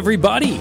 everybody, 0.00 0.58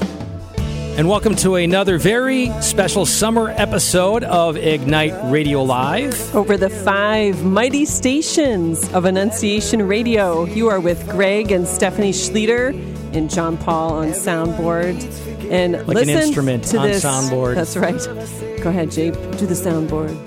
and 0.98 1.08
welcome 1.08 1.34
to 1.34 1.56
another 1.56 1.98
very 1.98 2.50
special 2.62 3.06
summer 3.06 3.48
episode 3.52 4.22
of 4.26 4.58
Ignite 4.58 5.14
Radio 5.32 5.64
Live. 5.64 6.36
Over 6.36 6.58
the 6.58 6.70
five 6.70 7.42
mighty 7.46 7.86
stations 7.86 8.92
of 8.92 9.06
Annunciation 9.06 9.88
Radio, 9.88 10.44
you 10.44 10.68
are 10.68 10.82
with 10.82 11.08
Greg 11.08 11.54
and 11.54 11.66
Stephanie 11.66 12.12
Schlueter 12.12 12.72
and 13.16 13.30
John 13.30 13.56
Paul 13.58 13.94
on 13.94 14.10
soundboard. 14.10 15.02
And 15.50 15.72
Like 15.72 15.82
an 15.84 15.88
listen 15.88 16.10
instrument 16.10 16.64
to 16.66 16.78
on 16.80 16.88
this. 16.90 17.06
soundboard. 17.06 17.56
That's 17.56 17.78
right. 17.78 18.62
Go 18.62 18.72
ahead, 18.72 18.92
Jabe. 18.92 19.14
Do 19.38 19.46
the 19.46 19.54
soundboard. 19.54 20.18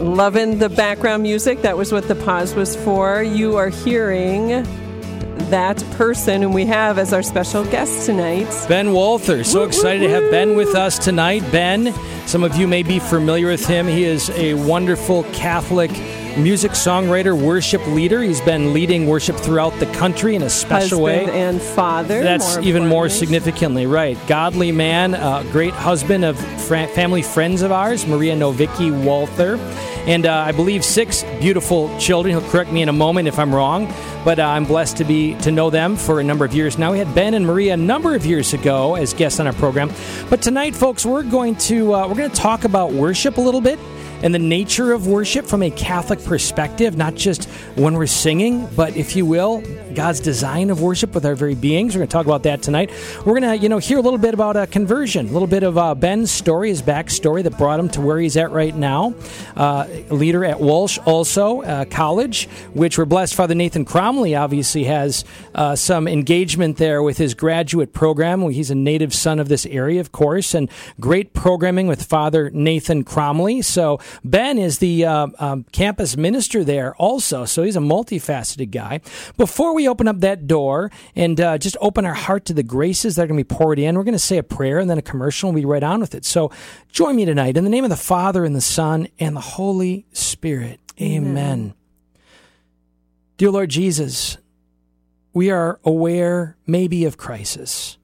Loving 0.00 0.60
the 0.60 0.68
background 0.68 1.24
music. 1.24 1.62
That 1.62 1.76
was 1.76 1.90
what 1.90 2.06
the 2.06 2.14
pause 2.14 2.54
was 2.54 2.76
for. 2.76 3.20
You 3.20 3.56
are 3.56 3.68
hearing 3.68 4.64
that 5.50 5.82
person 5.92 6.42
whom 6.42 6.52
we 6.52 6.66
have 6.66 6.98
as 6.98 7.12
our 7.12 7.22
special 7.22 7.64
guest 7.64 8.06
tonight. 8.06 8.48
Ben 8.68 8.92
Walther, 8.92 9.44
so 9.44 9.64
excited 9.64 10.00
to 10.00 10.10
have 10.10 10.30
Ben 10.30 10.56
with 10.56 10.74
us 10.74 10.98
tonight. 10.98 11.42
Ben, 11.52 11.92
some 12.26 12.44
of 12.44 12.56
you 12.56 12.66
may 12.66 12.82
be 12.82 12.98
familiar 12.98 13.48
with 13.48 13.66
him. 13.66 13.86
He 13.86 14.04
is 14.04 14.30
a 14.30 14.54
wonderful 14.54 15.24
Catholic 15.32 15.90
music 16.36 16.72
songwriter, 16.72 17.40
worship 17.40 17.84
leader. 17.88 18.22
He's 18.22 18.40
been 18.40 18.72
leading 18.72 19.06
worship 19.06 19.36
throughout 19.36 19.78
the 19.80 19.86
country 19.86 20.34
in 20.34 20.42
a 20.42 20.50
special 20.50 21.04
Husband 21.04 21.28
way. 21.28 21.40
and 21.40 21.60
father. 21.60 22.22
That's 22.22 22.56
more 22.56 22.64
even 22.64 22.86
more 22.86 23.08
significantly 23.08 23.86
right. 23.86 24.18
Godly 24.26 24.72
man, 24.72 25.14
uh, 25.14 25.42
great 25.50 25.72
husband 25.72 26.24
of 26.24 26.38
fr- 26.38 26.86
family 26.86 27.22
friends 27.22 27.62
of 27.62 27.72
ours, 27.72 28.06
Maria 28.06 28.36
Novicki 28.36 28.90
Walther, 29.04 29.56
and 30.06 30.26
uh, 30.26 30.34
I 30.46 30.52
believe 30.52 30.84
six 30.84 31.24
beautiful 31.40 31.96
children. 31.98 32.38
He'll 32.38 32.50
correct 32.50 32.70
me 32.70 32.82
in 32.82 32.88
a 32.88 32.92
moment 32.92 33.28
if 33.28 33.38
I'm 33.38 33.54
wrong, 33.54 33.92
but 34.24 34.38
uh, 34.38 34.44
I'm 34.44 34.64
blessed 34.64 34.98
to 34.98 35.04
be 35.04 35.34
to 35.40 35.50
know 35.50 35.70
them 35.70 35.96
for 35.96 36.20
a 36.20 36.24
number 36.24 36.44
of 36.44 36.54
years 36.54 36.78
now. 36.78 36.92
We 36.92 36.98
had 36.98 37.14
Ben 37.14 37.34
and 37.34 37.46
Maria 37.46 37.74
a 37.74 37.78
number 37.78 38.14
of 38.14 38.26
years 38.26 38.52
ago 38.52 38.94
as 38.94 39.14
guests 39.14 39.40
on 39.40 39.46
our 39.46 39.52
program, 39.54 39.90
but 40.28 40.42
tonight, 40.42 40.74
folks, 40.74 41.06
we're 41.06 41.22
going 41.22 41.56
to 41.56 41.94
uh, 41.94 42.06
we're 42.08 42.14
going 42.14 42.30
to 42.30 42.36
talk 42.36 42.64
about 42.64 42.92
worship 42.92 43.38
a 43.38 43.40
little 43.40 43.60
bit 43.60 43.78
and 44.22 44.34
the 44.34 44.38
nature 44.38 44.92
of 44.92 45.06
worship 45.06 45.46
from 45.46 45.62
a 45.62 45.70
Catholic 45.70 46.22
perspective, 46.24 46.96
not 46.96 47.14
just 47.14 47.44
when 47.76 47.94
we're 47.94 48.06
singing, 48.06 48.66
but 48.74 48.96
if 48.96 49.14
you 49.16 49.26
will, 49.26 49.62
God's 49.94 50.20
design 50.20 50.70
of 50.70 50.80
worship 50.82 51.14
with 51.14 51.24
our 51.24 51.34
very 51.34 51.54
beings. 51.54 51.94
We're 51.94 52.00
going 52.00 52.08
to 52.08 52.12
talk 52.12 52.26
about 52.26 52.42
that 52.44 52.62
tonight. 52.62 52.90
We're 53.24 53.38
going 53.38 53.42
to, 53.42 53.56
you 53.56 53.68
know, 53.68 53.78
hear 53.78 53.98
a 53.98 54.02
little 54.02 54.18
bit 54.18 54.34
about 54.34 54.56
a 54.56 54.66
conversion, 54.66 55.28
a 55.28 55.32
little 55.32 55.48
bit 55.48 55.62
of 55.62 55.78
uh, 55.78 55.94
Ben's 55.94 56.30
story, 56.30 56.68
his 56.68 56.82
backstory 56.82 57.42
that 57.42 57.56
brought 57.56 57.80
him 57.80 57.88
to 57.90 58.00
where 58.00 58.18
he's 58.18 58.36
at 58.36 58.50
right 58.50 58.74
now. 58.74 59.14
Uh, 59.56 59.86
leader 60.10 60.44
at 60.44 60.60
Walsh, 60.60 60.98
also 61.06 61.62
uh, 61.62 61.84
college, 61.86 62.48
which 62.74 62.98
we're 62.98 63.04
blessed. 63.04 63.34
Father 63.34 63.54
Nathan 63.54 63.84
Cromly 63.84 64.38
obviously 64.38 64.84
has 64.84 65.24
uh, 65.54 65.76
some 65.76 66.06
engagement 66.06 66.76
there 66.76 67.02
with 67.02 67.18
his 67.18 67.34
graduate 67.34 67.92
program. 67.92 68.42
He's 68.50 68.70
a 68.70 68.74
native 68.74 69.14
son 69.14 69.38
of 69.38 69.48
this 69.48 69.66
area, 69.66 70.00
of 70.00 70.12
course, 70.12 70.54
and 70.54 70.68
great 71.00 71.32
programming 71.32 71.86
with 71.86 72.02
Father 72.02 72.50
Nathan 72.50 73.04
Cromly. 73.04 73.64
So 73.64 73.98
Ben 74.24 74.58
is 74.58 74.78
the 74.78 75.04
uh, 75.04 75.28
um, 75.38 75.64
campus 75.72 76.16
minister 76.16 76.64
there 76.64 76.94
also. 76.96 77.44
So 77.44 77.62
he's 77.62 77.76
a 77.76 77.80
multifaceted 77.80 78.70
guy. 78.70 79.00
Before 79.36 79.74
we 79.74 79.88
open 79.88 80.08
up 80.08 80.20
that 80.20 80.46
door 80.46 80.90
and 81.14 81.40
uh, 81.40 81.58
just 81.58 81.76
open 81.80 82.04
our 82.04 82.14
heart 82.14 82.44
to 82.46 82.54
the 82.54 82.62
graces 82.62 83.16
that 83.16 83.22
are 83.22 83.26
going 83.26 83.38
to 83.38 83.44
be 83.44 83.56
poured 83.56 83.78
in, 83.78 83.96
we're 83.96 84.04
going 84.04 84.12
to 84.12 84.18
say 84.18 84.38
a 84.38 84.42
prayer 84.42 84.78
and 84.78 84.88
then 84.88 84.98
a 84.98 85.02
commercial 85.02 85.48
and 85.48 85.54
we'll 85.54 85.62
be 85.62 85.66
right 85.66 85.82
on 85.82 86.00
with 86.00 86.14
it. 86.14 86.24
So 86.24 86.50
join 86.90 87.16
me 87.16 87.24
tonight 87.24 87.56
in 87.56 87.64
the 87.64 87.70
name 87.70 87.84
of 87.84 87.90
the 87.90 87.96
Father 87.96 88.44
and 88.44 88.54
the 88.54 88.60
Son 88.60 89.08
and 89.18 89.36
the 89.36 89.40
Holy 89.40 90.06
Spirit. 90.12 90.80
Amen. 91.00 91.74
Dear 93.36 93.50
Lord 93.50 93.68
Jesus, 93.68 94.38
we 95.34 95.50
are 95.50 95.78
aware 95.84 96.56
maybe 96.66 97.04
of 97.04 97.18
crisis. 97.18 97.98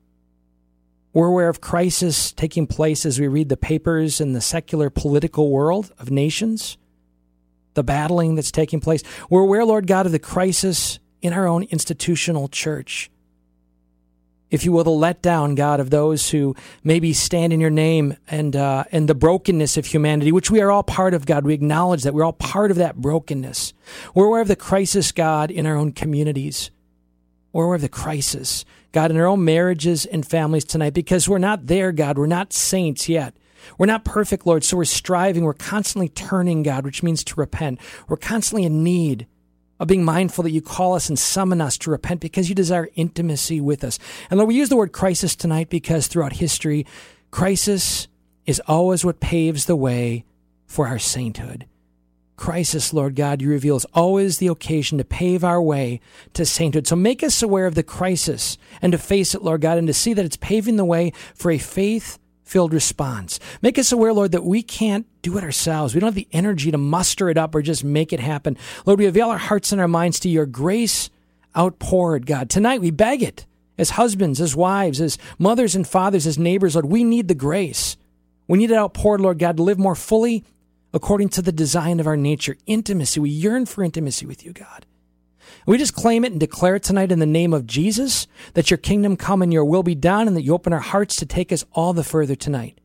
We're 1.12 1.26
aware 1.26 1.48
of 1.48 1.60
crisis 1.60 2.32
taking 2.32 2.66
place 2.66 3.04
as 3.04 3.20
we 3.20 3.28
read 3.28 3.48
the 3.48 3.56
papers 3.56 4.20
in 4.20 4.32
the 4.32 4.40
secular 4.40 4.88
political 4.88 5.50
world 5.50 5.92
of 5.98 6.10
nations, 6.10 6.78
the 7.74 7.82
battling 7.82 8.34
that's 8.34 8.50
taking 8.50 8.80
place. 8.80 9.02
We're 9.28 9.42
aware, 9.42 9.64
Lord 9.64 9.86
God, 9.86 10.06
of 10.06 10.12
the 10.12 10.18
crisis 10.18 10.98
in 11.20 11.32
our 11.32 11.46
own 11.46 11.64
institutional 11.64 12.48
church. 12.48 13.10
If 14.50 14.66
you 14.66 14.72
will, 14.72 14.84
the 14.84 14.90
letdown, 14.90 15.56
God, 15.56 15.80
of 15.80 15.88
those 15.88 16.28
who 16.28 16.54
maybe 16.84 17.14
stand 17.14 17.54
in 17.54 17.60
your 17.60 17.70
name 17.70 18.18
and, 18.28 18.54
uh, 18.54 18.84
and 18.92 19.08
the 19.08 19.14
brokenness 19.14 19.78
of 19.78 19.86
humanity, 19.86 20.30
which 20.30 20.50
we 20.50 20.60
are 20.60 20.70
all 20.70 20.82
part 20.82 21.14
of, 21.14 21.24
God. 21.24 21.46
We 21.46 21.54
acknowledge 21.54 22.02
that 22.02 22.12
we're 22.12 22.24
all 22.24 22.34
part 22.34 22.70
of 22.70 22.76
that 22.76 22.96
brokenness. 22.96 23.72
We're 24.14 24.26
aware 24.26 24.42
of 24.42 24.48
the 24.48 24.56
crisis, 24.56 25.10
God, 25.10 25.50
in 25.50 25.64
our 25.64 25.76
own 25.76 25.92
communities. 25.92 26.70
We're 27.52 27.64
aware 27.64 27.76
of 27.76 27.80
the 27.80 27.88
crisis, 27.88 28.66
God, 28.92 29.10
in 29.10 29.16
our 29.16 29.26
own 29.26 29.44
marriages 29.44 30.06
and 30.06 30.26
families 30.26 30.64
tonight 30.64 30.92
because 30.92 31.28
we're 31.28 31.38
not 31.38 31.66
there, 31.66 31.92
God. 31.92 32.18
We're 32.18 32.26
not 32.26 32.52
saints 32.52 33.08
yet. 33.08 33.34
We're 33.78 33.86
not 33.86 34.04
perfect, 34.04 34.46
Lord, 34.46 34.64
so 34.64 34.76
we're 34.76 34.84
striving. 34.84 35.44
We're 35.44 35.54
constantly 35.54 36.08
turning, 36.08 36.62
God, 36.62 36.84
which 36.84 37.02
means 37.02 37.24
to 37.24 37.40
repent. 37.40 37.80
We're 38.08 38.16
constantly 38.16 38.64
in 38.64 38.84
need 38.84 39.26
of 39.80 39.88
being 39.88 40.04
mindful 40.04 40.44
that 40.44 40.50
you 40.50 40.60
call 40.60 40.94
us 40.94 41.08
and 41.08 41.18
summon 41.18 41.60
us 41.60 41.78
to 41.78 41.90
repent 41.90 42.20
because 42.20 42.48
you 42.48 42.54
desire 42.54 42.88
intimacy 42.94 43.60
with 43.60 43.82
us. 43.82 43.98
And 44.30 44.38
Lord, 44.38 44.48
we 44.48 44.56
use 44.56 44.68
the 44.68 44.76
word 44.76 44.92
crisis 44.92 45.34
tonight 45.34 45.70
because 45.70 46.06
throughout 46.06 46.34
history, 46.34 46.86
crisis 47.30 48.08
is 48.46 48.60
always 48.66 49.04
what 49.04 49.20
paves 49.20 49.66
the 49.66 49.76
way 49.76 50.24
for 50.66 50.88
our 50.88 50.98
sainthood. 50.98 51.66
Crisis, 52.42 52.92
Lord 52.92 53.14
God, 53.14 53.40
you 53.40 53.48
reveal 53.48 53.76
is 53.76 53.86
always 53.94 54.38
the 54.38 54.48
occasion 54.48 54.98
to 54.98 55.04
pave 55.04 55.44
our 55.44 55.62
way 55.62 56.00
to 56.34 56.44
sainthood. 56.44 56.88
So 56.88 56.96
make 56.96 57.22
us 57.22 57.40
aware 57.40 57.66
of 57.66 57.76
the 57.76 57.84
crisis 57.84 58.58
and 58.82 58.90
to 58.90 58.98
face 58.98 59.32
it, 59.32 59.42
Lord 59.42 59.60
God, 59.60 59.78
and 59.78 59.86
to 59.86 59.94
see 59.94 60.12
that 60.12 60.24
it's 60.24 60.36
paving 60.38 60.74
the 60.74 60.84
way 60.84 61.12
for 61.36 61.52
a 61.52 61.58
faith 61.58 62.18
filled 62.42 62.74
response. 62.74 63.38
Make 63.62 63.78
us 63.78 63.92
aware, 63.92 64.12
Lord, 64.12 64.32
that 64.32 64.42
we 64.42 64.60
can't 64.60 65.06
do 65.22 65.38
it 65.38 65.44
ourselves. 65.44 65.94
We 65.94 66.00
don't 66.00 66.08
have 66.08 66.16
the 66.16 66.26
energy 66.32 66.72
to 66.72 66.78
muster 66.78 67.30
it 67.30 67.38
up 67.38 67.54
or 67.54 67.62
just 67.62 67.84
make 67.84 68.12
it 68.12 68.18
happen. 68.18 68.58
Lord, 68.86 68.98
we 68.98 69.06
avail 69.06 69.30
our 69.30 69.38
hearts 69.38 69.70
and 69.70 69.80
our 69.80 69.86
minds 69.86 70.18
to 70.18 70.28
your 70.28 70.46
grace 70.46 71.10
outpoured, 71.56 72.26
God. 72.26 72.50
Tonight 72.50 72.80
we 72.80 72.90
beg 72.90 73.22
it 73.22 73.46
as 73.78 73.90
husbands, 73.90 74.40
as 74.40 74.56
wives, 74.56 75.00
as 75.00 75.16
mothers 75.38 75.76
and 75.76 75.86
fathers, 75.86 76.26
as 76.26 76.40
neighbors, 76.40 76.74
Lord. 76.74 76.86
We 76.86 77.04
need 77.04 77.28
the 77.28 77.36
grace. 77.36 77.96
We 78.48 78.58
need 78.58 78.72
it 78.72 78.76
outpoured, 78.76 79.20
Lord 79.20 79.38
God, 79.38 79.58
to 79.58 79.62
live 79.62 79.78
more 79.78 79.94
fully 79.94 80.44
according 80.92 81.28
to 81.30 81.42
the 81.42 81.52
design 81.52 82.00
of 82.00 82.06
our 82.06 82.16
nature. 82.16 82.56
Intimacy. 82.66 83.20
We 83.20 83.30
yearn 83.30 83.66
for 83.66 83.82
intimacy 83.82 84.26
with 84.26 84.44
you, 84.44 84.52
God. 84.52 84.86
We 85.66 85.78
just 85.78 85.94
claim 85.94 86.24
it 86.24 86.32
and 86.32 86.40
declare 86.40 86.76
it 86.76 86.82
tonight 86.82 87.12
in 87.12 87.18
the 87.18 87.26
name 87.26 87.52
of 87.52 87.66
Jesus 87.66 88.26
that 88.54 88.70
your 88.70 88.78
kingdom 88.78 89.16
come 89.16 89.42
and 89.42 89.52
your 89.52 89.64
will 89.64 89.82
be 89.82 89.94
done 89.94 90.26
and 90.26 90.36
that 90.36 90.42
you 90.42 90.54
open 90.54 90.72
our 90.72 90.80
hearts 90.80 91.16
to 91.16 91.26
take 91.26 91.52
us 91.52 91.64
all 91.72 91.92
the 91.92 92.04
further 92.04 92.34
tonight. 92.34 92.78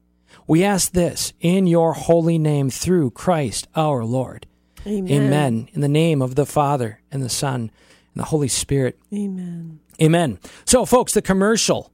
We 0.45 0.63
ask 0.63 0.92
this 0.92 1.33
in 1.42 1.68
your 1.68 1.94
holy 1.94 2.38
name 2.38 2.69
through 2.69 3.12
Christ 3.12 3.68
our 3.75 4.06
Lord. 4.06 4.48
Amen. 4.86 5.12
Amen. 5.12 5.69
In 5.74 5.81
the 5.81 5.89
name 5.89 6.21
of 6.21 6.36
the 6.36 6.45
Father 6.45 7.01
and 7.12 7.21
the 7.21 7.30
Son 7.30 7.62
and 7.62 7.71
the 8.15 8.25
Holy 8.25 8.48
Spirit. 8.48 8.98
Amen. 9.13 9.80
Amen. 10.01 10.39
So, 10.65 10.86
folks, 10.86 11.13
the 11.13 11.21
commercial, 11.21 11.92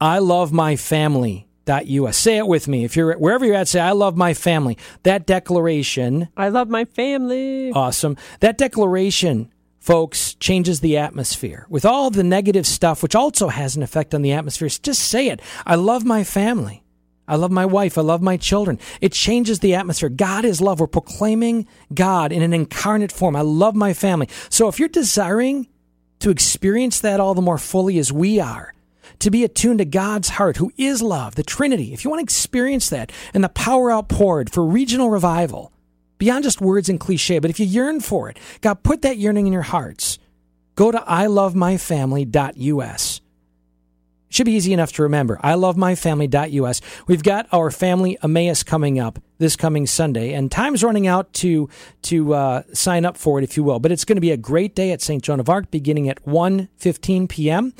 I 0.00 0.18
love 0.18 0.52
my 0.52 0.76
family. 0.76 1.47
US. 1.86 2.16
Say 2.16 2.38
it 2.38 2.46
with 2.46 2.68
me. 2.68 2.84
If 2.84 2.96
you're 2.96 3.16
wherever 3.16 3.44
you're 3.44 3.54
at, 3.54 3.68
say, 3.68 3.80
I 3.80 3.92
love 3.92 4.16
my 4.16 4.34
family. 4.34 4.76
That 5.02 5.26
declaration, 5.26 6.28
I 6.36 6.48
love 6.48 6.68
my 6.68 6.84
family. 6.84 7.72
awesome. 7.72 8.16
That 8.40 8.58
declaration, 8.58 9.52
folks, 9.78 10.34
changes 10.34 10.80
the 10.80 10.96
atmosphere. 10.96 11.66
With 11.68 11.84
all 11.84 12.10
the 12.10 12.24
negative 12.24 12.66
stuff, 12.66 13.02
which 13.02 13.14
also 13.14 13.48
has 13.48 13.76
an 13.76 13.82
effect 13.82 14.14
on 14.14 14.22
the 14.22 14.32
atmosphere, 14.32 14.68
just 14.68 15.02
say 15.02 15.28
it. 15.28 15.40
I 15.66 15.76
love 15.76 16.04
my 16.04 16.24
family. 16.24 16.82
I 17.28 17.36
love 17.36 17.50
my 17.50 17.66
wife. 17.66 17.98
I 17.98 18.00
love 18.00 18.22
my 18.22 18.38
children. 18.38 18.78
It 19.02 19.12
changes 19.12 19.60
the 19.60 19.74
atmosphere. 19.74 20.08
God 20.08 20.46
is 20.46 20.62
love. 20.62 20.80
We're 20.80 20.86
proclaiming 20.86 21.68
God 21.92 22.32
in 22.32 22.42
an 22.42 22.54
incarnate 22.54 23.12
form. 23.12 23.36
I 23.36 23.42
love 23.42 23.74
my 23.74 23.92
family. 23.92 24.28
So 24.48 24.66
if 24.68 24.78
you're 24.78 24.88
desiring 24.88 25.68
to 26.20 26.30
experience 26.30 27.00
that 27.00 27.20
all 27.20 27.34
the 27.34 27.42
more 27.42 27.58
fully 27.58 27.98
as 27.98 28.10
we 28.10 28.40
are, 28.40 28.72
to 29.20 29.30
be 29.30 29.44
attuned 29.44 29.78
to 29.78 29.84
God's 29.84 30.30
heart, 30.30 30.56
who 30.56 30.72
is 30.76 31.02
love, 31.02 31.34
the 31.34 31.42
Trinity, 31.42 31.92
if 31.92 32.04
you 32.04 32.10
want 32.10 32.20
to 32.20 32.24
experience 32.24 32.90
that 32.90 33.12
and 33.34 33.42
the 33.42 33.48
power 33.48 33.92
outpoured 33.92 34.50
for 34.50 34.64
regional 34.64 35.10
revival, 35.10 35.72
beyond 36.18 36.44
just 36.44 36.60
words 36.60 36.88
and 36.88 37.00
cliche, 37.00 37.38
but 37.38 37.50
if 37.50 37.60
you 37.60 37.66
yearn 37.66 38.00
for 38.00 38.28
it, 38.28 38.38
God, 38.60 38.82
put 38.82 39.02
that 39.02 39.18
yearning 39.18 39.46
in 39.46 39.52
your 39.52 39.62
hearts. 39.62 40.18
Go 40.74 40.90
to 40.90 40.98
ilovemyfamily.us. 40.98 43.20
Should 44.30 44.46
be 44.46 44.52
easy 44.52 44.72
enough 44.72 44.92
to 44.92 45.02
remember. 45.02 45.40
I 45.42 45.54
love 45.54 45.76
my 45.76 45.94
family.us. 45.94 46.80
We've 47.06 47.22
got 47.22 47.46
our 47.50 47.70
family 47.70 48.18
Emmaus 48.22 48.62
coming 48.62 48.98
up 48.98 49.18
this 49.38 49.56
coming 49.56 49.86
Sunday, 49.86 50.32
and 50.32 50.50
time's 50.50 50.84
running 50.84 51.06
out 51.06 51.32
to 51.34 51.68
to 52.02 52.34
uh, 52.34 52.62
sign 52.72 53.04
up 53.04 53.16
for 53.16 53.38
it, 53.38 53.44
if 53.44 53.56
you 53.56 53.64
will. 53.64 53.78
But 53.78 53.92
it's 53.92 54.04
going 54.04 54.16
to 54.16 54.20
be 54.20 54.30
a 54.30 54.36
great 54.36 54.74
day 54.74 54.92
at 54.92 55.00
St. 55.00 55.22
Joan 55.22 55.40
of 55.40 55.48
Arc, 55.48 55.70
beginning 55.70 56.08
at 56.08 56.24
1.15 56.24 57.28
p.m. 57.28 57.72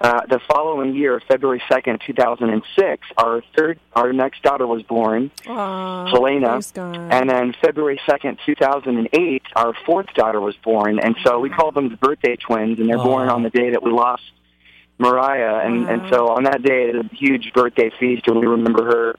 uh, 0.01 0.25
the 0.27 0.39
following 0.47 0.95
year, 0.95 1.21
February 1.27 1.61
second, 1.71 2.01
two 2.05 2.13
thousand 2.13 2.49
and 2.49 2.63
six, 2.77 3.07
our 3.17 3.43
third, 3.55 3.79
our 3.93 4.11
next 4.11 4.41
daughter 4.41 4.65
was 4.65 4.81
born, 4.83 5.29
Aw, 5.47 6.11
Selena, 6.11 6.49
praise 6.53 6.71
God. 6.71 6.95
and 6.95 7.29
then 7.29 7.53
February 7.61 7.99
second, 8.09 8.39
two 8.45 8.55
thousand 8.55 8.97
and 8.97 9.09
eight, 9.13 9.43
our 9.55 9.73
fourth 9.85 10.13
daughter 10.15 10.41
was 10.41 10.55
born, 10.63 10.99
and 10.99 11.15
so 11.23 11.39
we 11.39 11.49
call 11.49 11.71
them 11.71 11.89
the 11.89 11.97
birthday 11.97 12.35
twins, 12.35 12.79
and 12.79 12.89
they're 12.89 12.97
born 12.97 13.29
on 13.29 13.43
the 13.43 13.49
day 13.51 13.69
that 13.71 13.83
we 13.83 13.91
lost 13.91 14.23
Mariah, 14.97 15.65
and 15.65 15.87
and 15.89 16.01
so 16.11 16.29
on 16.29 16.43
that 16.43 16.61
day, 16.63 16.91
it's 16.93 17.11
a 17.11 17.15
huge 17.15 17.53
birthday 17.53 17.91
feast, 17.99 18.27
and 18.27 18.39
we 18.39 18.45
remember 18.47 18.83
her. 18.85 19.15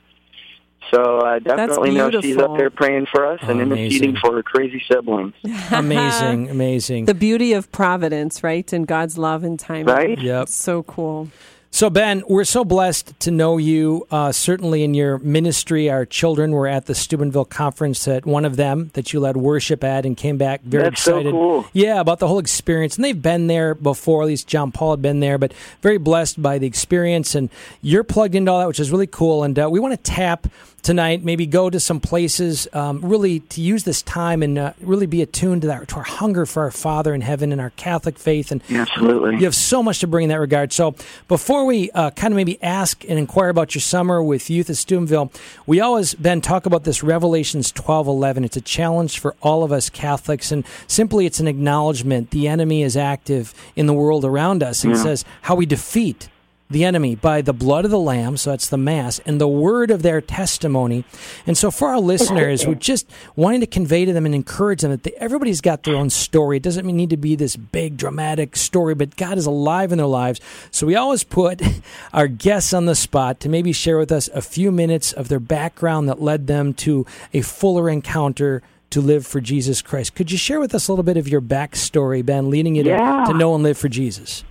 So 0.93 1.19
uh, 1.21 1.39
definitely 1.39 1.93
know 1.93 2.11
she's 2.21 2.37
up 2.37 2.56
there 2.56 2.71
praying 2.71 3.06
for 3.06 3.25
us 3.27 3.41
and 3.43 3.59
Oh, 3.61 3.62
interceding 3.62 4.17
for 4.17 4.35
her 4.35 4.43
crazy 4.43 4.83
siblings, 4.91 5.33
amazing, 5.73 6.50
amazing. 6.56 7.06
the 7.06 7.15
beauty 7.15 7.53
of 7.55 7.71
providence, 7.73 8.43
right? 8.44 8.71
And 8.73 8.87
God's 8.87 9.17
love 9.17 9.43
and 9.44 9.59
timing. 9.59 9.87
right? 9.87 10.19
Yep. 10.19 10.49
So 10.49 10.83
cool. 10.83 11.29
So, 11.75 11.89
Ben, 11.89 12.23
we're 12.29 12.44
so 12.44 12.67
blessed 12.67 13.19
to 13.21 13.31
know 13.31 13.56
you. 13.56 14.06
Uh, 14.11 14.31
certainly 14.31 14.83
in 14.85 14.93
your 14.93 15.17
ministry, 15.21 15.89
our 15.89 16.05
children 16.05 16.50
were 16.53 16.67
at 16.69 16.85
the 16.85 16.94
Steubenville 16.94 17.47
conference 17.47 18.06
at 18.06 18.27
one 18.27 18.44
of 18.44 18.56
them 18.56 18.91
that 18.93 19.15
you 19.15 19.21
led 19.21 19.39
worship 19.39 19.83
at 19.83 20.05
and 20.05 20.15
came 20.15 20.37
back 20.37 20.61
very 20.65 20.83
That's 20.85 21.03
so 21.03 21.17
excited. 21.17 21.31
cool. 21.33 21.65
Yeah, 21.73 21.99
about 22.00 22.19
the 22.19 22.29
whole 22.29 22.39
experience. 22.39 22.97
And 22.97 23.05
they've 23.06 23.23
been 23.23 23.47
there 23.47 23.75
before, 23.75 24.21
at 24.21 24.27
least 24.27 24.47
John 24.49 24.71
Paul 24.71 24.91
had 24.91 25.00
been 25.00 25.21
there, 25.21 25.39
but 25.39 25.55
very 25.81 25.97
blessed 25.97 26.43
by 26.43 26.59
the 26.59 26.67
experience. 26.67 27.35
And 27.35 27.49
you're 27.81 28.05
plugged 28.05 28.35
into 28.35 28.53
all 28.53 28.59
that, 28.59 28.69
which 28.69 28.79
is 28.81 28.91
really 28.91 29.06
cool. 29.06 29.43
And 29.43 29.59
uh, 29.59 29.71
we 29.73 29.81
want 29.81 29.93
to 29.94 30.03
tap 30.12 30.49
tonight, 30.82 31.25
maybe 31.25 31.46
go 31.46 31.70
to 31.70 31.79
some 31.79 32.00
places, 32.00 32.67
um, 32.73 33.00
really 33.00 33.40
to 33.40 33.61
use 33.61 33.84
this 33.84 34.02
time 34.02 34.43
and 34.43 34.58
uh, 34.58 34.73
really 34.81 35.06
be 35.06 35.23
attuned 35.23 35.62
to, 35.62 35.69
that, 35.69 35.88
to 35.88 35.96
our 35.96 36.02
hunger 36.02 36.44
for 36.44 36.64
our 36.64 36.70
Father 36.70 37.14
in 37.14 37.20
heaven 37.20 37.52
and 37.52 37.61
our 37.61 37.70
Catholic 37.70 38.19
faith. 38.19 38.50
And 38.50 38.62
Absolutely. 38.70 39.37
you 39.37 39.44
have 39.44 39.55
so 39.55 39.82
much 39.82 40.00
to 40.00 40.06
bring 40.06 40.25
in 40.25 40.29
that 40.31 40.40
regard. 40.40 40.73
So 40.73 40.94
before 41.29 41.64
we 41.64 41.90
uh, 41.93 42.11
kind 42.11 42.32
of 42.32 42.37
maybe 42.37 42.61
ask 42.62 43.05
and 43.08 43.19
inquire 43.19 43.49
about 43.49 43.75
your 43.75 43.82
summer 43.82 44.23
with 44.23 44.50
youth 44.50 44.69
at 44.70 44.76
Steubenville, 44.76 45.31
we 45.67 45.81
always, 45.81 46.14
Ben, 46.14 46.40
talk 46.40 46.67
about 46.67 46.84
this 46.84 47.02
Revelations 47.02 47.70
12 47.70 48.08
11. 48.08 48.44
It's 48.44 48.56
a 48.56 48.61
challenge 48.61 49.20
for 49.20 49.37
all 49.40 49.62
of 49.62 49.73
us 49.73 49.88
Catholics. 49.88 50.50
And 50.50 50.64
simply 50.87 51.26
it's 51.26 51.40
an 51.40 51.49
acknowledgement 51.49 52.31
the 52.31 52.49
enemy 52.49 52.82
is 52.82 52.96
active 52.96 53.55
in 53.76 53.87
the 53.87 53.94
world 53.94 54.25
around 54.25 54.62
us. 54.62 54.82
And 54.82 54.93
it 54.93 54.99
says 54.99 55.25
how 55.43 55.55
we 55.55 55.67
defeat 55.67 56.29
the 56.73 56.85
enemy 56.85 57.15
by 57.15 57.43
the 57.43 57.53
blood 57.53 57.85
of 57.85 57.91
the 57.91 57.99
lamb 57.99 58.37
so 58.37 58.51
that's 58.51 58.69
the 58.69 58.77
mass 58.77 59.21
and 59.21 59.41
the 59.41 59.49
word 59.49 59.91
of 59.91 60.03
their 60.03 60.21
testimony. 60.21 61.05
And 61.47 61.57
so 61.57 61.71
for 61.71 61.89
our 61.89 62.01
listeners 62.01 62.67
we're 62.67 62.75
just 62.75 63.09
wanting 63.37 63.61
to 63.61 63.67
convey 63.67 64.05
to 64.05 64.13
them 64.13 64.27
and 64.27 64.35
encourage 64.35 64.81
them 64.81 64.91
that 64.91 65.03
they, 65.03 65.13
everybody's 65.13 65.61
got 65.61 65.83
their 65.83 65.97
own 65.97 66.11
story. 66.11 66.57
It 66.57 66.63
doesn't 66.63 66.87
need 66.87 67.11
to 67.11 67.17
be 67.17 67.37
this 67.37 67.57
big 67.57 67.97
dramatic 67.97 68.57
story 68.57 68.95
but 68.95 69.17
god 69.17 69.39
is 69.39 69.47
alive 69.47 69.93
in 69.93 69.99
their 69.99 70.07
lives. 70.07 70.41
So 70.71 70.87
we 70.87 70.97
always 70.97 71.25
put 71.25 71.63
our 72.13 72.29
guests 72.29 72.73
on 72.73 72.87
the 72.87 72.95
spot 72.95 73.41
to 73.41 73.49
maybe 73.49 73.73
share 73.73 73.99
with 73.99 74.11
us 74.11 74.29
a 74.29 74.43
few 74.43 74.73
minutes 74.73 75.13
of 75.13 75.29
their 75.29 75.41
background 75.41 76.09
that 76.09 76.21
led 76.21 76.47
them 76.47 76.75
to 76.75 77.07
a 77.33 77.43
fuller 77.43 77.89
encounter 77.89 78.63
to 78.91 79.01
live 79.01 79.27
for 79.27 79.41
jesus 79.41 79.83
christ. 79.83 80.15
Could 80.15 80.31
you 80.31 80.39
share 80.39 80.61
with 80.61 80.75
us 80.75 80.89
a 80.89 80.93
little 80.93 81.03
bit 81.03 81.17
of 81.17 81.27
your 81.27 81.41
backstory 81.41 82.25
ben 82.25 82.51
leading 82.51 82.75
you 82.75 82.83
to, 82.85 83.25
to 83.27 83.35
know 83.35 83.55
and 83.55 83.63
live 83.63 83.79
for 83.79 83.89
jesus? 83.89 84.45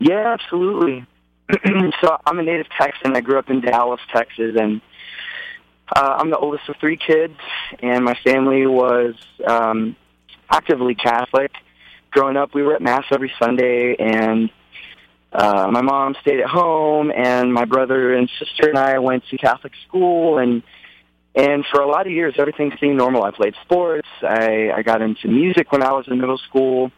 Yeah, 0.00 0.32
absolutely. 0.32 1.06
so 2.00 2.16
I'm 2.24 2.38
a 2.38 2.42
native 2.42 2.66
Texan. 2.78 3.16
I 3.16 3.20
grew 3.20 3.38
up 3.38 3.50
in 3.50 3.60
Dallas, 3.60 4.00
Texas, 4.12 4.56
and 4.58 4.80
uh, 5.94 6.16
I'm 6.18 6.30
the 6.30 6.38
oldest 6.38 6.68
of 6.68 6.76
three 6.80 6.96
kids, 6.96 7.38
and 7.80 8.04
my 8.04 8.14
family 8.24 8.66
was 8.66 9.14
um, 9.46 9.96
actively 10.50 10.94
Catholic. 10.94 11.52
Growing 12.10 12.36
up, 12.36 12.54
we 12.54 12.62
were 12.62 12.74
at 12.74 12.82
Mass 12.82 13.04
every 13.10 13.32
Sunday, 13.38 13.96
and 13.98 14.50
uh, 15.32 15.68
my 15.70 15.82
mom 15.82 16.14
stayed 16.22 16.40
at 16.40 16.48
home, 16.48 17.10
and 17.10 17.52
my 17.52 17.64
brother 17.64 18.14
and 18.14 18.30
sister 18.38 18.68
and 18.68 18.78
I 18.78 18.98
went 18.98 19.24
to 19.28 19.36
Catholic 19.36 19.72
school, 19.86 20.38
and 20.38 20.62
and 21.34 21.64
for 21.70 21.80
a 21.80 21.86
lot 21.88 22.06
of 22.06 22.12
years, 22.12 22.34
everything 22.38 22.72
seemed 22.80 22.96
normal. 22.96 23.24
I 23.24 23.32
played 23.32 23.54
sports. 23.62 24.06
I, 24.22 24.70
I 24.70 24.82
got 24.82 25.02
into 25.02 25.26
music 25.26 25.72
when 25.72 25.82
I 25.82 25.92
was 25.92 26.06
in 26.06 26.20
middle 26.20 26.38
school. 26.38 26.92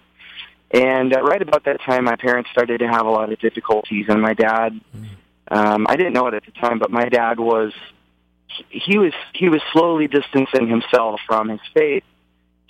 And 0.71 1.15
uh, 1.15 1.23
right 1.23 1.41
about 1.41 1.65
that 1.65 1.81
time, 1.83 2.05
my 2.05 2.17
parents 2.17 2.51
started 2.51 2.79
to 2.79 2.89
have 2.89 3.07
a 3.07 3.11
lot 3.11 3.33
of 3.33 3.39
difficulties, 3.39 4.07
and 4.09 4.21
my 4.21 4.35
dad. 4.35 4.81
Um, 5.49 5.87
I 5.89 5.95
didn't 5.97 6.13
know 6.13 6.27
it 6.27 6.35
at 6.35 6.45
the 6.45 6.53
time, 6.53 6.81
but 6.81 6.91
my 6.91 7.09
dad 7.09 7.39
was 7.39 7.73
he 8.69 8.99
was 8.99 9.13
he 9.33 9.49
was 9.49 9.61
slowly 9.73 10.09
distancing 10.09 10.69
himself 10.69 11.21
from 11.27 11.49
his 11.51 11.61
faith, 11.73 12.05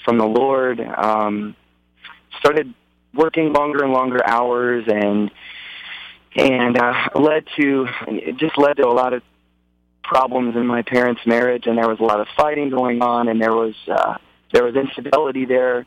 from 0.05 0.19
the 0.19 0.27
Lord. 0.27 0.81
Um, 0.81 1.57
started 2.39 2.75
working 3.15 3.53
longer 3.53 3.83
and 3.83 3.93
longer 3.93 4.21
hours, 4.27 4.85
and 4.89 5.31
and 6.35 6.79
uh, 6.79 7.09
led 7.15 7.47
to 7.59 7.89
it 8.09 8.37
just 8.37 8.59
led 8.59 8.77
to 8.77 8.87
a 8.87 8.93
lot 8.93 9.15
of 9.15 9.23
problems 10.03 10.55
in 10.55 10.67
my 10.67 10.83
parents' 10.83 11.23
marriage, 11.27 11.67
and 11.67 11.79
there 11.79 11.89
was 11.89 11.99
a 11.99 12.05
lot 12.05 12.21
of 12.21 12.29
fighting 12.37 12.69
going 12.69 13.01
on, 13.01 13.29
and 13.29 13.41
there 13.41 13.55
was 13.55 13.75
uh, 13.89 14.19
there 14.53 14.65
was 14.65 14.75
infidelity 14.77 15.47
there 15.47 15.87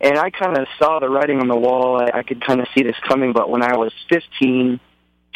and 0.00 0.18
I 0.18 0.30
kind 0.30 0.56
of 0.56 0.66
saw 0.78 0.98
the 0.98 1.08
writing 1.08 1.40
on 1.40 1.48
the 1.48 1.56
wall. 1.56 2.00
I, 2.00 2.18
I 2.18 2.22
could 2.22 2.44
kind 2.44 2.60
of 2.60 2.68
see 2.74 2.82
this 2.82 2.96
coming, 3.08 3.32
but 3.32 3.48
when 3.48 3.62
I 3.62 3.76
was 3.76 3.92
15, 4.10 4.78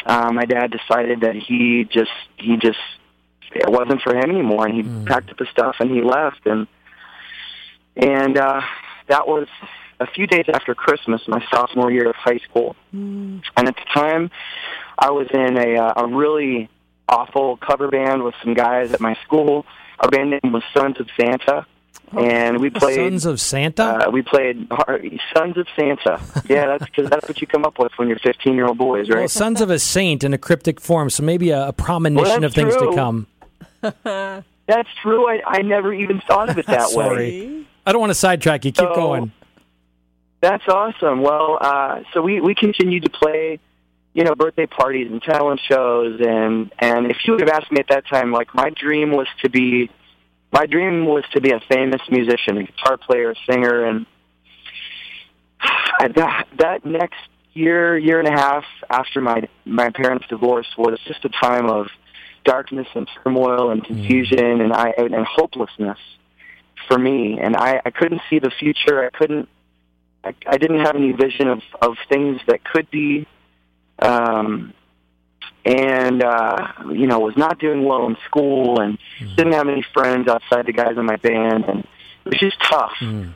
uh, 0.05 0.31
my 0.31 0.45
dad 0.45 0.71
decided 0.71 1.21
that 1.21 1.35
he 1.35 1.87
just 1.91 2.11
he 2.37 2.57
just 2.57 2.79
it 3.53 3.69
wasn't 3.69 4.01
for 4.01 4.15
him 4.15 4.29
anymore, 4.29 4.67
and 4.67 4.75
he 4.75 5.05
packed 5.05 5.29
up 5.29 5.39
his 5.39 5.49
stuff 5.49 5.75
and 5.79 5.91
he 5.91 6.01
left, 6.01 6.45
and 6.45 6.67
and 7.95 8.37
uh, 8.37 8.61
that 9.07 9.27
was 9.27 9.47
a 9.99 10.07
few 10.07 10.25
days 10.25 10.45
after 10.51 10.73
Christmas, 10.73 11.21
my 11.27 11.43
sophomore 11.53 11.91
year 11.91 12.09
of 12.09 12.15
high 12.15 12.39
school, 12.49 12.75
and 13.57 13.67
at 13.67 13.75
the 13.75 13.85
time, 13.93 14.31
I 14.97 15.11
was 15.11 15.27
in 15.33 15.57
a 15.57 15.77
uh, 15.77 16.03
a 16.03 16.07
really 16.07 16.69
awful 17.09 17.57
cover 17.57 17.89
band 17.89 18.23
with 18.23 18.35
some 18.43 18.53
guys 18.53 18.93
at 18.93 19.01
my 19.01 19.15
school. 19.25 19.65
Our 19.99 20.09
band 20.09 20.31
name 20.31 20.53
was 20.53 20.63
Sons 20.73 20.99
of 20.99 21.07
Santa. 21.19 21.65
And 22.17 22.59
we 22.59 22.69
played 22.69 22.95
sons 22.95 23.25
of 23.25 23.39
santa 23.39 23.83
uh, 24.07 24.11
we 24.11 24.21
played 24.21 24.67
Har- 24.69 24.99
Sons 25.35 25.55
of 25.57 25.65
Santa. 25.77 26.19
Yeah, 26.49 26.65
that's 26.65 26.83
because 26.85 27.09
that's 27.09 27.25
what 27.27 27.39
you 27.39 27.47
come 27.47 27.63
up 27.63 27.79
with 27.79 27.93
when 27.95 28.09
you're 28.09 28.19
15 28.19 28.53
year 28.55 28.65
old 28.65 28.77
boys, 28.77 29.07
right? 29.09 29.19
Well, 29.19 29.27
sons 29.29 29.61
of 29.61 29.69
a 29.69 29.79
saint 29.79 30.23
in 30.25 30.33
a 30.33 30.37
cryptic 30.37 30.81
form, 30.81 31.09
so 31.09 31.23
maybe 31.23 31.51
a, 31.51 31.69
a 31.69 31.73
premonition 31.73 32.41
Well, 32.41 32.43
of 32.45 32.53
things 32.53 32.73
that's 32.75 32.85
to 32.85 32.95
come. 32.95 33.27
that's 34.67 34.89
true. 35.01 35.27
I, 35.29 35.41
I 35.45 35.61
never 35.61 35.93
even 35.93 36.19
thought 36.27 36.49
of 36.49 36.57
it 36.57 36.65
that 36.67 36.89
Sorry. 36.89 37.47
way. 37.47 37.63
I 37.85 37.91
don't 37.93 38.01
want 38.01 38.11
to 38.11 38.15
sidetrack 38.15 38.65
you. 38.65 38.71
Keep 38.73 38.87
So- 38.89 38.95
going. 38.95 39.31
That's 40.41 40.67
awesome. 40.67 41.21
Well, 41.21 41.59
uh, 41.61 42.01
so 42.13 42.21
we 42.23 42.41
we 42.41 42.55
continued 42.55 43.03
to 43.03 43.11
play, 43.11 43.59
you 44.13 44.23
know, 44.23 44.33
birthday 44.33 44.65
parties 44.65 45.09
and 45.11 45.21
talent 45.21 45.61
shows, 45.69 46.19
and 46.19 46.73
and 46.79 47.11
if 47.11 47.17
you 47.25 47.33
would 47.33 47.41
have 47.41 47.49
asked 47.49 47.71
me 47.71 47.79
at 47.79 47.89
that 47.89 48.07
time, 48.07 48.31
like 48.31 48.53
my 48.55 48.71
dream 48.71 49.11
was 49.11 49.27
to 49.43 49.49
be, 49.49 49.91
my 50.51 50.65
dream 50.65 51.05
was 51.05 51.23
to 51.33 51.41
be 51.41 51.51
a 51.51 51.61
famous 51.69 52.01
musician, 52.09 52.57
a 52.57 52.63
guitar 52.63 52.97
player, 52.97 53.31
a 53.31 53.35
singer, 53.49 53.85
and 53.85 54.05
that 56.15 56.47
that 56.57 56.85
next 56.85 57.19
year, 57.53 57.97
year 57.97 58.19
and 58.19 58.27
a 58.27 58.31
half 58.31 58.63
after 58.89 59.21
my 59.21 59.47
my 59.65 59.89
parents' 59.89 60.25
divorce 60.29 60.67
was 60.77 60.99
just 61.07 61.23
a 61.25 61.29
time 61.29 61.69
of 61.69 61.87
darkness 62.43 62.87
and 62.95 63.07
turmoil 63.23 63.69
and 63.71 63.83
confusion 63.83 64.61
and 64.61 64.73
I 64.73 64.93
and 64.97 65.25
hopelessness 65.25 65.99
for 66.87 66.97
me. 66.97 67.39
And 67.39 67.55
I, 67.55 67.81
I 67.85 67.91
couldn't 67.91 68.21
see 68.29 68.39
the 68.39 68.51
future. 68.59 69.05
I 69.05 69.09
couldn't. 69.09 69.47
I, 70.23 70.35
I 70.47 70.57
didn't 70.57 70.85
have 70.85 70.95
any 70.95 71.11
vision 71.11 71.47
of 71.47 71.61
of 71.81 71.95
things 72.09 72.39
that 72.47 72.63
could 72.63 72.89
be. 72.91 73.27
Um, 73.99 74.73
and 75.63 76.23
uh, 76.23 76.67
you 76.89 77.07
know, 77.07 77.19
was 77.19 77.37
not 77.37 77.59
doing 77.59 77.83
well 77.85 78.07
in 78.07 78.17
school 78.25 78.79
and 78.79 78.97
didn't 79.35 79.53
have 79.53 79.67
any 79.67 79.85
friends 79.93 80.27
outside 80.27 80.65
the 80.65 80.73
guys 80.73 80.97
in 80.97 81.05
my 81.05 81.17
band, 81.17 81.65
and 81.65 81.79
it 82.25 82.29
was 82.29 82.39
just 82.39 82.57
tough. 82.61 82.93
Mm. 82.99 83.33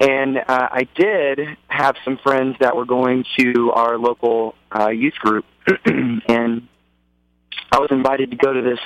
And 0.00 0.38
uh, 0.38 0.42
I 0.48 0.88
did 0.94 1.40
have 1.68 1.96
some 2.04 2.18
friends 2.18 2.56
that 2.60 2.76
were 2.76 2.84
going 2.84 3.24
to 3.38 3.70
our 3.72 3.96
local 3.96 4.54
uh, 4.76 4.88
youth 4.88 5.14
group, 5.14 5.44
and 5.84 6.68
I 7.70 7.78
was 7.78 7.90
invited 7.90 8.30
to 8.30 8.36
go 8.36 8.52
to 8.52 8.62
this 8.62 8.80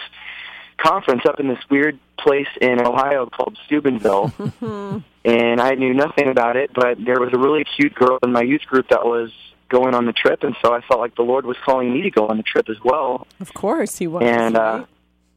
conference 0.79 1.23
up 1.27 1.41
in 1.41 1.49
this 1.49 1.59
weird 1.71 1.99
place 2.19 2.49
in 2.61 2.81
Ohio 2.81 3.27
called 3.27 3.59
Steubenville. 3.67 4.33
and 5.25 5.61
I 5.61 5.75
knew 5.75 5.93
nothing 5.93 6.29
about 6.29 6.57
it, 6.57 6.71
but 6.75 7.05
there 7.05 7.21
was 7.21 7.31
a 7.33 7.39
really 7.39 7.65
cute 7.77 7.95
girl 7.95 8.19
in 8.23 8.33
my 8.33 8.43
youth 8.43 8.63
group 8.63 8.89
that 8.89 9.05
was 9.05 9.31
going 9.69 9.95
on 9.95 10.07
the 10.07 10.13
trip, 10.13 10.43
and 10.43 10.57
so 10.63 10.75
I 10.75 10.81
felt 10.83 11.01
like 11.01 11.15
the 11.15 11.23
Lord 11.23 11.45
was 11.45 11.57
calling 11.65 11.93
me 11.93 12.03
to 12.03 12.11
go 12.11 12.29
on 12.29 12.37
the 12.37 12.43
trip 12.43 12.69
as 12.69 12.79
well. 12.83 13.27
Of 13.41 13.53
course, 13.55 13.99
he 13.99 14.07
was. 14.07 14.23
And 14.25 14.57
uh, 14.57 14.85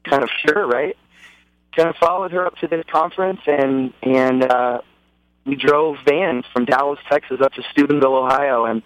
kind 0.03 0.23
of 0.23 0.29
sure, 0.45 0.65
right? 0.67 0.95
Kind 1.75 1.89
of 1.89 1.95
followed 1.97 2.31
her 2.31 2.45
up 2.45 2.55
to 2.57 2.67
this 2.67 2.85
conference, 2.91 3.41
and 3.47 3.93
and 4.01 4.43
uh, 4.43 4.81
we 5.45 5.55
drove 5.55 5.97
vans 6.05 6.45
from 6.53 6.65
Dallas, 6.65 6.99
Texas, 7.09 7.41
up 7.41 7.53
to 7.53 7.63
Steubenville, 7.71 8.15
Ohio, 8.15 8.65
and 8.65 8.83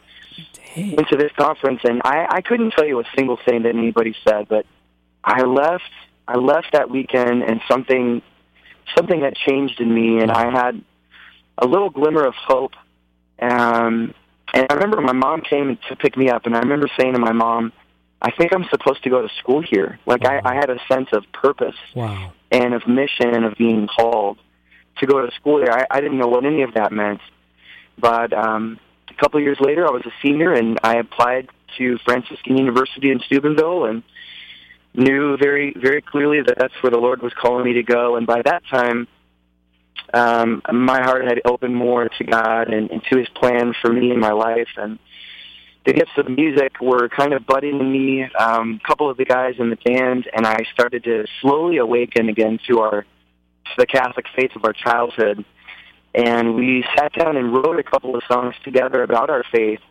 went 0.75 1.08
to 1.10 1.18
this 1.18 1.32
conference. 1.38 1.82
And 1.84 2.02
I, 2.04 2.28
I 2.30 2.42
couldn't 2.42 2.72
tell 2.72 2.86
you 2.86 3.00
a 3.00 3.06
single 3.16 3.38
thing 3.46 3.64
that 3.64 3.75
anybody 3.75 4.16
said, 4.28 4.48
but 4.48 4.66
I 5.24 5.44
left. 5.44 5.84
I 6.28 6.38
left 6.38 6.72
that 6.74 6.90
weekend, 6.90 7.44
and 7.44 7.62
something 7.68 8.22
something 8.96 9.22
had 9.22 9.36
changed 9.36 9.80
in 9.80 9.94
me, 9.94 10.20
and 10.20 10.32
I 10.32 10.52
had 10.52 10.84
a 11.58 11.66
little 11.66 11.90
glimmer 11.90 12.25
of 12.25 12.34
hope. 12.36 12.74
Um, 13.40 14.14
and 14.54 14.66
I 14.70 14.74
remember 14.75 15.02
my 15.02 15.14
mom 15.14 15.42
came 15.42 15.78
to 15.90 15.96
pick 15.96 16.16
me 16.18 16.30
up, 16.30 16.46
and 16.46 16.56
I 16.56 16.60
remember 16.60 16.88
saying 17.00 17.14
to 17.14 17.20
my 17.20 17.32
mom, 17.34 17.74
"I 18.22 18.32
think 18.32 18.54
I'm 18.54 18.66
supposed 18.70 19.04
to 19.04 19.10
go 19.10 19.22
to 19.22 19.30
school 19.40 19.62
here." 19.62 20.00
Like 20.06 20.25
I, 20.25 20.42
I 20.44 20.56
had 20.56 20.70
a 20.70 20.78
sense 20.92 21.10
of 21.14 21.24
purpose 21.34 21.75
Wow. 21.94 22.32
and 22.52 22.74
of 22.74 22.88
mission 22.88 23.34
and 23.36 23.46
of 23.46 23.56
being 23.58 23.88
called 23.88 24.38
to 25.00 25.06
go 25.06 25.25
to 25.25 25.32
school 25.36 25.60
there. 25.60 25.74
I, 25.74 25.86
I 25.92 26.02
didn't 26.02 26.18
know 26.18 26.28
what 26.28 26.46
any 26.46 26.62
of 26.64 26.74
that 26.75 26.92
meant, 26.92 27.20
but 27.98 28.32
um, 28.34 28.80
a 29.10 29.14
couple 29.16 29.38
of 29.40 29.44
years 29.44 29.58
later, 29.60 29.86
I 29.88 29.92
was 29.92 30.06
a 30.06 30.12
senior 30.22 30.54
and 30.54 30.80
I 30.84 30.98
applied 30.98 31.50
to 31.78 31.98
Franciscan 32.06 32.58
University 32.58 33.12
in 33.12 33.20
Steubenville 33.25 33.86
and 33.86 34.04
knew 34.94 35.36
very 35.36 35.74
very 35.78 36.02
clearly 36.02 36.42
that 36.42 36.56
that's 36.58 36.74
where 36.82 36.92
the 36.92 36.98
Lord 36.98 37.22
was 37.22 37.34
calling 37.34 37.66
me 37.66 37.74
to 37.74 37.84
go. 37.84 38.16
And 38.16 38.25
by 38.25 38.42
that 38.44 38.64
time, 38.70 39.08
um, 40.13 40.62
my 40.71 41.01
heart 41.01 41.25
had 41.25 41.41
opened 41.45 41.75
more 41.75 42.09
to 42.09 42.24
God 42.24 42.74
and, 42.74 42.89
and 42.91 43.01
to 43.12 43.17
His 43.17 43.27
plan 43.29 43.74
for 43.81 43.91
me 43.91 44.12
in 44.12 44.19
my 44.19 44.31
life 44.31 44.69
and. 44.77 45.00
The 45.85 45.93
gifts 45.93 46.17
of 46.17 46.27
music 46.27 46.81
were 46.81 47.09
kind 47.09 47.31
of 47.31 47.45
budding 47.45 47.79
in 47.79 47.91
me. 47.91 48.24
Um, 48.39 48.81
a 48.83 48.88
couple 48.88 49.07
of 49.07 49.17
the 49.17 49.24
guys 49.24 49.53
in 49.59 49.69
the 49.69 49.75
band, 49.75 50.27
and 50.35 50.43
I 50.47 50.65
started 50.74 51.03
to 51.03 51.25
slowly 51.41 51.77
awaken 51.77 52.27
again 52.27 52.57
to 52.67 52.79
our 52.79 53.05
to 53.65 53.71
the 53.77 53.85
Catholic 53.85 54.25
faith 54.35 54.55
of 54.55 54.65
our 54.65 54.74
childhood. 54.74 55.45
And 56.13 56.55
we 56.55 56.85
sat 56.95 57.13
down 57.13 57.35
and 57.35 57.53
wrote 57.53 57.79
a 57.79 57.83
couple 57.83 58.15
of 58.15 58.24
songs 58.27 58.55
together 58.63 59.03
about 59.03 59.29
our 59.29 59.43
faith. 59.51 59.81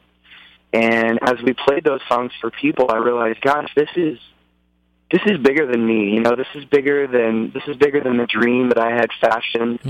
And 0.72 1.18
as 1.22 1.34
we 1.44 1.52
played 1.52 1.84
those 1.84 2.00
songs 2.08 2.32
for 2.40 2.50
people, 2.50 2.90
I 2.90 2.96
realized, 2.96 3.40
gosh, 3.42 3.70
this 3.76 3.90
is 3.94 4.18
this 5.10 5.22
is 5.26 5.38
bigger 5.38 5.66
than 5.66 5.86
me. 5.86 6.14
You 6.14 6.20
know, 6.20 6.34
this 6.34 6.46
is 6.54 6.64
bigger 6.64 7.06
than 7.06 7.50
this 7.52 7.62
is 7.68 7.76
bigger 7.76 8.00
than 8.00 8.16
the 8.16 8.26
dream 8.26 8.70
that 8.70 8.78
I 8.78 8.90
had 8.90 9.10
fashioned 9.20 9.80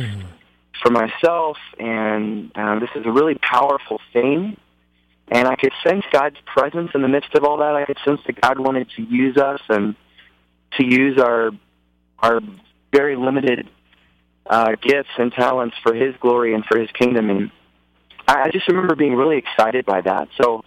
for 0.83 0.91
myself. 0.91 1.57
And 1.79 2.51
um, 2.57 2.81
this 2.81 2.91
is 2.95 3.07
a 3.07 3.11
really 3.11 3.37
powerful 3.37 4.01
thing. 4.13 4.57
And 5.29 5.49
I 5.49 5.57
could 5.57 5.73
sense 5.83 6.05
God's 6.13 6.37
presence 6.45 6.91
in 6.95 7.03
the 7.03 7.09
midst 7.09 7.35
of 7.35 7.45
all 7.45 7.59
that. 7.59 7.75
I 7.75 7.85
could 7.87 7.99
sense 8.05 8.21
that 8.27 8.41
God 8.41 8.59
wanted 8.59 8.91
to 8.97 9.03
use 9.03 9.37
us 9.37 9.61
and 9.69 9.95
to 10.79 10.85
use 10.85 11.19
our 11.19 11.51
our 12.19 12.41
very 12.93 13.17
limited 13.17 13.69
uh, 14.47 14.75
gifts 14.81 15.11
and 15.19 15.33
talents 15.33 15.77
for 15.83 15.95
His 15.95 16.15
glory 16.21 16.55
and 16.55 16.65
for 16.65 16.79
His 16.79 16.91
kingdom. 16.91 17.31
And 17.31 17.51
I, 18.29 18.43
I 18.43 18.51
just 18.51 18.69
remember 18.69 18.95
being 18.95 19.15
really 19.15 19.39
excited 19.39 19.87
by 19.87 20.01
that. 20.03 20.29
So 20.41 20.65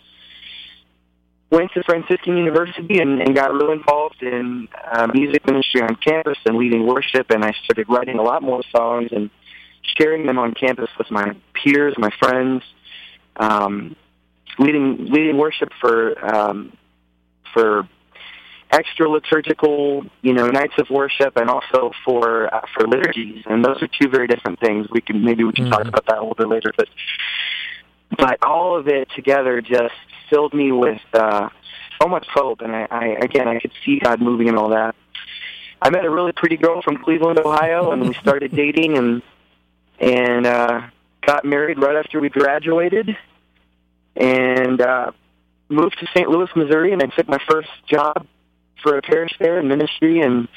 went 1.49 1.71
to 1.73 1.83
Franciscan 1.83 2.37
University 2.37 2.99
and, 2.99 3.21
and 3.21 3.35
got 3.35 3.53
real 3.53 3.71
involved 3.71 4.21
in 4.21 4.67
uh, 4.91 5.07
music 5.13 5.45
ministry 5.47 5.81
on 5.81 5.95
campus 5.95 6.37
and 6.45 6.57
leading 6.57 6.85
worship. 6.85 7.29
And 7.29 7.43
I 7.43 7.53
started 7.63 7.87
writing 7.89 8.19
a 8.19 8.23
lot 8.23 8.43
more 8.43 8.61
songs 8.75 9.09
and 9.11 9.29
sharing 9.97 10.25
them 10.25 10.37
on 10.37 10.53
campus 10.53 10.89
with 10.97 11.09
my 11.09 11.35
peers, 11.53 11.95
my 11.97 12.11
friends. 12.19 12.63
Um, 13.37 13.95
leading 14.59 15.05
leading 15.05 15.37
worship 15.37 15.69
for 15.79 16.35
um, 16.35 16.75
for 17.53 17.87
extra 18.71 19.09
liturgical, 19.09 20.03
you 20.21 20.33
know, 20.33 20.47
nights 20.47 20.73
of 20.77 20.89
worship, 20.89 21.37
and 21.37 21.49
also 21.49 21.91
for 22.03 22.53
uh, 22.53 22.61
for 22.73 22.87
liturgies. 22.87 23.43
And 23.45 23.63
those 23.63 23.81
are 23.81 23.87
two 23.87 24.09
very 24.09 24.27
different 24.27 24.59
things. 24.59 24.87
We 24.91 25.01
can 25.01 25.23
maybe 25.23 25.43
we 25.43 25.53
can 25.53 25.69
talk 25.69 25.85
about 25.85 26.05
that 26.07 26.17
a 26.17 26.21
little 26.21 26.35
bit 26.35 26.47
later, 26.47 26.73
but 26.75 26.87
but 28.15 28.43
all 28.43 28.77
of 28.77 28.87
it 28.87 29.09
together 29.15 29.61
just 29.61 29.93
filled 30.29 30.53
me 30.53 30.71
with 30.71 31.01
uh, 31.13 31.49
so 32.01 32.07
much 32.07 32.27
hope. 32.33 32.61
And 32.61 32.75
I, 32.75 32.87
I 32.89 33.05
again, 33.21 33.47
I 33.47 33.59
could 33.59 33.71
see 33.85 33.99
God 33.99 34.21
moving 34.21 34.49
and 34.49 34.57
all 34.57 34.69
that. 34.69 34.95
I 35.81 35.89
met 35.89 36.05
a 36.05 36.09
really 36.09 36.31
pretty 36.31 36.57
girl 36.57 36.81
from 36.81 36.97
Cleveland, 37.03 37.39
Ohio, 37.39 37.91
and 37.91 38.07
we 38.07 38.13
started 38.15 38.51
dating 38.55 38.97
and 38.97 39.21
and 39.99 40.45
uh, 40.45 40.81
got 41.25 41.43
married 41.43 41.79
right 41.79 41.95
after 41.95 42.19
we 42.19 42.29
graduated 42.29 43.17
and 44.15 44.81
uh, 44.81 45.11
moved 45.69 45.97
to 45.99 46.07
St. 46.07 46.29
Louis, 46.29 46.49
Missouri, 46.55 46.93
and 46.93 47.01
I 47.01 47.07
took 47.07 47.27
my 47.27 47.39
first 47.49 47.69
job 47.87 48.25
for 48.81 48.97
a 48.97 49.01
parish 49.01 49.33
there 49.39 49.59
in 49.59 49.67
ministry, 49.67 50.21
and 50.21 50.47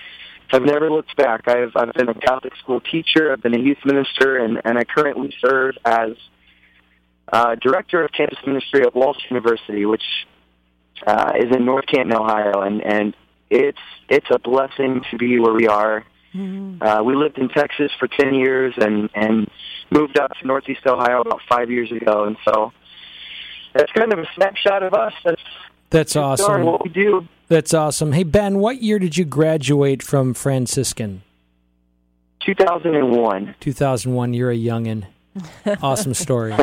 have 0.49 0.62
never 0.62 0.90
looked 0.90 1.16
back. 1.16 1.49
I've 1.49 1.73
I've 1.76 1.92
been 1.95 2.09
a 2.09 2.14
Catholic 2.14 2.54
school 2.57 2.80
teacher, 2.80 3.33
I've 3.33 3.42
been 3.42 3.54
a 3.54 3.61
youth 3.61 3.85
minister, 3.85 4.38
and 4.38 4.61
and 4.64 4.78
I 4.78 4.85
currently 4.85 5.35
serve 5.40 5.76
as 5.85 6.12
uh, 7.33 7.55
director 7.57 8.05
of 8.05 8.13
campus 8.13 8.39
ministry 8.47 8.83
at 8.83 8.95
Walsh 8.95 9.19
University, 9.31 9.87
which 9.87 10.03
uh, 11.07 11.33
is 11.37 11.55
in 11.55 11.65
North 11.65 11.87
Canton, 11.87 12.13
Ohio, 12.13 12.61
and 12.63 12.83
and 12.83 13.15
it's 13.49 13.79
it's 14.09 14.27
a 14.31 14.39
blessing 14.39 15.03
to 15.11 15.17
be 15.17 15.39
where 15.39 15.55
we 15.55 15.67
are. 15.67 16.05
Uh, 16.33 17.03
we 17.05 17.17
lived 17.17 17.39
in 17.39 17.49
Texas 17.49 17.91
for 17.99 18.07
ten 18.09 18.35
years, 18.35 18.75
and 18.77 19.11
and 19.15 19.51
moved 19.91 20.19
up 20.19 20.33
to 20.41 20.47
Northeast 20.47 20.87
Ohio 20.87 21.23
about 21.23 21.41
five 21.49 21.71
years 21.71 21.91
ago, 21.91 22.25
and 22.25 22.37
so 22.45 22.73
that's 23.75 23.91
kind 23.93 24.13
of 24.13 24.19
a 24.19 24.27
snapshot 24.37 24.83
of 24.83 24.95
us. 24.95 25.13
That's 25.25 25.43
That's 25.91 26.17
awesome. 26.17 26.65
what 26.65 26.85
we 26.85 26.91
do. 26.91 27.27
That's 27.49 27.75
awesome. 27.75 28.13
Hey 28.13 28.23
Ben, 28.23 28.59
what 28.59 28.83
year 28.83 28.99
did 28.99 29.17
you 29.17 29.25
graduate 29.25 30.03
from 30.03 30.35
Franciscan? 30.35 31.23
2001. 32.41 33.57
2001. 33.61 34.35
You're 34.35 34.51
a 34.51 34.57
youngin. 34.57 35.07
Awesome 35.83 36.15
story. 36.15 36.55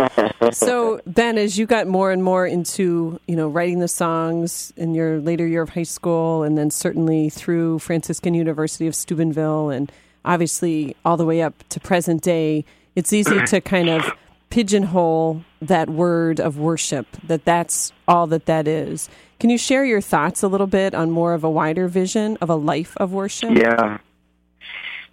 so 0.52 1.00
Ben, 1.06 1.38
as 1.38 1.58
you 1.58 1.66
got 1.66 1.88
more 1.88 2.12
and 2.12 2.24
more 2.24 2.46
into 2.46 3.20
you 3.28 3.36
know 3.36 3.48
writing 3.48 3.80
the 3.80 3.88
songs 3.88 4.74
in 4.76 4.94
your 4.94 5.20
later 5.20 5.48
year 5.48 5.62
of 5.62 5.70
high 5.70 5.84
school, 5.84 6.44
and 6.44 6.58
then 6.58 6.70
certainly 6.70 7.30
through 7.30 7.80
Franciscan 7.80 8.34
University 8.34 8.88
of 8.88 8.96
Steubenville, 8.96 9.70
and 9.70 9.92
obviously 10.26 10.96
all 11.06 11.18
the 11.18 11.26
way 11.26 11.42
up 11.42 11.64
to 11.70 11.80
present 11.80 12.22
day, 12.22 12.66
it's 12.96 13.14
easy 13.14 13.40
to 13.46 13.62
kind 13.62 13.90
of 13.90 14.04
pigeonhole 14.50 15.44
that 15.62 15.90
word 15.90 16.40
of 16.40 16.58
worship 16.58 17.06
that 17.24 17.44
that's 17.46 17.92
all 18.08 18.28
that 18.28 18.46
that 18.46 18.68
is. 18.68 19.10
Can 19.40 19.50
you 19.50 19.58
share 19.58 19.86
your 19.86 20.02
thoughts 20.02 20.42
a 20.42 20.48
little 20.48 20.68
bit 20.68 20.96
on 20.96 21.12
more 21.12 21.34
of 21.34 21.44
a 21.44 21.50
wider 21.50 21.88
vision 21.88 22.38
of 22.42 22.50
a 22.50 22.56
life 22.56 22.96
of 22.98 23.12
worship? 23.14 23.52
Yeah. 23.52 24.00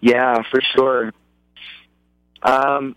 Yeah, 0.00 0.42
for 0.50 0.60
sure. 0.74 1.12
Um, 2.42 2.94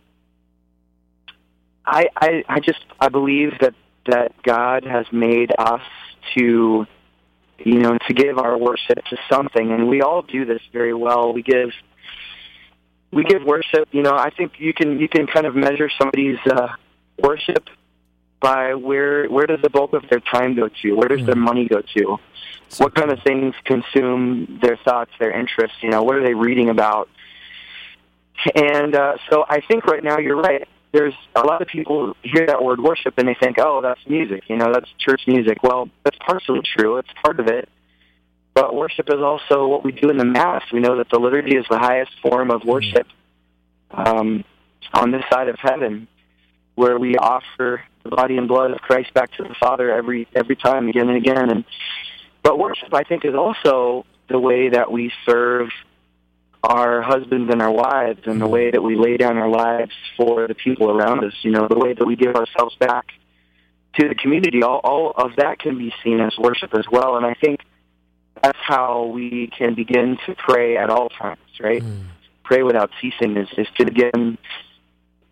I, 1.88 2.10
I, 2.16 2.44
I 2.48 2.60
just, 2.60 2.84
I 3.00 3.10
believe 3.10 3.54
that, 3.62 3.74
that 4.06 4.34
God 4.44 4.84
has 4.84 5.06
made 5.12 5.52
us 5.58 5.82
to, 6.36 6.86
you 7.58 7.80
know, 7.80 7.98
to 8.08 8.14
give 8.14 8.38
our 8.38 8.58
worship 8.58 9.04
to 9.10 9.18
something, 9.32 9.72
and 9.72 9.88
we 9.88 10.02
all 10.02 10.22
do 10.22 10.46
this 10.46 10.62
very 10.72 10.94
well. 10.94 11.34
We 11.34 11.42
give, 11.42 11.72
we 13.12 13.24
give 13.24 13.44
worship. 13.44 13.88
You 13.92 14.04
know, 14.04 14.16
I 14.16 14.30
think 14.30 14.60
you 14.60 14.74
can, 14.74 15.00
you 15.00 15.08
can 15.08 15.26
kind 15.26 15.48
of 15.48 15.56
measure 15.56 15.90
somebody's, 15.98 16.40
uh, 16.46 16.68
worship 17.20 17.70
by 18.40 18.76
where 18.76 19.26
where 19.28 19.48
does 19.48 19.60
the 19.62 19.70
bulk 19.70 19.94
of 19.94 20.04
their 20.10 20.20
time 20.20 20.56
go 20.56 20.70
to? 20.82 20.94
Where 20.94 21.08
does 21.08 21.26
their 21.26 21.36
money 21.36 21.68
go 21.68 21.82
to? 21.82 22.20
What 22.78 22.94
kind 22.94 23.12
of 23.12 23.20
things 23.24 23.56
consume 23.66 24.60
their 24.62 24.78
thoughts, 24.78 25.12
their 25.20 25.32
interests? 25.32 25.78
You 25.82 25.90
know, 25.90 26.04
what 26.04 26.16
are 26.16 26.24
they 26.24 26.36
reading 26.36 26.70
about? 26.70 27.10
And 28.54 28.96
uh, 28.96 29.18
so 29.30 29.46
I 29.50 29.62
think 29.62 29.86
right 29.86 30.04
now 30.04 30.20
you're 30.20 30.38
right. 30.38 30.68
There's 30.98 31.14
a 31.36 31.42
lot 31.42 31.62
of 31.62 31.68
people 31.68 32.16
hear 32.24 32.48
that 32.48 32.64
word 32.64 32.82
worship 32.82 33.14
and 33.20 33.28
they 33.28 33.36
think, 33.40 33.58
oh, 33.60 33.82
that's 33.82 34.00
music. 34.08 34.50
You 34.50 34.58
know, 34.58 34.74
that's 34.74 34.90
church 34.98 35.22
music. 35.28 35.62
Well, 35.62 35.90
that's 36.04 36.18
partially 36.26 36.62
true. 36.76 36.98
It's 36.98 37.10
part 37.24 37.40
of 37.40 37.48
it. 37.48 37.70
But 38.56 38.74
worship 38.74 39.08
is 39.10 39.22
also 39.22 39.68
what 39.68 39.84
we 39.84 39.92
do 39.92 40.10
in 40.10 40.18
the 40.18 40.26
Mass. 40.26 40.64
We 40.74 40.80
know 40.80 40.98
that 40.98 41.12
the 41.12 41.20
liturgy 41.20 41.56
is 41.56 41.66
the 41.70 41.78
highest 41.78 42.14
form 42.24 42.50
of 42.50 42.64
worship 42.64 43.06
um, 43.92 44.44
on 44.92 45.12
this 45.12 45.24
side 45.32 45.50
of 45.50 45.60
heaven, 45.60 46.08
where 46.74 46.98
we 46.98 47.16
offer 47.18 47.84
the 48.02 48.10
body 48.10 48.36
and 48.36 48.48
blood 48.48 48.72
of 48.72 48.80
Christ 48.80 49.14
back 49.14 49.32
to 49.34 49.44
the 49.44 49.54
Father 49.60 49.92
every 49.92 50.28
every 50.34 50.56
time, 50.56 50.88
again 50.88 51.08
and 51.08 51.18
again. 51.18 51.52
And 51.52 51.66
but 52.42 52.58
worship, 52.58 52.92
I 52.96 53.04
think, 53.04 53.26
is 53.26 53.36
also 53.36 54.08
the 54.28 54.40
way 54.40 54.70
that 54.70 54.92
we 54.92 55.12
serve 55.28 55.70
our 56.64 57.02
husbands 57.02 57.52
and 57.52 57.62
our 57.62 57.72
wives, 57.72 58.22
and 58.26 58.42
the 58.42 58.48
way 58.48 58.72
that 58.72 58.82
we 58.82 58.96
lay 58.96 59.18
down 59.18 59.38
our 59.38 59.50
lives 59.50 59.92
for 60.16 60.48
the 60.48 60.56
people 60.56 60.90
around 60.90 61.24
us. 61.24 61.34
You 61.42 61.52
know, 61.52 61.68
the 61.68 61.78
way 61.78 61.94
that 61.94 62.06
we 62.06 62.16
give 62.16 62.36
ourselves 62.36 62.76
back 62.76 63.06
to 64.00 64.08
the 64.08 64.16
community. 64.16 64.64
All, 64.64 64.80
all 64.84 65.12
of 65.12 65.36
that 65.38 65.60
can 65.60 65.78
be 65.78 65.94
seen 66.04 66.20
as 66.20 66.38
worship 66.38 66.74
as 66.74 66.86
well. 66.92 67.18
And 67.18 67.26
I 67.26 67.34
think 67.34 67.62
that's 68.42 68.58
how 68.62 69.06
we 69.06 69.50
can 69.58 69.74
begin 69.74 70.18
to 70.26 70.36
pray 70.36 70.78
at 70.78 70.90
all 70.90 71.10
times, 71.10 71.40
right? 71.60 71.82
Mm. 71.82 72.06
Pray 72.44 72.64
without 72.64 72.92
ceasing 73.02 73.38
is, 73.38 73.50
is 73.58 73.68
to 73.78 73.86
begin 73.86 74.38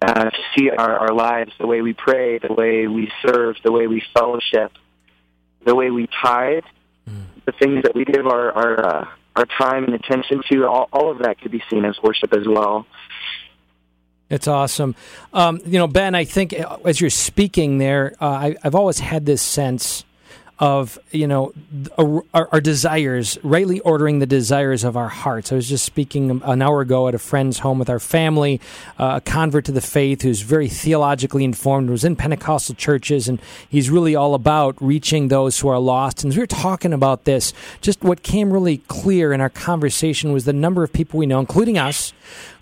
uh, 0.02 0.30
to 0.30 0.38
see 0.56 0.70
our, 0.70 1.00
our 1.00 1.14
lives, 1.14 1.52
the 1.60 1.68
way 1.68 1.82
we 1.82 1.94
pray, 1.94 2.40
the 2.40 2.54
way 2.54 2.88
we 2.88 3.12
serve, 3.26 3.56
the 3.64 3.72
way 3.72 3.88
we 3.88 4.04
fellowship, 4.14 4.72
the 5.66 5.74
way 5.74 5.90
we 5.92 6.08
tithe, 6.22 6.64
mm. 7.10 7.24
the 7.46 7.52
things 7.54 7.84
that 7.84 7.96
we 7.96 8.06
give 8.06 8.28
our 8.28 8.52
our, 8.52 8.86
uh, 8.86 9.08
our 9.36 9.46
time 9.46 9.86
and 9.86 9.94
attention 9.94 10.42
to. 10.52 10.66
All, 10.66 10.90
all 10.92 11.12
of 11.12 11.20
that 11.20 11.40
could 11.40 11.52
be 11.52 11.64
seen 11.70 11.86
as 11.86 11.96
worship 12.02 12.34
as 12.34 12.48
well. 12.48 12.86
It's 14.30 14.48
awesome. 14.48 14.96
Um, 15.34 15.62
you 15.66 15.78
know, 15.78 15.88
Ben, 15.88 16.16
I 16.16 16.24
think 16.24 16.54
as 16.54 17.00
you're 17.00 17.10
speaking 17.10 17.78
there, 17.78 18.16
uh, 18.20 18.26
I, 18.26 18.56
I've 18.64 18.76
always 18.76 19.00
had 19.00 19.26
this 19.26 19.42
sense 19.42 20.04
of 20.58 20.98
you 21.12 21.28
know 21.28 21.54
our, 21.98 22.24
our, 22.34 22.62
desires 22.62 23.38
rightly 23.44 23.82
ordering 23.82 24.20
the 24.20 24.26
desires 24.26 24.86
of 24.86 24.96
our 24.96 25.10
hearts. 25.10 25.52
I 25.52 25.56
was 25.56 25.68
just 25.68 25.84
speaking 25.84 26.42
an 26.46 26.62
hour 26.62 26.80
ago 26.80 27.10
at 27.10 27.16
a 27.16 27.20
friend's 27.20 27.60
home 27.60 27.78
with 27.78 27.90
our 27.90 28.00
family 28.00 28.62
uh, 28.98 29.16
a 29.18 29.22
convert 29.22 29.66
to 29.66 29.74
the 29.74 29.82
faith 29.82 30.22
who's 30.22 30.42
very 30.42 30.70
theologically 30.70 31.44
informed 31.44 31.90
was 31.90 32.06
in 32.06 32.16
pentecostal 32.16 32.74
churches 32.76 33.28
and 33.28 33.42
he's 33.68 33.90
really 33.90 34.16
all 34.16 34.34
about 34.34 34.82
reaching 34.82 35.28
those 35.28 35.60
who 35.60 35.68
are 35.68 35.80
lost. 35.80 36.24
And 36.24 36.32
as 36.32 36.38
we 36.38 36.44
were 36.44 36.48
talking 36.48 36.94
about 36.94 37.26
this 37.26 37.52
just 37.82 38.02
what 38.02 38.24
came 38.24 38.54
really 38.54 38.78
clear 38.88 39.34
in 39.34 39.42
our 39.42 39.50
conversation 39.50 40.32
was 40.32 40.46
the 40.46 40.54
number 40.54 40.84
of 40.84 40.94
people 40.94 41.20
we 41.20 41.26
know 41.26 41.40
including 41.40 41.78
us 41.78 42.14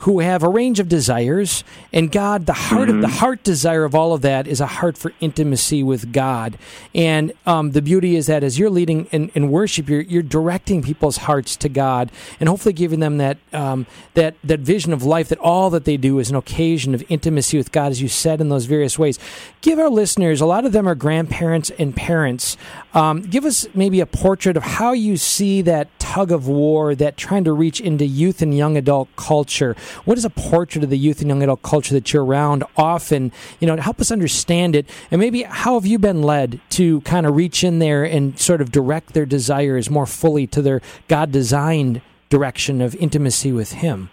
who 0.04 0.20
have 0.20 0.44
a 0.44 0.50
range 0.50 0.80
of 0.80 0.90
desires 0.90 1.64
and 1.94 2.12
god 2.12 2.46
the 2.46 2.54
heart 2.54 2.90
mm-hmm. 2.90 2.98
of 2.98 3.02
the 3.02 3.08
mm-hmm. 3.08 3.18
heart 3.18 3.44
desire 3.44 3.86
of 3.86 3.96
all 3.96 4.14
of 4.14 4.22
that 4.22 4.48
is 4.48 4.60
a 4.60 4.68
heart 4.68 4.98
for 4.98 5.14
intimacy 5.22 5.82
with 5.82 6.12
god 6.12 6.58
and 6.94 7.32
um, 7.46 7.72
the 7.72 7.82
beauty 7.82 8.16
is 8.16 8.28
that 8.28 8.44
as 8.44 8.60
you're 8.60 8.70
leading 8.70 9.06
in, 9.06 9.30
in 9.30 9.50
worship 9.50 9.88
you're, 9.88 10.02
you're, 10.02 10.24
directing 10.24 10.82
people's 10.82 11.18
hearts 11.18 11.56
to 11.56 11.70
god 11.70 12.12
and 12.40 12.50
hopefully 12.50 12.74
giving 12.74 13.00
them 13.00 13.18
that 13.18 13.38
um, 13.54 13.86
that 14.14 14.36
that 14.44 14.60
vision 14.60 14.92
of 14.92 15.04
life 15.04 15.30
that 15.30 15.40
all 15.40 15.70
that 15.70 15.86
they 15.86 15.98
do 15.98 16.20
is 16.20 16.30
an 16.30 16.36
occasion 16.36 16.94
of 16.94 17.04
intimacy 17.10 17.58
with 17.58 17.72
god 17.72 17.92
as 17.92 18.02
you 18.02 18.08
said 18.08 18.42
in 18.42 18.50
those 18.50 18.66
various 18.66 19.00
ways 19.00 19.18
give 19.62 19.80
our 19.80 19.90
listeners 19.90 20.42
a 20.42 20.46
lot 20.46 20.66
of 20.66 20.72
them 20.72 20.88
are 20.88 20.96
grandparents 20.96 21.72
and 21.80 21.96
parents 21.96 22.58
um, 22.94 23.22
give 23.22 23.46
us 23.46 23.68
maybe 23.74 24.00
a 24.00 24.06
portrait 24.06 24.58
of 24.58 24.64
how 24.64 24.92
you 24.92 25.18
see 25.18 25.62
that 25.62 25.88
tug 26.14 26.32
of 26.32 26.48
war 26.48 26.94
that 26.94 27.18
trying 27.18 27.44
to 27.44 27.52
reach 27.52 27.82
into 27.82 28.06
youth 28.06 28.44
and 28.44 28.56
young 28.56 28.78
adult 28.78 29.10
culture 29.16 29.76
what 30.06 30.18
is 30.18 30.26
a 30.26 30.30
portrait 30.30 30.84
of 30.84 30.90
the 30.90 30.98
youth 30.98 31.22
and 31.22 31.30
young 31.30 31.42
adult 31.42 31.62
culture 31.64 31.94
that 31.94 32.14
you're 32.14 32.24
around 32.24 32.64
often? 32.78 33.32
You 33.60 33.68
know, 33.68 33.76
to 33.76 33.82
help 33.82 34.00
us 34.00 34.12
understand 34.12 34.76
it, 34.76 34.88
and 35.12 35.20
maybe 35.20 35.44
how 35.44 35.76
have 35.76 35.86
you 35.86 36.00
been 36.00 36.22
led 36.22 36.62
to 36.72 37.02
kind 37.02 37.26
of 37.26 37.36
reach 37.36 37.64
in 37.64 37.80
there 37.80 38.04
and 38.04 38.38
sort 38.40 38.62
of 38.62 38.72
direct 38.72 39.14
their 39.14 39.26
desires 39.26 39.90
more 39.90 40.06
fully 40.06 40.48
to 40.48 40.62
their 40.62 40.82
God 41.08 41.32
designed 41.32 42.02
direction 42.30 42.82
of 42.82 42.96
intimacy 42.96 43.52
with 43.52 43.74
Him? 43.74 44.10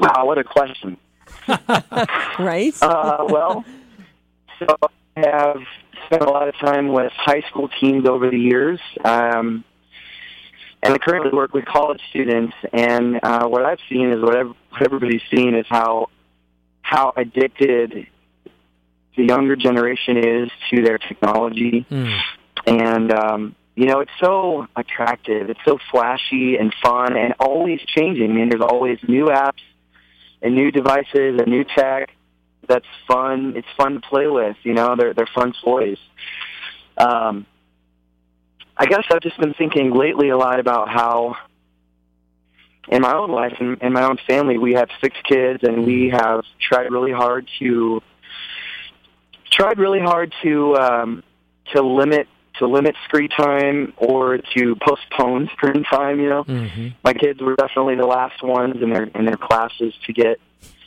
Wow, 0.00 0.26
what 0.26 0.38
a 0.38 0.44
question! 0.44 0.98
right? 2.38 2.74
Uh, 2.82 3.24
well, 3.28 3.64
so 4.58 4.76
I 5.16 5.26
have 5.26 5.62
spent 6.06 6.22
a 6.22 6.30
lot 6.30 6.48
of 6.48 6.54
time 6.56 6.88
with 6.88 7.12
high 7.14 7.42
school 7.48 7.68
teams 7.80 8.06
over 8.06 8.30
the 8.30 8.38
years. 8.38 8.80
Um, 9.04 9.64
and 10.86 10.94
I 10.94 10.98
currently 10.98 11.32
work 11.32 11.52
with 11.52 11.64
college 11.64 12.00
students, 12.10 12.54
and 12.72 13.20
uh, 13.22 13.46
what 13.46 13.64
I've 13.64 13.80
seen 13.88 14.10
is 14.10 14.22
what, 14.22 14.46
what 14.46 14.82
everybody's 14.82 15.22
seen 15.30 15.54
is 15.54 15.66
how 15.68 16.08
how 16.82 17.12
addicted 17.16 18.06
the 19.16 19.24
younger 19.24 19.56
generation 19.56 20.16
is 20.18 20.50
to 20.70 20.82
their 20.82 20.98
technology, 20.98 21.84
mm. 21.90 22.20
and 22.66 23.12
um, 23.12 23.56
you 23.74 23.86
know 23.86 24.00
it's 24.00 24.12
so 24.20 24.66
attractive, 24.76 25.50
it's 25.50 25.60
so 25.64 25.78
flashy 25.90 26.56
and 26.56 26.74
fun, 26.82 27.16
and 27.16 27.34
always 27.40 27.80
changing. 27.80 28.30
I 28.30 28.34
mean, 28.34 28.48
there's 28.48 28.62
always 28.62 28.98
new 29.06 29.26
apps 29.26 29.62
and 30.42 30.54
new 30.54 30.70
devices 30.70 31.40
and 31.40 31.46
new 31.46 31.64
tech 31.64 32.10
that's 32.68 32.86
fun. 33.06 33.54
It's 33.56 33.68
fun 33.76 33.94
to 33.94 34.00
play 34.00 34.26
with. 34.26 34.56
You 34.62 34.74
know, 34.74 34.96
they're 34.96 35.14
they're 35.14 35.28
fun 35.34 35.52
toys. 35.64 35.98
Um, 36.98 37.46
I 38.76 38.86
guess 38.86 39.04
I've 39.10 39.20
just 39.20 39.38
been 39.38 39.54
thinking 39.54 39.92
lately 39.94 40.28
a 40.28 40.36
lot 40.36 40.60
about 40.60 40.88
how 40.88 41.36
in 42.88 43.02
my 43.02 43.14
own 43.14 43.30
life 43.30 43.54
and 43.58 43.80
in 43.82 43.92
my 43.92 44.04
own 44.04 44.18
family 44.28 44.58
we 44.58 44.74
have 44.74 44.88
six 45.00 45.16
kids 45.28 45.62
and 45.62 45.84
we 45.84 46.10
have 46.10 46.44
tried 46.60 46.90
really 46.90 47.12
hard 47.12 47.48
to 47.58 48.02
tried 49.50 49.78
really 49.78 50.00
hard 50.00 50.32
to 50.42 50.76
um 50.76 51.22
to 51.72 51.82
limit 51.82 52.28
to 52.58 52.66
limit 52.66 52.94
screen 53.04 53.28
time 53.28 53.92
or 53.96 54.38
to 54.38 54.76
postpone 54.76 55.48
screen 55.52 55.84
time, 55.84 56.20
you 56.20 56.28
know. 56.28 56.44
Mm-hmm. 56.44 56.88
My 57.04 57.12
kids 57.12 57.40
were 57.40 57.54
definitely 57.54 57.96
the 57.96 58.06
last 58.06 58.42
ones 58.42 58.82
in 58.82 58.90
their 58.90 59.04
in 59.04 59.24
their 59.24 59.36
classes 59.36 59.94
to 60.06 60.12
get 60.12 60.38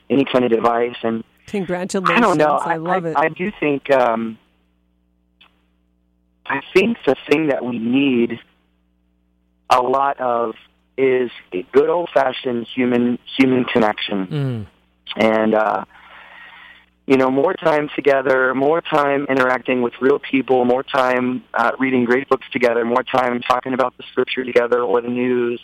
any 0.10 0.25
kind 0.25 0.45
of 0.45 0.52
device 0.52 0.95
and 1.04 1.23
Congratulations. 1.47 2.15
I 2.15 2.21
don't 2.21 2.38
know. 2.38 2.58
I, 2.58 2.73
I 2.73 2.78
love 2.78 3.06
I, 3.06 3.10
it. 3.10 3.17
I 3.17 3.30
do 3.30 3.52
think 3.60 3.89
um 3.91 4.38
I 6.50 6.62
think 6.74 6.98
the 7.06 7.16
thing 7.30 7.48
that 7.48 7.64
we 7.64 7.78
need 7.78 8.40
a 9.70 9.82
lot 9.82 10.20
of 10.20 10.56
is 10.98 11.32
a 11.54 11.64
good 11.72 11.90
old 11.90 12.10
fashioned 12.14 12.68
human 12.76 13.20
human 13.38 13.64
connection. 13.66 14.28
Mm. 14.28 14.68
And 15.16 15.56
uh 15.56 15.86
you 17.10 17.18
know, 17.18 17.32
more 17.32 17.56
time 17.56 17.90
together, 17.96 18.54
more 18.54 18.82
time 18.82 19.26
interacting 19.28 19.82
with 19.82 19.94
real 20.00 20.20
people, 20.20 20.64
more 20.64 20.84
time 20.84 21.44
uh, 21.56 21.72
reading 21.80 22.06
great 22.06 22.30
books 22.30 22.46
together, 22.54 22.86
more 22.86 23.02
time 23.02 23.42
talking 23.42 23.74
about 23.74 23.98
the 23.98 24.04
scripture 24.12 24.46
together 24.46 24.84
or 24.84 25.02
the 25.02 25.08
news 25.08 25.60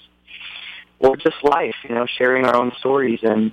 or 0.98 1.16
just 1.16 1.36
life, 1.44 1.76
you 1.88 1.94
know, 1.94 2.08
sharing 2.18 2.46
our 2.46 2.56
own 2.56 2.72
stories. 2.80 3.20
And 3.22 3.52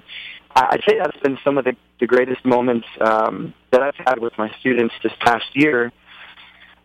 I'd 0.57 0.83
say 0.89 0.97
that's 0.97 1.19
been 1.19 1.39
some 1.45 1.59
of 1.59 1.67
the, 1.67 1.77
the 2.01 2.07
greatest 2.07 2.43
moments 2.47 2.87
um, 2.99 3.53
that 3.73 3.83
I've 3.83 3.97
had 3.97 4.21
with 4.21 4.33
my 4.39 4.51
students 4.61 4.95
this 5.03 5.13
past 5.21 5.45
year 5.53 5.93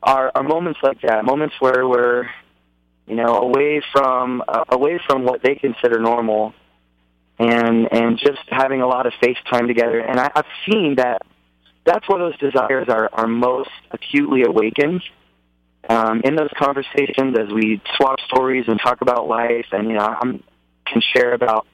are, 0.02 0.32
are 0.34 0.44
moments 0.44 0.80
like 0.84 1.02
that, 1.02 1.26
moments 1.26 1.56
where 1.60 1.88
we're, 1.88 2.30
you 3.08 3.16
know, 3.16 3.38
away 3.38 3.82
from 3.92 4.44
uh, 4.48 4.66
away 4.70 5.00
from 5.08 5.24
what 5.24 5.42
they 5.42 5.56
consider 5.56 6.00
normal, 6.00 6.54
and 7.40 7.88
and 7.92 8.18
just 8.18 8.42
having 8.50 8.82
a 8.82 8.88
lot 8.88 9.06
of 9.06 9.14
face 9.22 9.38
time 9.50 9.68
together. 9.68 10.00
And 10.00 10.20
I, 10.20 10.32
I've 10.36 10.46
seen 10.70 10.96
that 10.96 11.22
that's 11.86 12.08
where 12.10 12.20
those 12.20 12.38
desires 12.38 12.88
are 12.90 13.10
are 13.14 13.28
most 13.28 13.70
acutely 13.92 14.44
awakened. 14.44 15.02
Um, 15.90 16.22
in 16.26 16.36
those 16.36 16.50
conversations, 16.58 17.38
as 17.40 17.48
we 17.48 17.82
swap 17.96 18.20
stories 18.28 18.66
and 18.68 18.78
talk 18.78 19.00
about 19.00 19.30
life, 19.30 19.68
and 19.72 19.88
you 19.88 19.94
know, 19.94 20.04
I 20.04 20.20
can 20.86 21.02
share 21.16 21.34
about 21.34 21.66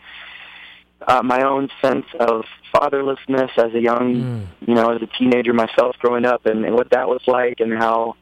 uh, 1.08 1.22
my 1.24 1.42
own 1.44 1.70
sense 1.82 2.06
of 2.20 2.46
fatherlessness 2.74 3.50
as 3.58 3.74
a 3.74 3.80
young, 3.80 4.16
mm. 4.16 4.48
you 4.68 4.74
know, 4.74 4.92
as 4.92 5.02
a 5.02 5.08
teenager 5.18 5.54
myself 5.54 5.96
growing 6.00 6.26
up, 6.26 6.46
and, 6.46 6.66
and 6.66 6.76
what 6.76 6.90
that 6.92 7.08
was 7.08 7.22
like, 7.28 7.60
and 7.60 7.74
how 7.74 8.16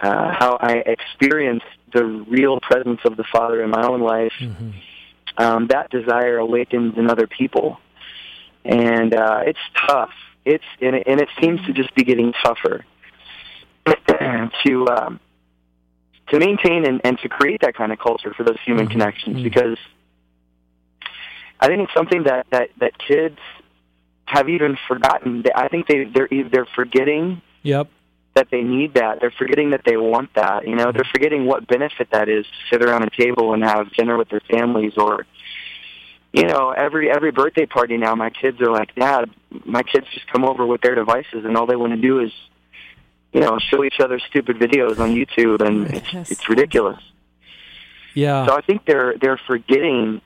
uh, 0.00 0.32
how 0.32 0.58
I 0.60 0.82
experienced 0.86 1.66
the 1.92 2.04
real 2.04 2.60
presence 2.60 3.00
of 3.04 3.16
the 3.16 3.24
Father 3.24 3.62
in 3.62 3.70
my 3.70 3.86
own 3.86 4.02
life. 4.02 4.32
Mm-hmm. 4.40 4.70
Um, 5.38 5.66
that 5.68 5.90
desire 5.90 6.38
awakens 6.38 6.96
in 6.96 7.10
other 7.10 7.26
people, 7.26 7.78
and 8.64 9.14
uh, 9.14 9.40
it's 9.44 9.58
tough. 9.86 10.12
It's 10.44 10.64
and 10.80 10.96
it, 10.96 11.04
and 11.06 11.20
it 11.20 11.28
seems 11.40 11.64
to 11.66 11.72
just 11.72 11.94
be 11.94 12.04
getting 12.04 12.32
tougher 12.42 12.84
to 13.86 14.88
um, 14.88 15.20
to 16.28 16.38
maintain 16.38 16.86
and, 16.86 17.00
and 17.04 17.18
to 17.18 17.28
create 17.28 17.60
that 17.60 17.74
kind 17.74 17.92
of 17.92 17.98
culture 17.98 18.32
for 18.34 18.44
those 18.44 18.58
human 18.64 18.86
mm-hmm. 18.86 18.92
connections 18.92 19.36
mm-hmm. 19.36 19.44
because 19.44 19.78
I 21.60 21.66
think 21.68 21.82
it's 21.84 21.94
something 21.94 22.24
that, 22.24 22.46
that, 22.50 22.70
that 22.78 22.92
kids 22.98 23.38
have 24.26 24.48
even 24.48 24.76
forgotten. 24.88 25.44
I 25.54 25.68
think 25.68 25.86
they 25.86 26.04
they're 26.04 26.28
they're 26.50 26.66
forgetting 26.74 27.40
Yep. 27.62 27.88
that 28.34 28.48
they 28.50 28.62
need 28.62 28.94
that. 28.94 29.20
They're 29.20 29.30
forgetting 29.36 29.70
that 29.70 29.82
they 29.84 29.96
want 29.96 30.34
that. 30.34 30.66
You 30.66 30.74
know, 30.76 30.92
they're 30.92 31.08
forgetting 31.12 31.46
what 31.46 31.66
benefit 31.66 32.08
that 32.10 32.28
is 32.28 32.44
to 32.44 32.74
sit 32.74 32.84
around 32.84 33.04
a 33.04 33.10
table 33.10 33.54
and 33.54 33.62
have 33.64 33.92
dinner 33.92 34.16
with 34.16 34.28
their 34.28 34.42
families 34.50 34.92
or 34.96 35.26
you 36.32 36.42
know, 36.44 36.70
every 36.70 37.10
every 37.10 37.30
birthday 37.30 37.66
party 37.66 37.96
now 37.96 38.14
my 38.14 38.28
kids 38.30 38.60
are 38.60 38.70
like, 38.70 38.94
Dad, 38.94 39.30
my 39.64 39.82
kids 39.82 40.06
just 40.12 40.26
come 40.26 40.44
over 40.44 40.66
with 40.66 40.80
their 40.82 40.94
devices 40.94 41.44
and 41.44 41.56
all 41.56 41.66
they 41.66 41.76
want 41.76 41.94
to 41.94 42.00
do 42.00 42.20
is 42.20 42.32
you 43.32 43.40
know, 43.40 43.58
show 43.58 43.84
each 43.84 44.00
other 44.00 44.18
stupid 44.18 44.56
videos 44.58 44.98
on 44.98 45.14
YouTube 45.14 45.60
and 45.66 45.86
it's 45.94 46.12
Yes. 46.12 46.30
it's 46.30 46.48
ridiculous. 46.48 47.00
Yeah. 48.14 48.46
So 48.46 48.56
I 48.56 48.60
think 48.62 48.84
they're 48.86 49.14
they're 49.20 49.40
forgetting 49.46 50.20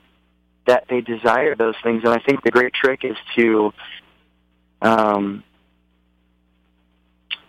that 0.65 0.85
they 0.89 1.01
desire 1.01 1.55
those 1.55 1.75
things, 1.83 2.03
and 2.03 2.13
I 2.13 2.19
think 2.19 2.43
the 2.43 2.51
great 2.51 2.73
trick 2.73 3.03
is 3.03 3.17
to, 3.35 3.73
um, 4.81 5.43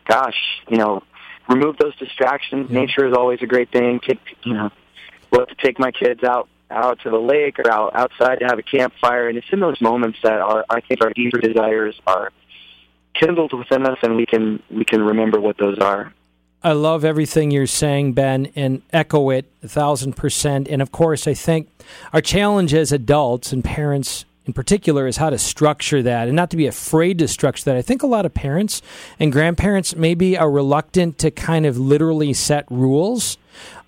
gosh, 0.07 0.38
you 0.68 0.79
know, 0.79 1.03
remove 1.48 1.77
those 1.77 1.96
distractions. 1.96 2.70
Yeah. 2.70 2.81
Nature 2.81 3.07
is 3.07 3.14
always 3.14 3.40
a 3.42 3.46
great 3.46 3.70
thing. 3.70 4.01
Take, 4.01 4.20
you 4.42 4.55
know, 4.55 4.70
love 5.31 5.48
to 5.48 5.55
take 5.55 5.79
my 5.79 5.90
kids 5.90 6.22
out 6.22 6.48
out 6.70 7.01
to 7.01 7.11
the 7.11 7.18
lake 7.18 7.59
or 7.59 7.70
out 7.70 7.94
outside 7.94 8.40
to 8.40 8.46
have 8.46 8.59
a 8.59 8.62
campfire, 8.62 9.29
and 9.29 9.37
it's 9.37 9.46
in 9.53 9.61
those 9.61 9.81
moments 9.81 10.18
that 10.22 10.40
our 10.40 10.64
I 10.70 10.81
think 10.81 11.03
our 11.05 11.11
deeper 11.11 11.38
desires 11.38 12.01
are 12.07 12.33
kindled 13.14 13.53
within 13.53 13.87
us, 13.87 13.98
and 14.03 14.16
we 14.16 14.27
can 14.27 14.62
we 14.70 14.85
can 14.85 15.03
remember 15.03 15.40
what 15.40 15.59
those 15.59 15.79
are. 15.79 16.12
I 16.64 16.72
love 16.72 17.05
everything 17.05 17.51
you're 17.51 17.66
saying, 17.66 18.12
Ben, 18.12 18.53
and 18.55 18.83
echo 18.92 19.31
it 19.31 19.46
a 19.62 19.68
thousand 19.68 20.14
percent. 20.14 20.68
And 20.68 20.81
of 20.81 20.92
course, 20.92 21.27
I 21.27 21.35
think 21.35 21.68
our 22.12 22.20
challenge 22.20 22.72
as 22.72 22.92
adults 22.92 23.53
and 23.53 23.64
parents 23.64 24.25
in 24.44 24.53
particular 24.53 25.07
is 25.07 25.16
how 25.16 25.31
to 25.31 25.38
structure 25.38 26.03
that 26.03 26.29
and 26.29 26.37
not 26.37 26.51
to 26.51 26.57
be 26.57 26.66
afraid 26.66 27.18
to 27.18 27.29
structure 27.29 27.64
that. 27.66 27.77
I 27.77 27.83
think 27.83 28.03
a 28.03 28.09
lot 28.09 28.27
of 28.27 28.35
parents 28.35 28.83
and 29.18 29.33
grandparents 29.33 29.94
maybe 29.94 30.37
are 30.37 30.51
reluctant 30.51 31.18
to 31.18 31.31
kind 31.31 31.66
of 31.66 31.79
literally 31.79 32.33
set 32.33 32.64
rules. 32.70 33.38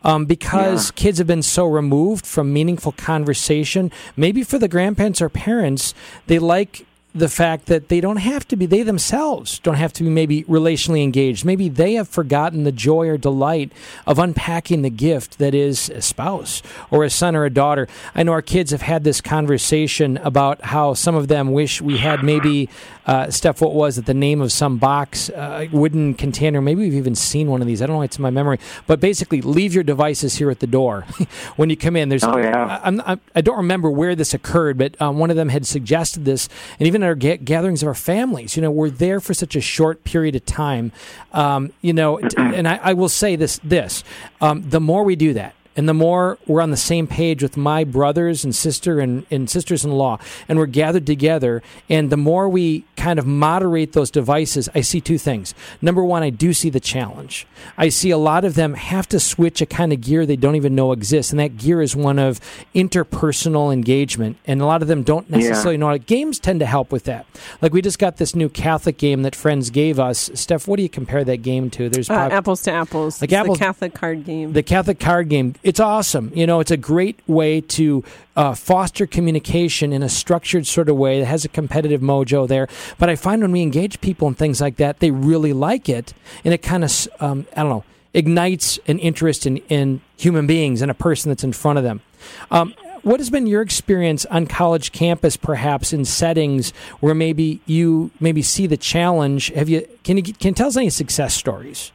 Um, 0.03 0.27
because 0.27 0.91
kids 0.91 1.17
have 1.17 1.27
been 1.27 1.43
so 1.43 1.65
removed 1.65 2.27
from 2.27 2.53
meaningful 2.53 2.93
conversation. 2.93 3.91
Maybe 4.19 4.43
for 4.43 4.59
the 4.59 4.69
grandparents 4.69 5.23
or 5.23 5.31
parents, 5.31 5.95
they 6.27 6.39
like 6.39 6.85
the 7.15 7.29
fact 7.29 7.67
that 7.67 7.89
they 7.89 8.01
don't 8.01 8.17
have 8.17 8.47
to 8.49 8.57
be 8.57 8.67
they 8.67 8.83
themselves 8.83 9.61
don't 9.61 9.77
have 9.77 9.93
to 9.93 10.03
be 10.03 10.11
maybe 10.11 10.43
relationally 10.45 11.03
engaged. 11.03 11.45
Maybe 11.45 11.69
they 11.69 11.95
have 11.95 12.09
forgotten 12.09 12.65
the 12.65 12.73
joy 12.73 13.09
or 13.09 13.17
delight 13.17 13.73
of 14.07 14.19
unpacking 14.19 14.83
the 14.83 14.91
gift 14.91 15.39
that 15.39 15.55
is 15.55 15.89
a 15.91 16.03
spouse 16.03 16.61
or 16.91 17.05
a 17.05 17.11
son 17.11 17.37
or 17.37 17.45
a 17.45 17.51
daughter. 17.51 17.87
I 18.15 18.25
know 18.25 18.33
our 18.33 18.43
kids 18.43 18.73
have 18.73 18.83
had 18.83 19.05
this 19.05 19.21
conversation 19.21 20.17
about 20.19 20.63
how 20.63 20.95
some 20.95 21.15
of 21.15 21.29
them 21.29 21.53
wish 21.53 21.81
we 21.81 21.99
had 21.99 22.25
maybe 22.25 22.69
uh, 23.07 23.31
steph 23.31 23.61
what 23.61 23.75
was 23.75 23.99
it? 23.99 24.07
The 24.07 24.15
name 24.15 24.41
of 24.41 24.53
some 24.53 24.79
box 24.79 25.31
uh, 25.31 25.67
wooden 25.73 26.15
container. 26.15 26.61
Maybe 26.61 26.83
we've 26.83 26.95
even 26.95 27.15
seen 27.15 27.49
one 27.49 27.61
of 27.61 27.67
these. 27.67 27.83
I 27.83 27.87
don't 27.87 27.97
know. 27.97 28.03
It's 28.03 28.17
in 28.17 28.23
my 28.23 28.31
memory. 28.31 28.59
But 28.87 29.01
basically 29.01 29.41
leave 29.41 29.75
your 29.75 29.85
devices 29.85 30.37
here 30.37 30.51
at 30.51 30.61
the 30.61 30.67
door 30.67 31.03
when 31.57 31.71
you 31.71 31.77
come 31.77 31.97
in. 31.97 32.09
There's 32.09 32.25
Oh, 32.25 32.39
yeah. 32.39 32.81
I'm, 32.83 33.01
I'm, 33.05 33.21
I 33.35 33.41
don't 33.41 33.57
remember 33.57 33.91
where 33.91 34.15
this 34.15 34.35
occurred, 34.35 34.79
but 34.79 35.01
um, 35.01 35.19
one 35.19 35.31
of 35.31 35.37
them 35.37 35.51
had 35.51 35.67
suggested 35.67 36.25
this, 36.25 36.49
and 36.79 36.87
even 36.87 37.03
at 37.03 37.07
our 37.07 37.15
ga- 37.15 37.37
gatherings 37.37 37.83
of 37.83 37.89
our 37.89 37.95
families, 37.95 38.57
you 38.57 38.63
know, 38.63 38.71
we're 38.71 38.91
there 38.91 39.21
for 39.21 39.35
such 39.35 39.55
a 39.57 39.61
short 39.61 40.05
period 40.05 40.35
of 40.35 40.45
time, 40.47 40.93
um, 41.33 41.73
you 41.83 41.93
know, 41.93 42.19
and 42.37 42.67
I, 42.67 42.81
I 42.83 42.93
will 42.95 43.09
say 43.09 43.37
this: 43.37 43.61
this, 43.63 44.05
um, 44.41 44.69
the 44.69 44.81
more 44.81 45.05
we 45.05 45.17
do 45.17 45.35
that. 45.35 45.55
And 45.77 45.89
the 45.89 45.95
more 45.95 46.39
we're 46.47 46.61
on 46.61 46.71
the 46.71 46.77
same 46.77 47.07
page 47.07 47.43
with 47.43 47.57
my 47.57 47.83
brothers 47.85 48.45
and 48.45 48.55
sister 48.55 49.01
and, 49.01 49.27
and 49.31 49.51
sisters 49.51 49.85
in 49.85 49.93
law, 49.93 50.19
and 50.49 50.59
we're 50.59 50.67
gathered 50.67 51.07
together, 51.07 51.63
and 51.89 52.11
the 52.11 52.17
more 52.17 52.49
we 52.49 52.85
kind 52.97 53.19
of 53.19 53.27
moderate 53.27 53.93
those 53.93 54.11
devices, 54.11 54.69
I 54.75 54.83
see 54.83 55.01
two 55.01 55.19
things. 55.19 55.53
Number 55.83 56.05
one, 56.05 56.23
I 56.23 56.31
do 56.31 56.53
see 56.53 56.71
the 56.71 56.81
challenge. 56.81 57.47
I 57.77 57.89
see 57.89 58.11
a 58.11 58.19
lot 58.19 58.45
of 58.45 58.55
them 58.55 58.75
have 58.75 59.09
to 59.09 59.19
switch 59.21 59.61
a 59.61 59.67
kind 59.67 59.93
of 59.93 60.01
gear 60.01 60.25
they 60.27 60.37
don't 60.37 60.55
even 60.57 60.75
know 60.75 60.93
exists, 60.93 61.33
and 61.33 61.41
that 61.41 61.57
gear 61.57 61.83
is 61.83 61.97
one 61.97 62.19
of 62.19 62.41
interpersonal 62.75 63.73
engagement. 63.73 64.37
And 64.47 64.61
a 64.61 64.67
lot 64.67 64.83
of 64.83 64.89
them 64.89 65.03
don't 65.03 65.29
necessarily 65.31 65.77
know 65.77 65.87
how 65.87 65.93
to. 65.93 65.99
Games 65.99 66.39
tend 66.39 66.61
to 66.61 66.67
help 66.67 66.93
with 66.93 67.05
that. 67.05 67.27
Like 67.61 67.73
we 67.73 67.83
just 67.83 67.99
got 67.99 68.19
this 68.19 68.35
new 68.35 68.49
Catholic 68.49 68.97
game 68.99 69.23
that 69.23 69.35
friends 69.35 69.71
gave 69.71 69.99
us. 69.99 70.31
Steph, 70.35 70.69
what 70.69 70.77
do 70.77 70.83
you 70.83 70.89
compare 70.89 71.25
that 71.25 71.39
game 71.39 71.71
to? 71.71 71.89
There's 71.89 72.09
Uh, 72.11 72.15
prob- 72.15 72.33
apples 72.33 72.63
to 72.63 72.73
apples. 72.73 73.21
Like 73.21 73.31
It's 73.31 73.39
apples- 73.41 73.59
the 73.59 73.65
Catholic 73.65 73.95
card 73.95 74.25
game. 74.25 74.53
the 74.53 74.63
Catholic 74.63 75.01
card 75.01 75.29
game. 75.29 75.55
It's 75.65 75.81
awesome. 75.81 76.31
You 76.35 76.47
know, 76.47 76.61
it's 76.61 76.71
a 76.71 76.77
great 76.77 77.19
way 77.27 77.63
to 77.63 78.05
uh, 78.37 78.55
foster 78.55 79.07
communication 79.07 79.95
in 79.95 80.03
a 80.03 80.11
structured 80.11 80.67
sort 80.67 80.91
of 80.91 80.97
way 80.97 81.21
that 81.21 81.27
has 81.27 81.47
a 81.47 81.49
competitive 81.49 82.03
mojo 82.03 82.47
there. 82.47 82.69
But 82.99 83.09
I 83.09 83.17
find 83.17 83.41
when 83.41 83.51
we 83.51 83.63
engage 83.63 84.03
people 84.03 84.29
and 84.29 84.37
things 84.37 84.61
like 84.61 84.77
that, 84.77 85.01
they 85.01 85.11
really 85.11 85.55
like 85.55 85.89
it, 85.89 86.13
and 86.45 86.53
it 86.53 86.59
kind 86.59 86.85
of, 86.85 87.09
um, 87.19 87.47
I 87.57 87.63
don't 87.63 87.71
know, 87.71 87.85
ignites 88.13 88.79
an 88.87 88.99
interest 88.99 89.47
in, 89.47 89.57
in 89.71 90.03
human 90.19 90.47
beings 90.47 90.83
and 90.83 90.91
a 90.91 90.95
person 90.95 91.31
that's 91.31 91.43
in 91.43 91.55
front 91.55 91.79
of 91.79 91.83
them. 91.83 92.03
Um, 92.51 92.75
what 93.03 93.19
has 93.19 93.31
been 93.31 93.47
your 93.47 93.63
experience 93.63 94.27
on 94.27 94.47
college 94.47 94.93
campus, 94.93 95.35
perhaps 95.39 95.95
in 95.95 96.05
settings 96.05 96.73
where 97.01 97.15
maybe 97.15 97.63
you 97.65 98.11
maybe 98.21 98.43
see 98.43 98.67
the 98.67 98.77
challenge? 98.77 99.49
Have 99.55 99.71
you 99.71 99.89
can 100.05 100.19
you 100.19 100.23
can 100.23 100.49
you 100.49 100.53
tell 100.55 100.69
us 100.69 100.77
any 100.77 100.91
success 100.91 101.35
stories? 101.35 101.91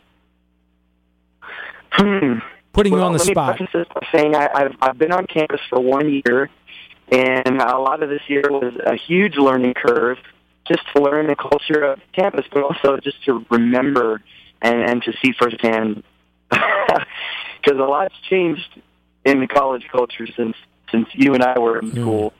Hmm. 1.91 2.39
Putting 2.73 2.93
you 2.93 2.99
on 2.99 3.13
the 3.13 3.17
let 3.19 3.27
spot. 3.27 3.59
Me 3.59 3.67
preface 3.67 3.73
this 3.73 3.87
by 3.93 4.07
saying 4.11 4.35
I, 4.35 4.49
I've 4.53 4.75
I've 4.81 4.97
been 4.97 5.11
on 5.11 5.25
campus 5.27 5.59
for 5.69 5.79
one 5.79 6.09
year, 6.25 6.49
and 7.11 7.61
a 7.61 7.77
lot 7.79 8.03
of 8.03 8.09
this 8.09 8.21
year 8.27 8.43
was 8.49 8.73
a 8.85 8.95
huge 8.95 9.35
learning 9.37 9.73
curve, 9.73 10.17
just 10.67 10.81
to 10.95 11.01
learn 11.01 11.27
the 11.27 11.35
culture 11.35 11.83
of 11.83 11.99
campus, 12.13 12.45
but 12.51 12.63
also 12.63 12.97
just 12.97 13.23
to 13.25 13.45
remember 13.49 14.21
and 14.61 14.81
and 14.81 15.03
to 15.03 15.13
see 15.21 15.33
firsthand, 15.37 16.03
because 16.49 17.05
a 17.67 17.73
lot's 17.73 18.15
changed 18.29 18.81
in 19.25 19.39
the 19.41 19.47
college 19.47 19.85
culture 19.91 20.27
since 20.35 20.55
since 20.91 21.07
you 21.13 21.33
and 21.33 21.43
I 21.43 21.57
were 21.59 21.79
in 21.79 21.91
Mm. 21.91 22.01
school. 22.01 22.33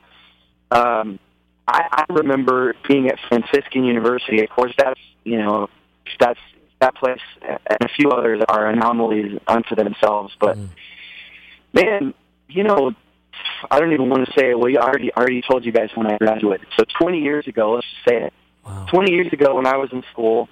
Um, 0.70 1.18
I, 1.66 2.04
I 2.08 2.12
remember 2.12 2.74
being 2.88 3.08
at 3.08 3.18
Franciscan 3.28 3.84
University. 3.84 4.42
Of 4.42 4.50
course, 4.50 4.72
that's 4.78 5.00
you 5.24 5.38
know 5.38 5.68
that's 6.18 6.40
that 6.80 6.94
place 6.94 7.20
and 7.42 7.78
a 7.82 7.88
few 7.88 8.10
others 8.10 8.42
are 8.48 8.66
anomalies 8.66 9.38
unto 9.46 9.74
themselves. 9.74 10.34
But 10.40 10.56
Mm. 10.56 10.68
man, 11.72 12.14
you 12.48 12.64
know, 12.64 12.92
I 13.70 13.78
don't 13.78 13.92
even 13.92 14.08
want 14.08 14.26
to 14.26 14.32
say 14.32 14.50
it. 14.50 14.58
Well, 14.58 14.70
I 14.76 14.82
already 14.82 15.12
already 15.14 15.42
told 15.42 15.64
you 15.64 15.72
guys 15.72 15.90
when 15.94 16.06
I 16.06 16.16
graduated. 16.18 16.66
So 16.78 16.84
20 16.98 17.20
years 17.20 17.46
ago, 17.46 17.72
let's 17.72 17.86
just 17.86 18.04
say 18.08 18.24
it. 18.24 18.32
Wow. 18.66 18.86
20 18.90 19.12
years 19.12 19.32
ago, 19.32 19.54
when 19.56 19.66
I 19.66 19.76
was 19.76 19.90
in 19.92 20.02
school, 20.12 20.48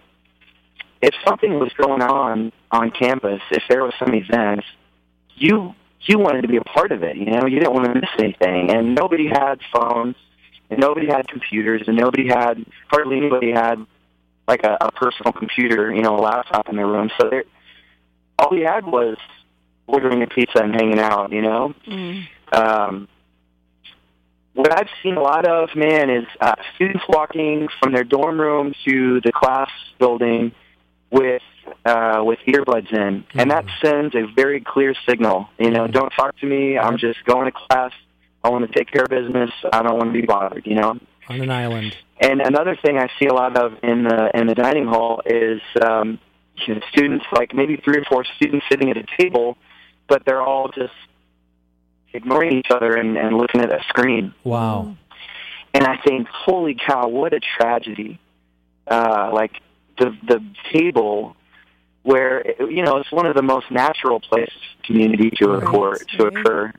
if 1.02 1.14
something 1.26 1.58
was 1.58 1.72
going 1.74 2.02
on 2.02 2.52
on 2.70 2.90
campus, 2.90 3.40
if 3.50 3.62
there 3.68 3.82
was 3.82 3.94
some 3.98 4.14
event, 4.14 4.64
you 5.36 5.74
you 6.02 6.18
wanted 6.18 6.42
to 6.42 6.48
be 6.48 6.56
a 6.56 6.62
part 6.62 6.92
of 6.92 7.02
it. 7.02 7.16
You 7.16 7.26
know, 7.26 7.46
you 7.46 7.58
didn't 7.58 7.74
want 7.74 7.86
to 7.92 7.94
miss 7.94 8.10
anything, 8.18 8.70
and 8.70 8.94
nobody 8.94 9.26
had 9.26 9.60
phones, 9.72 10.14
and 10.70 10.78
nobody 10.78 11.06
had 11.06 11.26
computers, 11.28 11.82
and 11.86 11.96
nobody 11.96 12.28
had 12.28 12.64
hardly 12.88 13.16
anybody 13.16 13.50
had 13.50 13.84
like 14.48 14.64
a, 14.64 14.76
a 14.80 14.90
personal 14.92 15.32
computer, 15.32 15.94
you 15.94 16.02
know, 16.02 16.16
a 16.16 16.20
laptop 16.20 16.68
in 16.68 16.76
their 16.76 16.86
room. 16.86 17.10
So 17.20 17.28
there, 17.30 17.44
all 18.38 18.48
we 18.50 18.62
had 18.62 18.84
was 18.86 19.16
ordering 19.86 20.22
a 20.22 20.26
pizza 20.26 20.62
and 20.62 20.74
hanging 20.74 20.98
out. 20.98 21.30
You 21.32 21.42
know, 21.42 21.74
Mm. 21.86 22.24
um, 22.52 23.08
what 24.54 24.72
I've 24.76 24.88
seen 25.02 25.16
a 25.16 25.20
lot 25.22 25.46
of, 25.46 25.68
man, 25.76 26.10
is 26.10 26.24
uh, 26.40 26.54
students 26.74 27.04
walking 27.08 27.68
from 27.80 27.92
their 27.92 28.02
dorm 28.04 28.40
room 28.40 28.74
to 28.86 29.20
the 29.20 29.30
class 29.32 29.70
building 29.98 30.52
with 31.10 31.42
uh, 31.84 32.22
with 32.24 32.38
earbuds 32.48 32.92
in, 32.92 33.24
and 33.34 33.50
that 33.50 33.66
sends 33.84 34.14
a 34.14 34.26
very 34.34 34.60
clear 34.60 34.94
signal. 35.08 35.48
You 35.58 35.70
know, 35.70 35.86
don't 35.86 36.10
talk 36.10 36.36
to 36.38 36.46
me. 36.46 36.78
I'm 36.78 36.98
just 36.98 37.22
going 37.24 37.44
to 37.44 37.52
class. 37.52 37.92
I 38.42 38.48
want 38.48 38.66
to 38.70 38.72
take 38.76 38.90
care 38.90 39.02
of 39.04 39.10
business. 39.10 39.50
I 39.72 39.82
don't 39.82 39.96
want 39.98 40.12
to 40.12 40.20
be 40.20 40.26
bothered. 40.26 40.66
You 40.66 40.76
know. 40.76 40.98
on 41.28 41.40
an 41.40 41.50
island. 41.50 41.94
And 42.20 42.40
another 42.40 42.76
thing 42.76 42.98
I 42.98 43.08
see 43.18 43.26
a 43.26 43.34
lot 43.34 43.56
of 43.56 43.74
in 43.82 44.04
the 44.04 44.30
in 44.34 44.46
the 44.46 44.54
dining 44.54 44.86
hall 44.86 45.22
is 45.24 45.60
um, 45.80 46.18
you 46.66 46.74
know, 46.74 46.80
students, 46.90 47.24
like 47.32 47.54
maybe 47.54 47.76
three 47.76 47.98
or 47.98 48.04
four 48.04 48.24
students 48.36 48.66
sitting 48.68 48.90
at 48.90 48.96
a 48.96 49.04
table, 49.18 49.56
but 50.08 50.24
they're 50.24 50.42
all 50.42 50.68
just 50.68 50.92
ignoring 52.12 52.58
each 52.58 52.70
other 52.70 52.94
and, 52.96 53.16
and 53.16 53.36
looking 53.36 53.60
at 53.60 53.72
a 53.72 53.82
screen. 53.88 54.34
Wow. 54.44 54.96
And 55.74 55.84
I 55.84 55.98
think, 55.98 56.26
holy 56.28 56.74
cow, 56.74 57.08
what 57.08 57.32
a 57.34 57.40
tragedy! 57.40 58.18
Uh, 58.86 59.30
like 59.32 59.52
the 59.98 60.16
the 60.26 60.42
table 60.72 61.36
where 62.02 62.42
you 62.70 62.82
know 62.82 62.96
it's 62.96 63.12
one 63.12 63.26
of 63.26 63.36
the 63.36 63.42
most 63.42 63.70
natural 63.70 64.18
places 64.18 64.54
for 64.54 64.86
community 64.86 65.30
to 65.36 65.46
Right, 65.46 65.62
occur 65.62 65.94
to 65.96 66.24
right. 66.24 66.36
occur, 66.38 66.72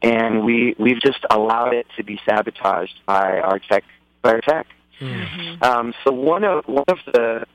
and 0.00 0.44
we 0.44 0.76
we've 0.78 1.00
just 1.00 1.18
allowed 1.30 1.74
it 1.74 1.86
to 1.96 2.04
be 2.04 2.20
sabotaged 2.24 2.94
by 3.06 3.40
our 3.40 3.58
tech 3.58 3.82
by 4.22 4.34
our 4.34 4.40
tech. 4.40 4.66
Mm-hmm. 5.00 5.62
Um, 5.62 5.94
so 6.04 6.12
one 6.12 6.44
of 6.44 6.64
one 6.66 6.84
of 6.88 6.98
the 7.06 7.46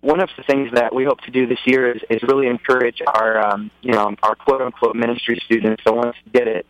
one 0.00 0.20
of 0.20 0.30
the 0.36 0.42
things 0.44 0.70
that 0.72 0.94
we 0.94 1.04
hope 1.04 1.20
to 1.22 1.30
do 1.30 1.46
this 1.46 1.58
year 1.66 1.92
is, 1.92 2.02
is 2.08 2.22
really 2.22 2.46
encourage 2.46 3.02
our 3.06 3.52
um, 3.52 3.70
you 3.82 3.92
know 3.92 4.14
our 4.22 4.34
quote 4.34 4.62
unquote 4.62 4.96
ministry 4.96 5.40
students, 5.44 5.82
the 5.84 5.92
ones 5.92 6.14
who 6.24 6.30
get 6.30 6.48
it, 6.48 6.66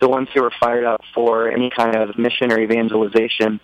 the 0.00 0.08
ones 0.08 0.28
who 0.34 0.44
are 0.44 0.52
fired 0.60 0.84
up 0.84 1.00
for 1.14 1.50
any 1.50 1.70
kind 1.70 1.96
of 1.96 2.18
mission 2.18 2.52
or 2.52 2.60
evangelization, 2.60 3.60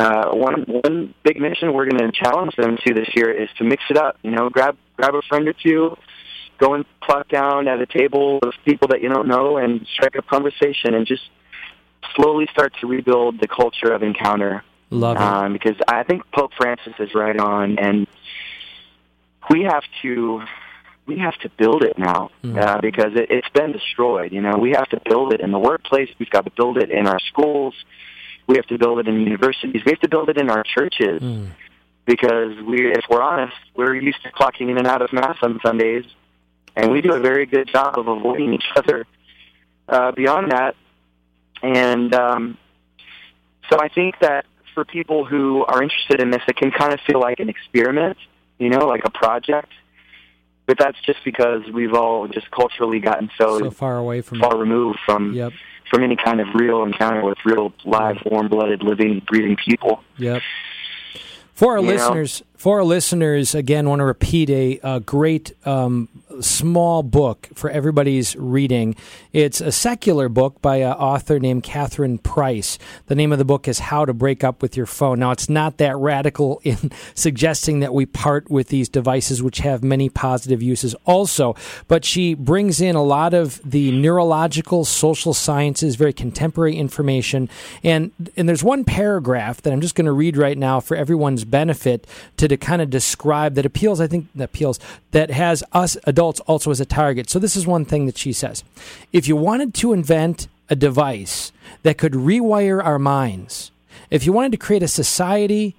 uh, 0.00 0.30
one 0.30 0.64
one 0.66 1.14
big 1.22 1.38
mission 1.38 1.74
we're 1.74 1.86
going 1.86 2.10
to 2.10 2.12
challenge 2.12 2.56
them 2.56 2.78
to 2.86 2.94
this 2.94 3.08
year 3.14 3.30
is 3.30 3.50
to 3.58 3.64
mix 3.64 3.82
it 3.90 3.98
up. 3.98 4.16
You 4.22 4.30
know, 4.30 4.48
grab 4.48 4.76
grab 4.96 5.14
a 5.14 5.20
friend 5.28 5.46
or 5.46 5.52
two, 5.52 5.94
go 6.58 6.72
and 6.72 6.86
plop 7.02 7.28
down 7.28 7.68
at 7.68 7.80
a 7.80 7.86
table 7.86 8.38
with 8.42 8.54
people 8.64 8.88
that 8.88 9.02
you 9.02 9.10
don't 9.10 9.28
know, 9.28 9.58
and 9.58 9.86
strike 9.92 10.16
up 10.16 10.26
conversation, 10.26 10.94
and 10.94 11.06
just 11.06 11.22
slowly 12.16 12.48
start 12.50 12.72
to 12.80 12.86
rebuild 12.86 13.40
the 13.40 13.48
culture 13.48 13.92
of 13.92 14.02
encounter. 14.02 14.64
Love 14.90 15.16
it. 15.16 15.22
Um, 15.22 15.52
because 15.52 15.76
I 15.86 16.02
think 16.02 16.22
Pope 16.32 16.52
Francis 16.56 16.94
is 16.98 17.14
right 17.14 17.38
on, 17.38 17.78
and 17.78 18.06
we 19.48 19.62
have 19.62 19.84
to 20.02 20.42
we 21.06 21.18
have 21.18 21.34
to 21.38 21.48
build 21.50 21.82
it 21.82 21.98
now 21.98 22.30
Mm. 22.44 22.56
uh, 22.60 22.80
because 22.80 23.14
it, 23.16 23.30
it's 23.30 23.48
been 23.50 23.72
destroyed. 23.72 24.32
You 24.32 24.40
know, 24.40 24.56
we 24.58 24.70
have 24.72 24.88
to 24.90 25.00
build 25.08 25.32
it 25.32 25.40
in 25.40 25.50
the 25.50 25.58
workplace. 25.58 26.08
We've 26.18 26.30
got 26.30 26.44
to 26.44 26.50
build 26.52 26.76
it 26.78 26.90
in 26.90 27.06
our 27.08 27.18
schools. 27.20 27.74
We 28.46 28.56
have 28.56 28.66
to 28.66 28.78
build 28.78 29.00
it 29.00 29.08
in 29.08 29.20
universities. 29.20 29.82
We 29.84 29.90
have 29.92 30.00
to 30.00 30.08
build 30.08 30.28
it 30.28 30.36
in 30.38 30.50
our 30.50 30.62
churches 30.62 31.20
Mm. 31.22 31.48
because 32.04 32.56
we, 32.62 32.92
if 32.92 33.04
we're 33.10 33.22
honest, 33.22 33.56
we're 33.74 33.94
used 33.96 34.22
to 34.22 34.30
clocking 34.30 34.70
in 34.70 34.78
and 34.78 34.86
out 34.86 35.02
of 35.02 35.12
mass 35.12 35.36
on 35.42 35.58
Sundays, 35.64 36.04
and 36.76 36.92
we 36.92 37.00
do 37.00 37.12
a 37.14 37.20
very 37.20 37.46
good 37.46 37.66
job 37.68 37.98
of 37.98 38.06
avoiding 38.08 38.52
each 38.54 38.68
other. 38.76 39.04
Uh, 39.88 40.12
beyond 40.12 40.52
that, 40.52 40.76
and 41.64 42.14
um, 42.14 42.56
so 43.68 43.80
I 43.80 43.88
think 43.88 44.14
that 44.20 44.44
for 44.74 44.84
people 44.84 45.24
who 45.24 45.64
are 45.64 45.82
interested 45.82 46.20
in 46.20 46.30
this, 46.30 46.42
it 46.48 46.56
can 46.56 46.70
kind 46.70 46.92
of 46.92 47.00
feel 47.06 47.20
like 47.20 47.40
an 47.40 47.48
experiment, 47.48 48.16
you 48.58 48.68
know, 48.68 48.86
like 48.86 49.02
a 49.04 49.10
project. 49.10 49.70
But 50.66 50.78
that's 50.78 51.00
just 51.04 51.18
because 51.24 51.62
we've 51.72 51.94
all 51.94 52.28
just 52.28 52.50
culturally 52.50 53.00
gotten 53.00 53.30
so, 53.36 53.58
So 53.58 53.70
far 53.70 53.96
away 53.98 54.20
from 54.20 54.38
far 54.38 54.56
removed 54.56 54.98
from 55.04 55.32
Yep. 55.34 55.52
from 55.90 56.04
any 56.04 56.14
kind 56.16 56.40
of 56.40 56.46
real 56.54 56.84
encounter 56.84 57.24
with 57.24 57.38
real 57.44 57.72
live, 57.84 58.18
warm-blooded, 58.24 58.82
living, 58.82 59.20
breathing 59.26 59.56
people. 59.56 60.02
Yep. 60.18 60.42
For 61.54 61.72
our 61.72 61.80
You 61.82 61.88
listeners, 61.88 62.42
for 62.60 62.80
our 62.80 62.84
listeners, 62.84 63.54
again, 63.54 63.88
want 63.88 64.00
to 64.00 64.04
repeat 64.04 64.50
a, 64.50 64.78
a 64.82 65.00
great 65.00 65.54
um, 65.66 66.10
small 66.40 67.02
book 67.02 67.48
for 67.54 67.70
everybody's 67.70 68.36
reading. 68.36 68.94
It's 69.32 69.62
a 69.62 69.72
secular 69.72 70.28
book 70.28 70.60
by 70.60 70.76
an 70.76 70.92
author 70.92 71.38
named 71.38 71.62
Catherine 71.62 72.18
Price. 72.18 72.78
The 73.06 73.14
name 73.14 73.32
of 73.32 73.38
the 73.38 73.46
book 73.46 73.66
is 73.66 73.78
How 73.78 74.04
to 74.04 74.12
Break 74.12 74.44
Up 74.44 74.60
with 74.60 74.76
Your 74.76 74.84
Phone. 74.84 75.20
Now, 75.20 75.30
it's 75.30 75.48
not 75.48 75.78
that 75.78 75.96
radical 75.96 76.60
in 76.64 76.92
suggesting 77.14 77.80
that 77.80 77.94
we 77.94 78.04
part 78.04 78.50
with 78.50 78.68
these 78.68 78.90
devices, 78.90 79.42
which 79.42 79.60
have 79.60 79.82
many 79.82 80.10
positive 80.10 80.62
uses 80.62 80.94
also, 81.06 81.56
but 81.88 82.04
she 82.04 82.34
brings 82.34 82.80
in 82.80 82.94
a 82.94 83.02
lot 83.02 83.32
of 83.32 83.58
the 83.64 83.90
neurological, 83.92 84.84
social 84.84 85.32
sciences, 85.32 85.96
very 85.96 86.12
contemporary 86.12 86.76
information. 86.76 87.48
And, 87.82 88.10
and 88.36 88.46
there's 88.46 88.64
one 88.64 88.84
paragraph 88.84 89.62
that 89.62 89.72
I'm 89.72 89.80
just 89.80 89.94
going 89.94 90.04
to 90.04 90.12
read 90.12 90.36
right 90.36 90.58
now 90.58 90.78
for 90.80 90.94
everyone's 90.94 91.46
benefit 91.46 92.06
to, 92.36 92.49
to 92.50 92.56
kind 92.56 92.82
of 92.82 92.90
describe 92.90 93.54
that 93.54 93.64
appeals, 93.66 94.00
I 94.00 94.06
think, 94.06 94.28
that 94.34 94.44
appeals, 94.44 94.78
that 95.12 95.30
has 95.30 95.64
us 95.72 95.96
adults 96.04 96.40
also 96.40 96.70
as 96.70 96.80
a 96.80 96.84
target. 96.84 97.30
So 97.30 97.38
this 97.38 97.56
is 97.56 97.66
one 97.66 97.84
thing 97.84 98.06
that 98.06 98.18
she 98.18 98.32
says. 98.32 98.62
If 99.12 99.26
you 99.26 99.36
wanted 99.36 99.74
to 99.74 99.92
invent 99.92 100.46
a 100.68 100.76
device 100.76 101.52
that 101.82 101.98
could 101.98 102.12
rewire 102.12 102.84
our 102.84 102.98
minds, 102.98 103.70
if 104.10 104.26
you 104.26 104.32
wanted 104.32 104.52
to 104.52 104.58
create 104.58 104.82
a 104.82 104.88
society 104.88 105.74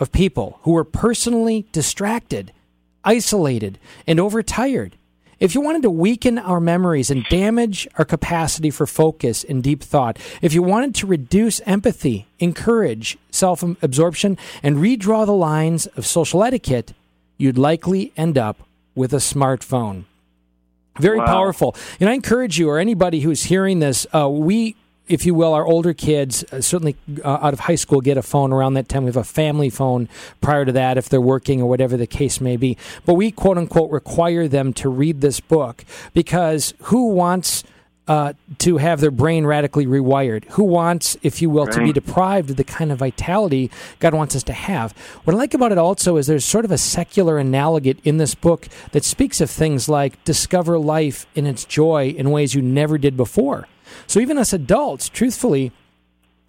of 0.00 0.12
people 0.12 0.58
who 0.62 0.72
were 0.72 0.84
personally 0.84 1.66
distracted, 1.72 2.52
isolated, 3.04 3.78
and 4.06 4.18
overtired, 4.18 4.96
if 5.40 5.54
you 5.54 5.60
wanted 5.60 5.82
to 5.82 5.90
weaken 5.90 6.38
our 6.38 6.60
memories 6.60 7.10
and 7.10 7.24
damage 7.30 7.86
our 7.98 8.04
capacity 8.04 8.70
for 8.70 8.86
focus 8.86 9.44
and 9.44 9.62
deep 9.62 9.82
thought, 9.82 10.18
if 10.42 10.52
you 10.54 10.62
wanted 10.62 10.94
to 10.96 11.06
reduce 11.06 11.60
empathy, 11.66 12.26
encourage 12.38 13.18
self 13.30 13.62
absorption, 13.82 14.38
and 14.62 14.76
redraw 14.76 15.26
the 15.26 15.32
lines 15.32 15.86
of 15.96 16.06
social 16.06 16.42
etiquette, 16.44 16.92
you'd 17.36 17.58
likely 17.58 18.12
end 18.16 18.38
up 18.38 18.58
with 18.94 19.12
a 19.12 19.16
smartphone. 19.18 20.04
Very 21.00 21.18
Wow. 21.18 21.26
powerful. 21.26 21.74
And 21.98 22.08
I 22.08 22.12
encourage 22.12 22.58
you, 22.58 22.68
or 22.70 22.78
anybody 22.78 23.20
who's 23.20 23.44
hearing 23.44 23.80
this, 23.80 24.06
uh, 24.14 24.28
we, 24.28 24.76
if 25.06 25.26
you 25.26 25.34
will, 25.34 25.52
our 25.52 25.66
older 25.66 25.92
kids, 25.92 26.44
uh, 26.50 26.60
certainly 26.60 26.96
uh, 27.22 27.38
out 27.42 27.52
of 27.52 27.60
high 27.60 27.74
school, 27.74 28.00
get 28.00 28.16
a 28.16 28.22
phone 28.22 28.52
around 28.52 28.74
that 28.74 28.88
time. 28.88 29.04
We 29.04 29.08
have 29.08 29.16
a 29.16 29.24
family 29.24 29.68
phone 29.68 30.08
prior 30.40 30.64
to 30.64 30.72
that 30.72 30.96
if 30.96 31.08
they're 31.08 31.20
working 31.20 31.60
or 31.60 31.68
whatever 31.68 31.96
the 31.96 32.06
case 32.06 32.40
may 32.40 32.56
be. 32.56 32.78
But 33.04 33.14
we, 33.14 33.30
quote 33.30 33.58
unquote, 33.58 33.90
require 33.90 34.48
them 34.48 34.72
to 34.74 34.88
read 34.88 35.20
this 35.20 35.40
book 35.40 35.84
because 36.12 36.74
who 36.84 37.08
wants. 37.08 37.64
Uh, 38.06 38.34
to 38.58 38.76
have 38.76 39.00
their 39.00 39.10
brain 39.10 39.46
radically 39.46 39.86
rewired. 39.86 40.44
Who 40.50 40.64
wants, 40.64 41.16
if 41.22 41.40
you 41.40 41.48
will, 41.48 41.66
to 41.68 41.82
be 41.82 41.90
deprived 41.90 42.50
of 42.50 42.56
the 42.56 42.62
kind 42.62 42.92
of 42.92 42.98
vitality 42.98 43.70
God 43.98 44.12
wants 44.12 44.36
us 44.36 44.42
to 44.42 44.52
have? 44.52 44.92
What 45.24 45.32
I 45.32 45.38
like 45.38 45.54
about 45.54 45.72
it 45.72 45.78
also 45.78 46.18
is 46.18 46.26
there's 46.26 46.44
sort 46.44 46.66
of 46.66 46.70
a 46.70 46.76
secular 46.76 47.38
analogate 47.38 48.00
in 48.04 48.18
this 48.18 48.34
book 48.34 48.68
that 48.92 49.04
speaks 49.04 49.40
of 49.40 49.50
things 49.50 49.88
like 49.88 50.22
discover 50.24 50.78
life 50.78 51.26
in 51.34 51.46
its 51.46 51.64
joy 51.64 52.08
in 52.08 52.30
ways 52.30 52.54
you 52.54 52.60
never 52.60 52.98
did 52.98 53.16
before. 53.16 53.68
So 54.06 54.20
even 54.20 54.38
as 54.38 54.52
adults, 54.52 55.08
truthfully, 55.08 55.72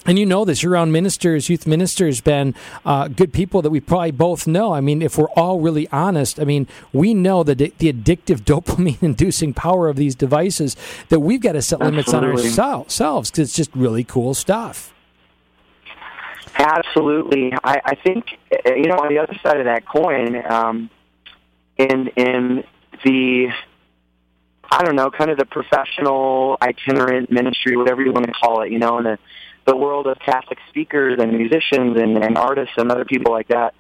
and 0.06 0.20
you 0.20 0.26
know 0.26 0.46
this, 0.46 0.62
you're 0.62 0.72
around 0.72 0.92
ministers, 0.92 1.50
youth 1.50 1.66
ministers, 1.66 2.22
Ben, 2.22 2.54
uh, 2.86 3.08
good 3.08 3.34
people 3.34 3.64
that 3.64 3.72
we 3.72 3.80
probably 3.80 4.12
both 4.12 4.46
know. 4.46 4.72
I 4.72 4.80
mean, 4.80 5.02
if 5.02 5.18
we're 5.18 5.30
all 5.32 5.60
really 5.60 5.88
honest, 5.90 6.40
I 6.40 6.44
mean, 6.44 6.68
we 6.94 7.16
know 7.16 7.44
that 7.44 7.58
the 7.58 7.72
addictive 7.92 8.42
dopamine 8.44 9.02
inducing 9.02 9.54
power 9.54 9.90
of 9.90 9.96
these 9.96 10.14
devices 10.14 10.76
that 11.10 11.22
we've 11.22 11.42
got 11.42 11.54
to 11.54 11.62
set 11.62 11.80
limits 11.80 12.14
on 12.14 12.24
ourselves 12.24 13.32
because 13.32 13.50
it's 13.50 13.56
just 13.56 13.72
really 13.76 14.04
cool 14.04 14.36
stuff. 14.36 14.94
Absolutely. 16.58 17.52
I, 17.64 17.82
I 17.84 17.96
think 17.96 18.38
uh, 18.54 18.76
you 18.76 18.86
know 18.86 18.96
on 18.96 19.10
the 19.10 19.18
other 19.18 19.38
side 19.44 19.60
of 19.60 19.66
that 19.66 19.86
coin, 19.88 20.42
um, 20.50 20.90
in 21.78 22.08
in 22.16 22.64
the 23.04 23.50
I 24.72 24.84
don't 24.84 24.96
know, 24.96 25.10
kind 25.12 25.32
of 25.32 25.38
the 25.38 25.46
professional 25.46 26.58
itinerant 26.62 27.32
ministry, 27.32 27.76
whatever 27.78 28.02
you 28.04 28.12
want 28.12 28.26
to 28.28 28.32
call 28.34 28.62
it, 28.64 28.72
you 28.72 28.80
know, 28.80 28.98
in 28.98 29.04
the 29.04 29.20
the 29.66 29.76
world 29.76 30.06
of 30.06 30.20
Catholic 30.20 30.60
speakers 30.70 31.18
and 31.20 31.32
musicians 31.34 31.98
and, 32.00 32.24
and 32.24 32.38
artists 32.38 32.76
and 32.78 32.92
other 32.92 33.04
people 33.04 33.32
like 33.32 33.48
that, 33.48 33.74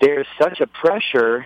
there's 0.00 0.26
such 0.40 0.60
a 0.60 0.66
pressure 0.66 1.44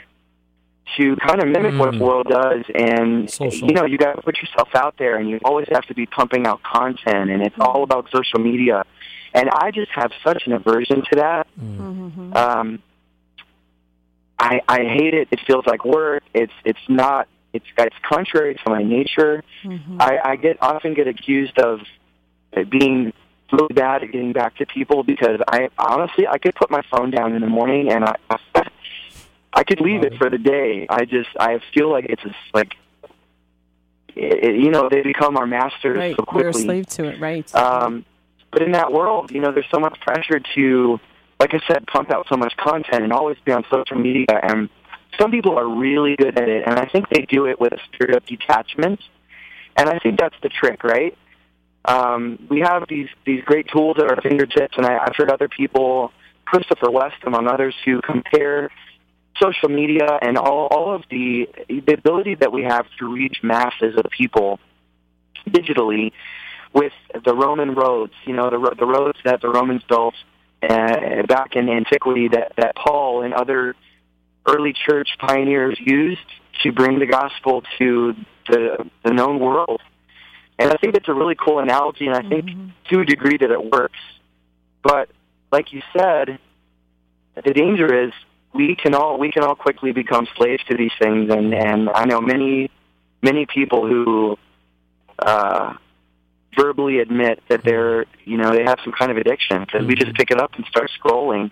to 0.96 1.16
kind 1.16 1.42
of 1.42 1.48
mimic 1.48 1.74
what 1.76 1.90
Mm. 1.92 1.98
the 1.98 2.04
world 2.04 2.28
does 2.28 2.64
and 2.72 3.28
Social. 3.28 3.66
you 3.66 3.74
know 3.74 3.84
you 3.84 3.98
got 3.98 4.14
to 4.14 4.22
put 4.22 4.36
yourself 4.40 4.68
out 4.76 4.94
there 4.98 5.16
and 5.16 5.28
you 5.28 5.40
always 5.44 5.66
have 5.72 5.84
to 5.86 5.94
be 5.94 6.06
pumping 6.06 6.46
out 6.46 6.62
content 6.62 7.28
and 7.28 7.42
it's 7.42 7.56
all 7.58 7.82
about 7.82 8.08
social 8.12 8.38
media. 8.38 8.84
And 9.34 9.50
i 9.50 9.72
just 9.72 9.90
have 9.90 10.12
such 10.24 10.46
an 10.46 10.52
aversion 10.52 11.02
to 11.10 11.16
that. 11.16 11.46
Um 12.36 12.78
i 14.38 14.60
i 14.68 14.84
hate 14.84 15.14
it. 15.14 15.28
It 15.32 15.40
feels 15.46 15.66
like 15.66 15.84
work. 15.84 16.22
It's 16.34 16.52
it's 16.64 16.78
not 16.88 17.26
it's 17.56 17.66
it's 17.78 17.96
contrary 18.02 18.54
to 18.54 18.70
my 18.76 18.82
nature 18.82 19.42
i 19.98 20.12
i 20.30 20.36
get 20.36 20.56
often 20.60 20.94
get 20.94 21.06
accused 21.14 21.56
of 21.58 21.80
uh, 22.56 22.62
being 22.76 23.12
really 23.52 23.74
bad 23.74 24.02
at 24.04 24.10
getting 24.12 24.32
back 24.32 24.52
to 24.56 24.64
people 24.66 25.02
because 25.02 25.38
i 25.48 25.68
honestly 25.78 26.24
i 26.34 26.38
could 26.38 26.54
put 26.54 26.70
my 26.70 26.82
phone 26.90 27.10
down 27.10 27.28
in 27.36 27.40
the 27.46 27.52
morning 27.58 27.90
and 27.92 28.04
i 28.04 28.16
I 29.58 29.64
could 29.64 29.80
leave 29.80 30.02
it 30.04 30.12
for 30.18 30.28
the 30.28 30.36
day. 30.36 30.86
I 30.90 31.06
just 31.06 31.30
I 31.40 31.60
feel 31.72 31.88
like 31.90 32.04
it's 32.10 32.22
just 32.22 32.34
like 32.52 32.72
it, 34.14 34.54
you 34.62 34.70
know 34.70 34.88
they 34.90 35.02
become 35.02 35.36
our 35.38 35.46
masters 35.46 35.96
Right. 35.96 36.16
so 36.16 36.24
We're 36.30 36.50
a 36.50 36.52
slave 36.52 36.86
to 36.88 37.04
it, 37.06 37.20
right. 37.20 37.54
Um, 37.54 38.04
but 38.52 38.60
in 38.62 38.72
that 38.72 38.92
world, 38.92 39.30
you 39.30 39.40
know, 39.40 39.52
there's 39.52 39.70
so 39.70 39.80
much 39.80 39.98
pressure 40.00 40.40
to, 40.54 41.00
like 41.40 41.52
I 41.54 41.60
said, 41.68 41.86
pump 41.86 42.10
out 42.10 42.26
so 42.28 42.36
much 42.36 42.54
content 42.56 43.02
and 43.02 43.12
always 43.12 43.38
be 43.44 43.52
on 43.52 43.64
social 43.70 43.98
media. 43.98 44.26
And 44.42 44.68
some 45.18 45.30
people 45.30 45.58
are 45.58 45.68
really 45.68 46.16
good 46.16 46.38
at 46.38 46.48
it, 46.48 46.64
and 46.66 46.78
I 46.78 46.86
think 46.86 47.08
they 47.08 47.22
do 47.22 47.46
it 47.46 47.60
with 47.60 47.72
a 47.72 47.78
spirit 47.92 48.16
of 48.16 48.26
detachment. 48.26 49.00
And 49.76 49.88
I 49.88 49.98
think 49.98 50.18
that's 50.18 50.34
the 50.42 50.48
trick, 50.48 50.84
right? 50.84 51.16
Um, 51.84 52.46
we 52.48 52.60
have 52.60 52.84
these 52.88 53.08
these 53.24 53.44
great 53.44 53.68
tools 53.68 53.96
at 53.98 54.10
our 54.10 54.20
fingertips, 54.20 54.76
and 54.76 54.86
I, 54.86 54.98
I've 54.98 55.14
heard 55.16 55.30
other 55.30 55.48
people, 55.48 56.12
Christopher 56.44 56.90
West 56.90 57.16
among 57.24 57.46
others, 57.46 57.74
who 57.84 58.00
compare 58.00 58.70
social 59.38 59.68
media 59.68 60.18
and 60.22 60.38
all, 60.38 60.66
all 60.66 60.94
of 60.94 61.04
the 61.10 61.48
the 61.68 61.92
ability 61.92 62.36
that 62.36 62.52
we 62.52 62.64
have 62.64 62.86
to 62.98 63.12
reach 63.12 63.38
masses 63.42 63.96
of 63.96 64.10
people 64.10 64.58
digitally 65.48 66.12
with 66.72 66.92
the 67.24 67.34
Roman 67.34 67.74
roads, 67.74 68.12
you 68.24 68.34
know, 68.34 68.50
the, 68.50 68.74
the 68.78 68.86
roads 68.86 69.18
that 69.24 69.40
the 69.40 69.48
Romans 69.48 69.82
built 69.88 70.14
uh, 70.62 71.22
back 71.22 71.56
in 71.56 71.68
antiquity 71.68 72.28
that, 72.28 72.52
that 72.56 72.76
Paul 72.76 73.22
and 73.22 73.32
other 73.32 73.74
early 74.46 74.72
church 74.72 75.08
pioneers 75.18 75.78
used 75.80 76.20
to 76.62 76.72
bring 76.72 76.98
the 76.98 77.06
gospel 77.06 77.62
to 77.78 78.14
the, 78.48 78.88
the 79.04 79.12
known 79.12 79.38
world. 79.38 79.80
And 80.58 80.70
I 80.70 80.76
think 80.76 80.94
it's 80.94 81.08
a 81.08 81.14
really 81.14 81.34
cool 81.34 81.58
analogy, 81.58 82.06
and 82.06 82.14
I 82.14 82.26
think 82.26 82.48
to 82.90 83.00
a 83.00 83.04
degree 83.04 83.36
that 83.36 83.50
it 83.50 83.72
works. 83.72 83.98
But 84.82 85.10
like 85.52 85.72
you 85.72 85.82
said, 85.96 86.38
the 87.34 87.52
danger 87.52 88.04
is 88.04 88.12
we 88.54 88.74
can 88.74 88.94
all 88.94 89.18
we 89.18 89.30
can 89.30 89.42
all 89.42 89.54
quickly 89.54 89.92
become 89.92 90.26
slaves 90.36 90.62
to 90.70 90.76
these 90.76 90.92
things, 90.98 91.30
and 91.30 91.52
and 91.52 91.90
I 91.90 92.06
know 92.06 92.22
many 92.22 92.70
many 93.22 93.44
people 93.44 93.86
who 93.86 94.38
uh, 95.18 95.74
verbally 96.56 96.98
admit 97.00 97.42
that 97.48 97.62
they're 97.64 98.06
you 98.24 98.36
know 98.36 98.50
they 98.52 98.64
have 98.64 98.78
some 98.82 98.92
kind 98.92 99.10
of 99.10 99.16
addiction 99.18 99.60
because 99.64 99.86
we 99.86 99.94
just 99.94 100.14
pick 100.14 100.30
it 100.30 100.40
up 100.40 100.54
and 100.56 100.64
start 100.66 100.90
scrolling. 100.98 101.50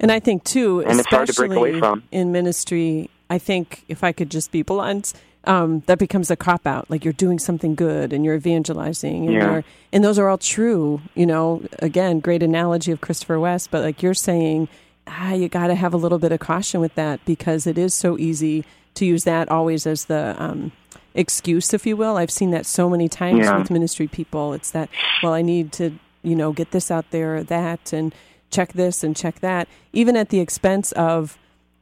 And 0.00 0.12
I 0.12 0.20
think 0.20 0.44
too, 0.44 0.80
And 0.80 0.98
it's 1.00 1.08
hard 1.08 1.28
to 1.28 1.34
break 1.34 1.52
away 1.52 1.78
from. 1.78 2.02
in 2.12 2.32
ministry, 2.32 3.08
I 3.30 3.38
think 3.38 3.84
if 3.88 4.04
I 4.04 4.12
could 4.12 4.30
just 4.30 4.50
be 4.52 4.62
blunt, 4.62 5.12
um, 5.44 5.80
that 5.86 5.98
becomes 5.98 6.30
a 6.30 6.36
cop 6.36 6.66
out. 6.66 6.90
Like 6.90 7.04
you're 7.04 7.12
doing 7.12 7.38
something 7.38 7.74
good 7.74 8.12
and 8.12 8.24
you're 8.24 8.34
evangelizing, 8.34 9.26
and 9.26 9.32
Yeah. 9.34 9.52
you're, 9.52 9.64
and 9.92 10.04
those 10.04 10.18
are 10.18 10.28
all 10.28 10.38
true. 10.38 11.00
You 11.14 11.26
know, 11.26 11.62
again, 11.80 12.20
great 12.20 12.42
analogy 12.42 12.92
of 12.92 13.00
Christopher 13.00 13.38
West, 13.40 13.70
but 13.70 13.82
like 13.82 14.02
you're 14.02 14.14
saying, 14.14 14.68
ah, 15.06 15.32
you 15.34 15.48
got 15.48 15.66
to 15.68 15.74
have 15.74 15.92
a 15.94 15.98
little 15.98 16.18
bit 16.18 16.32
of 16.32 16.40
caution 16.40 16.80
with 16.80 16.94
that 16.96 17.20
because 17.24 17.66
it 17.66 17.76
is 17.78 17.92
so 17.94 18.18
easy 18.18 18.64
to 18.94 19.04
use 19.04 19.24
that 19.24 19.48
always 19.50 19.86
as 19.86 20.04
the 20.06 20.34
um, 20.38 20.72
excuse, 21.14 21.72
if 21.72 21.86
you 21.86 21.96
will. 21.96 22.16
I've 22.16 22.30
seen 22.30 22.50
that 22.50 22.66
so 22.66 22.90
many 22.90 23.08
times 23.08 23.40
Yeah. 23.46 23.58
with 23.58 23.70
ministry 23.70 24.08
people. 24.08 24.52
It's 24.52 24.70
that, 24.72 24.88
well, 25.22 25.32
I 25.32 25.42
need 25.42 25.72
to, 25.72 25.92
you 26.22 26.34
know, 26.34 26.52
get 26.52 26.70
this 26.72 26.90
out 26.90 27.10
there 27.10 27.36
or 27.36 27.42
that 27.44 27.92
and 27.92 28.14
check 28.50 28.72
this 28.72 29.02
and 29.04 29.16
check 29.16 29.40
that, 29.40 29.68
even 29.92 30.16
at 30.16 30.28
the 30.30 30.40
expense 30.40 30.92
of 30.92 31.38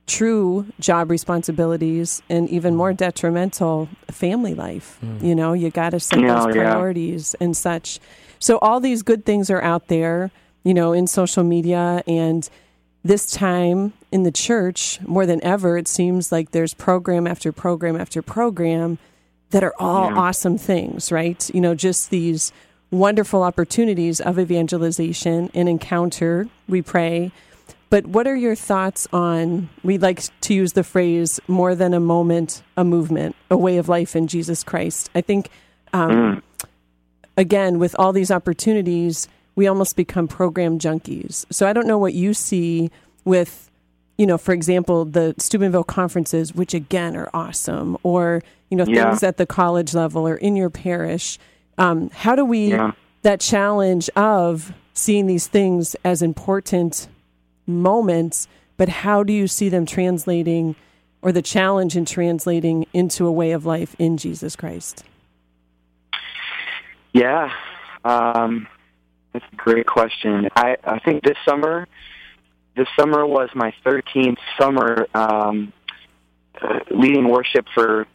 true 0.06 0.66
job 0.80 1.10
responsibilities 1.10 2.22
and 2.28 2.48
even 2.48 2.74
more 2.74 2.92
detrimental 2.92 3.88
family 4.10 4.54
life. 4.54 4.98
Mm. 5.04 5.22
You 5.22 5.34
know, 5.34 5.52
you 5.52 5.70
got 5.70 5.90
to 5.90 6.00
set 6.00 6.18
No, 6.18 6.46
those 6.46 6.56
yeah. 6.56 6.62
priorities 6.70 7.34
and 7.40 7.56
such. 7.56 8.00
So 8.38 8.58
all 8.58 8.80
these 8.80 9.02
good 9.02 9.24
things 9.24 9.48
are 9.48 9.62
out 9.62 9.86
there, 9.88 10.30
you 10.64 10.74
know, 10.74 10.92
in 10.92 11.06
social 11.06 11.44
media 11.44 12.02
and 12.06 12.48
this 13.04 13.30
time 13.30 13.92
in 14.10 14.22
the 14.24 14.30
church 14.32 15.00
more 15.06 15.26
than 15.26 15.42
ever 15.44 15.76
it 15.76 15.88
seems 15.88 16.30
like 16.30 16.52
there's 16.52 16.72
program 16.74 17.26
after 17.26 17.50
program 17.52 17.96
after 17.96 18.22
program 18.22 18.98
that 19.52 19.64
are 19.64 19.74
all 19.78 20.10
Yeah. 20.10 20.16
awesome 20.18 20.58
things, 20.58 21.10
right? 21.12 21.48
You 21.54 21.60
know, 21.60 21.74
just 21.74 22.10
these 22.10 22.52
wonderful 22.90 23.42
opportunities 23.42 24.20
of 24.20 24.38
evangelization 24.38 25.50
and 25.54 25.68
encounter, 25.68 26.48
we 26.68 26.82
pray. 26.82 27.32
But 27.88 28.06
what 28.06 28.26
are 28.26 28.36
your 28.36 28.54
thoughts 28.54 29.06
on, 29.12 29.68
we 29.82 29.98
like 29.98 30.22
to 30.42 30.54
use 30.54 30.72
the 30.72 30.82
phrase, 30.82 31.40
more 31.46 31.74
than 31.74 31.94
a 31.94 32.00
moment, 32.00 32.62
a 32.76 32.84
movement, 32.84 33.36
a 33.50 33.56
way 33.56 33.76
of 33.78 33.88
life 33.88 34.16
in 34.16 34.26
Jesus 34.26 34.62
Christ? 34.62 35.10
I 35.14 35.20
think, 35.20 35.48
um, 35.92 36.42
again, 37.36 37.78
with 37.78 37.94
all 37.98 38.12
these 38.12 38.30
opportunities, 38.30 39.28
we 39.56 39.66
almost 39.66 39.96
become 39.96 40.26
program 40.28 40.78
junkies. 40.78 41.44
So 41.50 41.66
I 41.66 41.74
don't 41.74 41.86
know 41.86 41.98
what 41.98 42.14
you 42.14 42.32
see 42.34 42.90
with, 43.26 43.70
you 44.16 44.26
know, 44.26 44.38
for 44.38 44.52
example, 44.52 45.04
the 45.04 45.34
Steubenville 45.38 45.84
conferences, 45.84 46.54
which 46.54 46.72
again 46.74 47.16
are 47.16 47.28
awesome, 47.34 47.96
or, 48.02 48.42
you 48.72 48.76
know, 48.78 48.86
Yeah. 48.88 49.10
things 49.10 49.22
at 49.22 49.36
the 49.36 49.44
college 49.44 49.92
level 49.92 50.26
or 50.26 50.34
in 50.34 50.56
your 50.56 50.70
parish. 50.70 51.38
Um, 51.76 52.08
how 52.14 52.34
do 52.34 52.42
we, 52.42 52.70
Yeah. 52.70 52.92
that 53.20 53.38
challenge 53.38 54.08
of 54.16 54.72
seeing 54.94 55.26
these 55.26 55.46
things 55.46 55.94
as 56.06 56.22
important 56.22 57.06
moments, 57.66 58.48
but 58.78 58.88
how 58.88 59.22
do 59.22 59.32
you 59.34 59.46
see 59.46 59.68
them 59.68 59.84
translating 59.84 60.74
or 61.20 61.32
the 61.32 61.42
challenge 61.42 61.96
in 61.98 62.06
translating 62.06 62.86
into 62.94 63.26
a 63.26 63.30
way 63.30 63.52
of 63.52 63.66
life 63.66 63.94
in 63.98 64.16
Jesus 64.16 64.56
Christ? 64.56 65.04
Yeah, 67.12 67.52
um, 68.06 68.66
that's 69.34 69.44
a 69.52 69.56
great 69.56 69.86
question. 69.86 70.48
I, 70.56 70.76
I 70.82 70.98
think 71.00 71.22
this 71.24 71.36
summer, 71.46 71.86
this 72.74 72.88
summer 72.98 73.26
was 73.26 73.50
my 73.54 73.74
13th 73.84 74.38
summer 74.58 75.06
um, 75.14 75.74
uh, 76.60 76.80
leading 76.90 77.28
worship 77.28 77.66
for, 77.74 78.06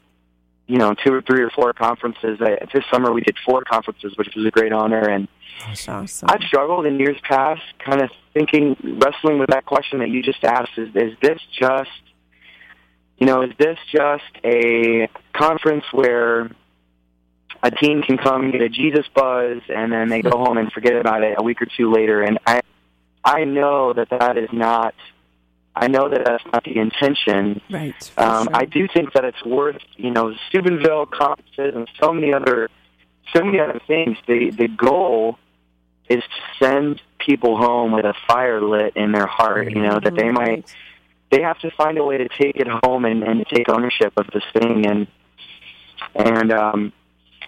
you 0.67 0.77
know, 0.77 0.93
two 0.93 1.13
or 1.13 1.21
three 1.21 1.41
or 1.41 1.49
four 1.49 1.73
conferences. 1.73 2.39
I, 2.41 2.57
this 2.73 2.83
summer 2.91 3.11
we 3.11 3.21
did 3.21 3.37
four 3.45 3.63
conferences, 3.63 4.13
which 4.17 4.35
was 4.35 4.45
a 4.45 4.51
great 4.51 4.73
honor. 4.73 5.09
And 5.09 5.27
That's 5.65 5.87
awesome. 5.87 6.29
I've 6.29 6.43
struggled 6.43 6.85
in 6.85 6.99
years 6.99 7.17
past, 7.23 7.61
kind 7.79 8.01
of 8.01 8.09
thinking, 8.33 8.75
wrestling 9.01 9.39
with 9.39 9.49
that 9.49 9.65
question 9.65 9.99
that 9.99 10.09
you 10.09 10.21
just 10.21 10.43
asked: 10.43 10.77
is 10.77 10.89
is 10.93 11.17
this 11.21 11.39
just, 11.57 11.89
you 13.17 13.25
know, 13.25 13.41
is 13.43 13.51
this 13.57 13.77
just 13.91 14.23
a 14.43 15.07
conference 15.33 15.85
where 15.93 16.51
a 17.63 17.71
team 17.71 18.01
can 18.01 18.17
come 18.17 18.51
get 18.51 18.61
a 18.61 18.69
Jesus 18.69 19.05
buzz 19.15 19.61
and 19.73 19.91
then 19.91 20.09
they 20.09 20.21
go 20.21 20.37
home 20.37 20.57
and 20.57 20.71
forget 20.71 20.95
about 20.95 21.23
it 21.23 21.35
a 21.37 21.43
week 21.43 21.61
or 21.61 21.67
two 21.77 21.91
later? 21.91 22.21
And 22.21 22.39
I, 22.45 22.61
I 23.23 23.45
know 23.45 23.93
that 23.93 24.09
that 24.09 24.37
is 24.37 24.49
not. 24.51 24.93
I 25.77 25.87
know 25.87 26.09
that 26.09 26.25
that's 26.25 26.43
not 26.51 26.63
the 26.63 26.77
intention. 26.77 27.61
right. 27.69 28.11
Um, 28.17 28.45
sure. 28.47 28.55
I 28.55 28.65
do 28.65 28.87
think 28.87 29.13
that 29.13 29.23
it's 29.25 29.43
worth, 29.45 29.77
you 29.95 30.11
know, 30.11 30.33
Steubenville 30.49 31.05
conferences 31.05 31.73
and 31.75 31.87
so 32.01 32.11
many 32.11 32.33
other, 32.33 32.69
so 33.33 33.43
many 33.43 33.59
other 33.59 33.79
things. 33.87 34.17
The 34.27 34.49
the 34.51 34.67
goal 34.67 35.37
is 36.09 36.23
to 36.23 36.65
send 36.65 37.01
people 37.19 37.57
home 37.57 37.91
with 37.91 38.05
a 38.05 38.13
fire 38.27 38.61
lit 38.61 38.95
in 38.95 39.11
their 39.11 39.27
heart. 39.27 39.71
You 39.71 39.81
know 39.81 39.99
that 39.99 40.15
they 40.15 40.31
might 40.31 40.73
they 41.31 41.41
have 41.41 41.59
to 41.59 41.71
find 41.71 41.97
a 41.97 42.03
way 42.03 42.17
to 42.17 42.27
take 42.27 42.55
it 42.55 42.67
home 42.83 43.05
and, 43.05 43.23
and 43.23 43.45
take 43.47 43.69
ownership 43.69 44.13
of 44.17 44.27
this 44.33 44.43
thing. 44.53 44.85
And 44.87 45.07
and 46.15 46.51
um, 46.51 46.93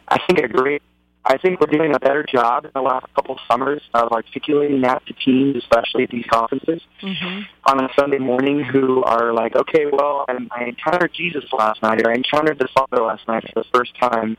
I 0.08 0.20
think 0.28 0.40
a 0.40 0.48
great. 0.48 0.82
I 1.30 1.38
think 1.38 1.62
we're 1.62 1.68
doing 1.68 1.94
a 1.94 2.00
better 2.00 2.24
job 2.24 2.66
in 2.66 2.72
the 2.74 2.82
last 2.82 3.06
couple 3.14 3.36
of 3.36 3.42
summers 3.50 3.84
of 3.94 4.12
articulating 4.12 4.82
that 4.82 5.06
to 5.06 5.14
teams, 5.14 5.56
especially 5.58 6.04
at 6.06 6.10
these 6.10 6.26
conferences 6.26 6.82
Mhm. 7.02 7.46
on 7.66 7.84
a 7.84 7.94
Sunday 7.94 8.18
morning 8.18 8.64
who 8.64 9.04
are 9.04 9.32
like, 9.32 9.56
okay, 9.56 9.86
well, 9.86 10.26
I, 10.28 10.64
encountered 10.64 11.14
Jesus 11.14 11.46
last 11.54 11.84
night, 11.84 12.02
or 12.04 12.10
I 12.10 12.16
encountered 12.16 12.58
the 12.58 12.68
Father 12.70 13.04
last 13.04 13.28
night 13.28 13.44
for 13.54 13.62
the 13.62 13.70
first 13.72 13.94
time, 14.00 14.38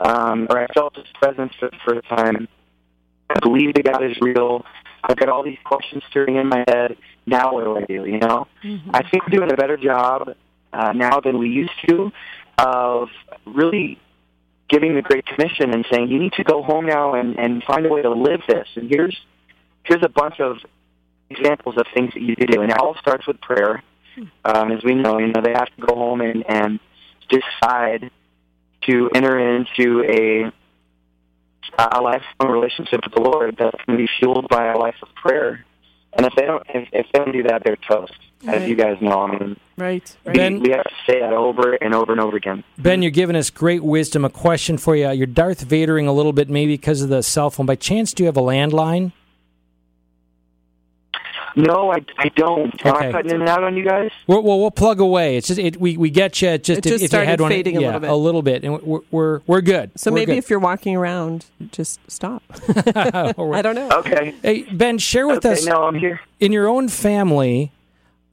um, 0.00 0.48
or 0.50 0.58
I 0.58 0.66
felt 0.74 0.96
His 0.96 1.06
presence 1.14 1.54
for 1.54 1.70
the 1.70 1.78
first 1.78 2.06
time. 2.08 2.46
I 3.30 3.38
believe 3.40 3.72
that 3.74 3.84
God 3.84 4.02
is 4.04 4.20
real. 4.20 4.66
I've 5.04 5.16
got 5.16 5.30
all 5.30 5.42
these 5.42 5.58
questions 5.64 6.02
stirring 6.10 6.36
in 6.36 6.46
my 6.46 6.62
head. 6.68 6.98
Now 7.24 7.54
what 7.54 7.64
do 7.64 7.76
I 7.78 7.84
do? 7.86 8.04
You 8.04 8.18
know, 8.18 8.46
I 8.92 9.02
think 9.08 9.26
we're 9.26 9.38
doing 9.38 9.50
a 9.50 9.56
better 9.56 9.78
job 9.78 10.34
uh, 10.74 10.92
now 10.92 11.20
than 11.20 11.38
we 11.38 11.48
used 11.48 11.72
to 11.88 12.12
of 12.58 13.08
really 13.46 13.98
giving 14.72 14.94
the 14.94 15.02
Great 15.02 15.26
Commission 15.26 15.72
and 15.72 15.84
saying 15.92 16.08
you 16.08 16.18
need 16.18 16.32
to 16.32 16.44
go 16.44 16.62
home 16.62 16.86
now 16.86 17.14
and, 17.14 17.38
and 17.38 17.62
find 17.62 17.84
a 17.86 17.90
way 17.90 18.02
to 18.02 18.10
live 18.10 18.40
this. 18.48 18.66
And 18.74 18.88
here's 18.88 19.16
here's 19.84 20.02
a 20.02 20.08
bunch 20.08 20.40
of 20.40 20.56
examples 21.30 21.76
of 21.76 21.86
things 21.94 22.12
that 22.14 22.22
you 22.22 22.34
can 22.34 22.46
do. 22.46 22.62
And 22.62 22.72
it 22.72 22.78
all 22.78 22.96
starts 22.96 23.26
with 23.26 23.40
prayer. 23.40 23.82
Um, 24.44 24.72
as 24.72 24.82
we 24.82 24.94
know, 24.94 25.18
you 25.18 25.28
know, 25.28 25.40
they 25.42 25.52
have 25.52 25.74
to 25.76 25.86
go 25.86 25.94
home 25.94 26.20
and, 26.20 26.44
and 26.48 26.80
decide 27.28 28.10
to 28.82 29.10
enter 29.14 29.38
into 29.38 30.04
a 30.04 30.52
a 31.78 32.00
lifelong 32.00 32.50
relationship 32.50 33.00
with 33.04 33.14
the 33.14 33.22
Lord 33.22 33.56
that's 33.58 33.76
going 33.86 33.96
to 33.98 34.04
be 34.04 34.10
fueled 34.18 34.48
by 34.48 34.72
a 34.72 34.76
life 34.76 34.96
of 35.00 35.08
prayer. 35.14 35.64
And 36.12 36.26
if 36.26 36.34
they 36.34 36.44
don't, 36.44 36.62
if, 36.68 36.88
if 36.92 37.06
they 37.12 37.18
don't 37.18 37.32
do 37.32 37.44
that, 37.44 37.62
they're 37.64 37.76
toast. 37.76 38.18
As 38.46 38.68
you 38.68 38.74
guys 38.74 38.98
know, 39.00 39.22
I 39.22 39.38
mean, 39.38 39.56
Right. 39.78 40.16
we, 40.24 40.28
Right. 40.30 40.36
Ben- 40.36 40.60
we 40.60 40.70
have 40.70 40.84
to 40.84 40.94
say 41.06 41.20
that 41.20 41.32
over 41.32 41.72
and 41.74 41.94
over 41.94 42.12
and 42.12 42.20
over 42.20 42.36
again. 42.36 42.62
Ben, 42.78 43.00
you're 43.02 43.10
giving 43.10 43.36
us 43.36 43.48
great 43.50 43.82
wisdom. 43.82 44.24
A 44.24 44.30
question 44.30 44.76
for 44.78 44.94
you. 44.94 45.10
You're 45.10 45.26
Darth 45.26 45.66
Vadering 45.66 46.06
a 46.06 46.12
little 46.12 46.32
bit, 46.32 46.48
maybe 46.50 46.74
because 46.74 47.00
of 47.02 47.08
the 47.08 47.22
cell 47.22 47.50
phone. 47.50 47.66
By 47.66 47.76
chance, 47.76 48.12
do 48.12 48.22
you 48.22 48.26
have 48.26 48.36
a 48.36 48.42
landline? 48.42 49.12
No, 51.54 51.92
I, 51.92 51.98
I 52.16 52.30
don't. 52.30 52.72
Am 52.86 52.94
Okay. 52.94 53.08
I 53.08 53.12
cutting 53.12 53.30
in 53.32 53.40
and 53.42 53.48
out 53.48 53.62
on 53.62 53.76
you 53.76 53.84
guys? 53.84 54.10
We're, 54.26 54.40
well, 54.40 54.58
we'll 54.58 54.70
plug 54.70 55.00
away. 55.00 55.36
It's 55.36 55.48
just 55.48 55.58
it, 55.60 55.78
we 55.78 55.98
we 55.98 56.08
get 56.08 56.40
you. 56.40 56.56
Just, 56.56 56.78
It 56.78 56.86
if, 56.86 56.92
just 56.92 57.04
if 57.04 57.12
you 57.12 57.18
had 57.18 57.24
started 57.26 57.40
one, 57.42 57.50
fading 57.50 57.76
a 57.76 57.80
little 57.80 58.00
bit. 58.00 58.10
a 58.10 58.14
little 58.14 58.42
bit, 58.42 58.64
and 58.64 58.80
we're 58.82 59.00
we're 59.10 59.40
we're 59.46 59.60
good. 59.60 59.90
So 59.96 60.10
We're 60.10 60.14
maybe 60.14 60.32
good. 60.32 60.38
if 60.38 60.48
you're 60.48 60.58
walking 60.58 60.96
around, 60.96 61.44
just 61.70 62.00
stop. 62.10 62.42
I 62.96 63.60
don't 63.60 63.74
know. 63.74 63.90
Okay. 63.98 64.34
Hey 64.40 64.62
Ben, 64.72 64.96
share 64.96 65.26
with 65.26 65.44
Okay, 65.44 65.52
us 65.52 65.66
no, 65.66 65.82
I'm 65.84 65.94
here. 65.94 66.20
in 66.40 66.52
your 66.52 66.68
own 66.68 66.88
family, 66.88 67.70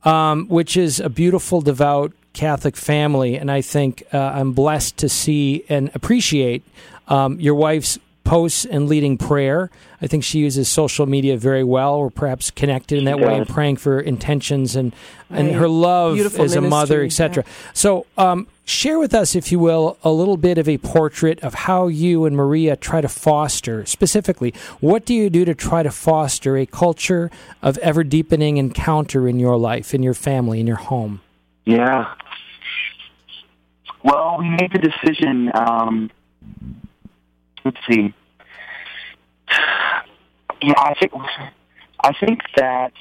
um, 0.03 0.47
which 0.47 0.77
is 0.77 0.99
a 0.99 1.09
beautiful, 1.09 1.61
devout 1.61 2.13
Catholic 2.33 2.75
family, 2.75 3.35
and 3.35 3.51
I 3.51 3.61
think 3.61 4.03
uh, 4.13 4.17
I'm 4.17 4.53
blessed 4.53 4.97
to 4.97 5.09
see 5.09 5.63
and 5.67 5.91
appreciate 5.93 6.63
um, 7.07 7.39
your 7.39 7.55
wife's 7.55 7.97
posts 8.29 8.63
and 8.63 8.87
leading 8.87 9.17
prayer. 9.17 9.71
I 10.01 10.07
think 10.07 10.23
she 10.23 10.37
uses 10.37 10.69
social 10.69 11.07
media 11.07 11.35
very 11.35 11.63
well, 11.63 11.95
or 11.95 12.11
perhaps 12.11 12.51
connected 12.51 12.99
in 12.99 13.05
that 13.05 13.19
way, 13.19 13.35
and 13.35 13.47
praying 13.47 13.77
for 13.77 13.99
intentions 13.99 14.75
and 14.75 14.93
and 15.31 15.47
Right. 15.49 15.57
her 15.57 15.67
love 15.67 16.15
Beautiful 16.15 16.45
as 16.45 16.55
a 16.55 16.61
mother, 16.61 16.99
ministry, 16.99 17.25
etc. 17.25 17.43
So, 17.73 18.05
um, 18.17 18.47
share 18.65 18.97
with 18.99 19.13
us, 19.13 19.35
if 19.35 19.51
you 19.51 19.59
will, 19.59 19.97
a 20.03 20.11
little 20.11 20.37
bit 20.37 20.57
of 20.57 20.67
a 20.69 20.77
portrait 20.77 21.39
of 21.41 21.53
how 21.53 21.87
you 21.87 22.25
and 22.25 22.35
Maria 22.35 22.75
try 22.75 23.01
to 23.01 23.07
foster, 23.07 23.85
specifically, 23.85 24.53
what 24.79 25.05
do 25.05 25.13
you 25.13 25.29
do 25.29 25.43
to 25.45 25.55
try 25.55 25.81
to 25.83 25.91
foster 25.91 26.55
a 26.57 26.65
culture 26.65 27.29
of 27.61 27.77
ever 27.79 28.03
deepening 28.03 28.57
encounter 28.57 29.27
in 29.27 29.39
your 29.39 29.57
life, 29.57 29.93
in 29.93 30.01
your 30.03 30.15
family, 30.15 30.59
in 30.59 30.67
your 30.67 30.77
home? 30.77 31.21
Yeah. 31.65 32.13
Well, 34.03 34.37
we 34.39 34.49
made 34.49 34.71
the 34.71 34.79
decision. 34.79 35.51
Um, 35.53 36.09
let's 37.65 37.77
see. 37.89 38.13
Yeah, 40.61 40.73
I 40.75 40.93
think 40.99 41.13
I 42.03 42.11
think 42.19 42.41
that 42.57 42.91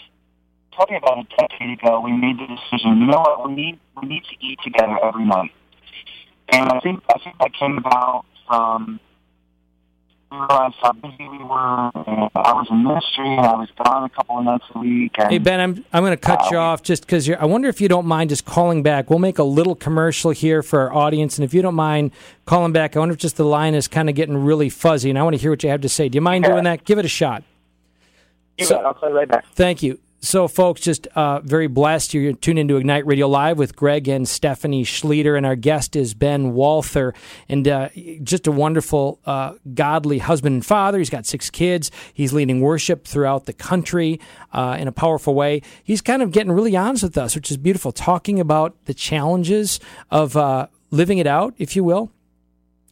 probably 0.73 0.97
about 0.97 1.19
a 1.19 1.25
decade 1.37 1.77
ago, 1.77 2.01
we 2.01 2.13
made 2.13 2.39
the 2.39 2.47
decision. 2.47 3.01
You 3.01 3.07
know 3.07 3.19
what? 3.19 3.49
We 3.49 3.55
need 3.55 3.81
we 4.01 4.09
need 4.09 4.23
to 4.31 4.47
eat 4.47 4.61
together 4.63 4.97
every 5.03 5.25
night, 5.25 5.51
and 6.53 6.71
I 6.71 6.79
think 6.79 7.03
I 7.13 7.19
think 7.19 7.37
that 7.41 7.53
came 7.55 7.79
about 7.79 8.27
from 8.47 9.01
realized 10.31 10.77
how 10.83 10.93
busy 10.93 11.29
we 11.29 11.39
were. 11.39 11.91
And 11.95 12.31
I 12.35 12.53
was 12.53 12.67
in 12.71 12.85
ministry, 12.85 13.27
and 13.29 13.41
I 13.47 13.55
was 13.55 13.69
gone 13.83 14.05
a 14.05 14.09
couple 14.09 14.39
of 14.39 14.45
nights 14.45 14.65
a 14.75 14.79
week. 14.79 15.13
And, 15.19 15.31
Hey 15.31 15.39
Ben, 15.39 15.61
I'm 15.61 15.85
I'm 15.93 16.03
going 16.03 16.13
to 16.13 16.17
cut 16.17 16.51
you 16.51 16.59
uh, 16.59 16.63
off 16.63 16.83
just 16.83 17.03
because. 17.07 17.29
I 17.31 17.45
wonder 17.45 17.69
if 17.69 17.81
you 17.81 17.89
don't 17.89 18.07
mind 18.07 18.31
just 18.31 18.45
calling 18.45 18.83
back. 18.83 19.11
We'll 19.11 19.19
make 19.19 19.39
a 19.39 19.43
little 19.45 19.75
commercial 19.75 20.31
here 20.31 20.63
for 20.63 20.81
our 20.81 20.95
audience, 20.95 21.39
and 21.39 21.45
if 21.45 21.55
you 21.55 21.63
don't 21.63 21.75
mind 21.75 22.11
calling 22.47 22.73
back, 22.73 22.97
I 22.97 22.99
wonder 22.99 23.13
if 23.13 23.19
just 23.19 23.37
the 23.37 23.45
line 23.45 23.75
is 23.75 23.89
kind 23.89 24.09
of 24.09 24.15
getting 24.15 24.37
really 24.37 24.69
fuzzy, 24.69 25.11
and 25.11 25.19
I 25.19 25.23
want 25.23 25.35
to 25.37 25.41
hear 25.41 25.51
what 25.51 25.63
you 25.63 25.71
have 25.71 25.81
to 25.83 25.89
say. 25.89 26.09
Do 26.09 26.17
you 26.17 26.23
mind 26.23 26.45
doing 26.45 26.65
that? 26.65 26.85
Give 26.85 26.99
it 26.99 27.05
a 27.05 27.09
shot. 27.09 27.43
yeah, 28.57 28.67
so- 28.67 28.77
I'll 28.79 28.95
play 28.95 29.13
right 29.13 29.29
back. 29.29 29.45
Thank 29.55 29.83
you. 29.83 29.99
So, 30.21 30.49
folks, 30.49 30.81
just 30.81 31.07
uh, 31.09 31.41
very 31.41 31.69
blessed. 31.69 32.13
You're 32.13 32.33
tuned 32.33 32.59
into 32.59 32.77
Ignite 32.77 33.07
Radio 33.07 33.29
Live 33.29 33.57
with 33.57 33.77
Greg 33.77 34.09
and 34.09 34.29
Stephanie 34.29 34.83
Schlueter, 34.83 35.37
and 35.37 35.47
our 35.47 35.55
guest 35.55 35.95
is 35.95 36.13
Ben 36.13 36.55
Walther, 36.55 37.15
and 37.49 37.69
uh, 37.69 37.91
just 38.25 38.49
a 38.49 38.53
wonderful, 38.53 39.21
uh, 39.27 39.55
godly 39.75 40.19
husband 40.19 40.55
and 40.55 40.67
father. 40.67 40.99
He's 40.99 41.09
got 41.09 41.25
six 41.25 41.51
kids. 41.51 41.93
He's 42.13 42.33
leading 42.33 42.61
worship 42.61 43.07
throughout 43.07 43.47
the 43.47 43.53
country 43.53 44.19
uh, 44.53 44.77
in 44.81 44.89
a 44.89 44.93
powerful 44.93 45.35
way. 45.35 45.63
He's 45.85 46.01
kind 46.01 46.21
of 46.21 46.33
getting 46.33 46.51
really 46.51 46.77
honest 46.77 47.05
with 47.05 47.17
us, 47.17 47.37
which 47.37 47.53
is 47.53 47.57
beautiful, 47.57 47.93
talking 47.93 48.41
about 48.41 48.75
the 48.87 48.95
challenges 48.95 49.79
of 50.11 50.37
uh, 50.37 50.67
living 50.91 51.19
it 51.19 51.29
out, 51.29 51.55
if 51.59 51.77
you 51.77 51.85
will. 51.85 52.11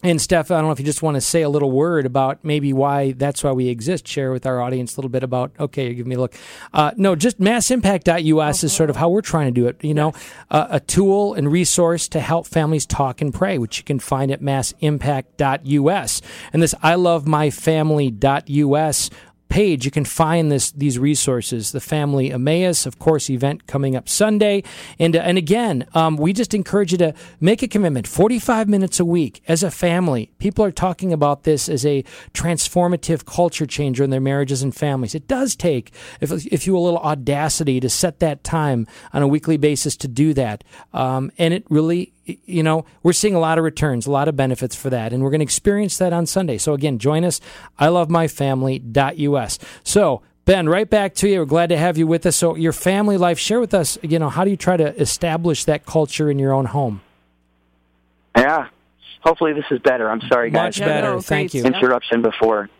And 0.07 0.23
Steph, 0.23 0.53
I 0.53 0.59
don't 0.59 0.67
know 0.67 0.71
if 0.71 0.79
you 0.79 0.85
just 0.85 1.03
want 1.03 1.17
to 1.17 1.21
say 1.21 1.43
a 1.43 1.49
little 1.49 1.73
word 1.73 2.07
about 2.07 2.39
maybe 2.45 2.73
why 2.73 3.11
that's 3.11 3.43
why 3.43 3.51
we 3.51 3.67
exist. 3.67 4.07
Share 4.07 4.31
with 4.31 4.47
our 4.47 4.61
audience 4.63 4.97
a 4.97 5.01
little 5.01 5.09
bit 5.09 5.25
about. 5.25 5.51
Okay, 5.59 5.93
give 5.95 6.07
me 6.07 6.15
a 6.15 6.19
look. 6.21 6.33
Uh, 6.73 6.93
no, 6.97 7.17
just 7.17 7.41
massimpact.us 7.41 8.63
is 8.63 8.73
sort 8.73 8.89
of 8.89 8.95
how 8.95 9.09
we're 9.09 9.21
trying 9.21 9.53
to 9.53 9.61
do 9.61 9.67
it. 9.67 9.83
You 9.83 9.95
know, 9.95 10.13
uh, 10.49 10.69
a 10.71 10.79
tool 10.79 11.35
and 11.35 11.51
resource 11.51 12.07
to 12.11 12.21
help 12.21 12.47
families 12.47 12.87
talk 12.87 13.21
and 13.21 13.35
pray, 13.35 13.59
which 13.59 13.79
you 13.79 13.85
can 13.85 13.99
find 13.99 14.31
at 14.31 14.41
massimpact.us. 14.41 16.23
And 16.53 16.63
this 16.63 16.75
I 16.85 16.95
love 16.95 17.27
my 17.27 17.51
family.us 17.51 19.11
page, 19.49 19.85
you 19.85 19.91
can 19.91 20.05
find 20.05 20.51
this 20.51 20.73
these 20.73 20.99
resources. 20.99 21.73
The 21.73 21.81
Family 21.81 22.33
Emmaus, 22.33 22.87
of 22.87 22.99
course, 22.99 23.31
event 23.31 23.67
coming 23.67 23.97
up 23.97 24.09
Sunday, 24.09 24.63
and 24.99 25.17
uh, 25.17 25.21
and 25.21 25.39
again, 25.39 25.87
um, 25.95 26.17
we 26.17 26.33
just 26.33 26.55
encourage 26.55 26.93
you 26.93 26.99
to 26.99 27.15
make 27.41 27.63
a 27.63 27.69
commitment. 27.69 28.07
Forty 28.07 28.39
five 28.39 28.69
minutes 28.69 29.01
a 29.01 29.05
week 29.05 29.43
as 29.49 29.63
a 29.63 29.71
family. 29.71 30.31
People 30.39 30.65
are 30.65 30.73
talking 30.73 31.13
about 31.13 31.45
this 31.45 31.69
as 31.69 31.87
a 31.87 32.05
transformative 32.33 33.25
culture 33.25 33.67
changer 33.67 34.05
in 34.05 34.11
their 34.11 34.21
marriages 34.21 34.63
and 34.63 34.75
families. 34.75 35.15
It 35.15 35.29
does 35.29 35.57
take, 35.57 35.93
if 36.21 36.31
if 36.47 36.67
you 36.67 36.77
a 36.77 36.81
little 36.81 37.01
audacity, 37.01 37.81
to 37.81 37.89
set 37.89 38.21
that 38.21 38.45
time 38.45 38.87
on 39.13 39.23
a 39.23 39.29
weekly 39.29 39.57
basis 39.57 39.97
to 39.99 40.09
do 40.09 40.35
that, 40.35 40.65
um, 40.93 41.31
and 41.39 41.55
it 41.55 41.65
really 41.71 42.13
you 42.27 42.63
know, 42.63 42.85
we're 43.03 43.13
seeing 43.13 43.35
a 43.35 43.41
lot 43.41 43.59
of 43.59 43.65
returns, 43.65 44.07
a 44.07 44.11
lot 44.11 44.29
of 44.29 44.37
benefits 44.37 44.75
for 44.75 44.91
that, 44.91 45.13
and 45.13 45.23
we're 45.23 45.31
going 45.31 45.41
to 45.41 45.45
experience 45.45 45.97
that 45.99 46.13
on 46.13 46.27
Sunday. 46.27 46.59
So 46.59 46.75
again, 46.75 46.99
join 46.99 47.25
us. 47.25 47.41
I 47.79 47.89
love 47.89 48.11
my 48.11 48.29
family.us. 48.29 49.59
So 49.85 50.23
Ben, 50.47 50.69
right 50.69 50.89
back 50.89 51.15
to 51.17 51.29
you. 51.29 51.41
We're 51.41 51.45
glad 51.45 51.71
to 51.71 51.77
have 51.77 51.99
you 51.99 52.07
with 52.07 52.25
us. 52.25 52.37
So 52.37 52.55
your 52.55 52.73
family 52.73 53.17
life, 53.17 53.37
share 53.37 53.59
with 53.59 53.75
us, 53.75 53.99
you 54.03 54.21
know, 54.21 54.29
how 54.29 54.45
do 54.45 54.51
you 54.51 54.57
try 54.57 54.77
to 54.77 54.95
establish 55.01 55.65
that 55.65 55.85
culture 55.85 56.31
in 56.31 56.39
your 56.39 56.53
own 56.53 56.67
home? 56.67 57.01
Yeah. 58.37 58.69
Hopefully 59.23 59.55
this 59.55 59.65
is 59.73 59.81
better. 59.81 60.09
I'm 60.09 60.21
sorry, 60.29 60.51
guys. 60.51 60.79
Much 60.79 60.87
better. 60.87 61.15
no, 61.15 61.21
Thank 61.21 61.53
you. 61.53 61.63
stuff. 61.63 61.75
interruption 61.75 62.23
before. 62.23 62.71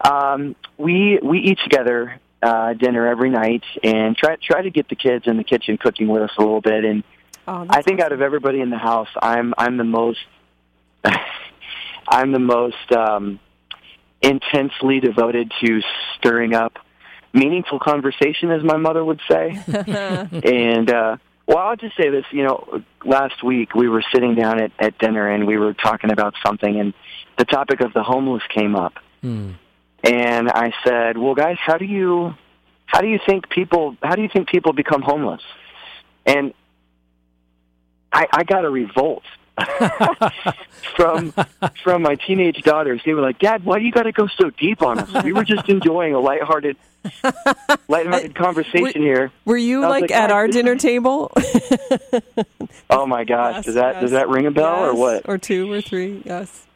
Um, 0.00 0.56
we 0.78 1.18
we 1.22 1.40
eat 1.40 1.58
together 1.62 2.18
uh, 2.42 2.72
dinner 2.72 3.06
every 3.06 3.28
night 3.28 3.64
and 3.82 4.16
try 4.16 4.36
try 4.42 4.62
to 4.62 4.70
get 4.70 4.88
the 4.88 4.96
kids 4.96 5.26
in 5.26 5.36
the 5.36 5.44
kitchen 5.44 5.76
cooking 5.76 6.08
with 6.08 6.22
us 6.22 6.30
a 6.38 6.40
little 6.40 6.62
bit. 6.62 6.86
And 6.86 7.04
Oh, 7.48 7.66
I 7.68 7.82
think 7.82 8.00
out 8.00 8.12
of 8.12 8.20
everybody 8.20 8.60
in 8.60 8.70
the 8.70 8.78
house, 8.78 9.08
I'm 9.20 9.54
I'm 9.56 9.76
the 9.76 9.84
most 9.84 10.18
I'm 12.08 12.32
the 12.32 12.38
most 12.38 12.92
um, 12.92 13.40
intensely 14.20 15.00
devoted 15.00 15.52
to 15.64 15.80
stirring 16.16 16.54
up 16.54 16.78
meaningful 17.32 17.78
conversation, 17.78 18.50
as 18.50 18.62
my 18.62 18.76
mother 18.76 19.04
would 19.04 19.20
say. 19.30 19.62
and 19.68 20.90
uh, 20.90 21.16
well, 21.46 21.58
I'll 21.58 21.76
just 21.76 21.96
say 21.96 22.10
this. 22.10 22.24
You 22.32 22.44
know, 22.44 22.82
last 23.04 23.42
week 23.44 23.74
we 23.74 23.88
were 23.88 24.02
sitting 24.12 24.34
down 24.34 24.60
at, 24.60 24.72
at 24.78 24.98
dinner 24.98 25.28
and 25.30 25.46
we 25.46 25.56
were 25.56 25.74
talking 25.74 26.10
about 26.10 26.34
something, 26.44 26.80
and 26.80 26.94
the 27.38 27.44
topic 27.44 27.80
of 27.80 27.92
the 27.92 28.02
homeless 28.02 28.42
came 28.52 28.74
up. 28.74 28.94
Hmm. 29.20 29.52
And 30.02 30.48
I 30.48 30.72
said, 30.84 31.16
"Well, 31.16 31.34
guys, 31.34 31.58
how 31.60 31.78
do 31.78 31.84
you 31.84 32.34
how 32.86 33.00
do 33.00 33.08
you 33.08 33.20
think 33.24 33.48
people 33.50 33.96
how 34.02 34.14
do 34.16 34.22
you 34.22 34.28
think 34.32 34.48
people 34.48 34.72
become 34.72 35.02
homeless?" 35.02 35.42
And 36.24 36.52
I, 38.16 38.26
I 38.32 38.44
got 38.44 38.64
a 38.64 38.70
revolt 38.70 39.24
from 40.96 41.34
from 41.82 42.02
my 42.02 42.14
teenage 42.14 42.62
daughters. 42.62 43.02
They 43.04 43.12
were 43.12 43.20
like, 43.20 43.38
"Dad, 43.38 43.64
why 43.64 43.78
do 43.78 43.84
you 43.84 43.92
got 43.92 44.04
to 44.04 44.12
go 44.12 44.26
so 44.26 44.50
deep 44.50 44.80
on 44.82 44.98
us? 44.98 45.22
We 45.24 45.32
were 45.32 45.44
just 45.44 45.68
enjoying 45.76 46.14
a 46.14 46.20
lighthearted, 46.20 46.76
lighthearted 47.88 48.34
conversation 48.34 49.02
here." 49.02 49.32
Were 49.44 49.56
you 49.58 49.82
like, 49.82 50.02
like, 50.02 50.10
at 50.10 50.30
"Oh, 50.30 50.34
our 50.34 50.48
dinner 50.48 50.76
table? 50.76 51.30
Oh 52.88 53.04
my 53.06 53.24
gosh, 53.24 53.64
does 53.64 53.74
that 53.74 54.00
does 54.00 54.12
that 54.12 54.28
ring 54.28 54.46
a 54.46 54.50
bell 54.50 54.84
or 54.84 54.94
what? 54.94 55.28
Or 55.28 55.38
two 55.38 55.70
or 55.72 55.80
three? 55.80 56.22
Yes. 56.24 56.66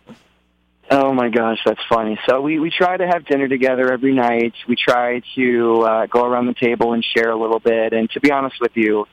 Oh 0.90 1.12
my 1.12 1.28
gosh, 1.28 1.58
that's 1.64 1.80
funny. 1.88 2.18
So 2.28 2.40
we 2.40 2.58
we 2.58 2.70
try 2.70 2.96
to 2.96 3.06
have 3.06 3.24
dinner 3.26 3.46
together 3.46 3.92
every 3.92 4.12
night. 4.12 4.54
We 4.66 4.74
try 4.74 5.22
to 5.36 5.82
uh, 5.82 6.06
go 6.06 6.24
around 6.26 6.46
the 6.46 6.54
table 6.54 6.92
and 6.94 7.04
share 7.04 7.30
a 7.30 7.36
little 7.36 7.60
bit. 7.60 7.92
And 7.92 8.10
to 8.10 8.20
be 8.20 8.32
honest 8.32 8.56
with 8.60 8.72
you, 8.74 9.06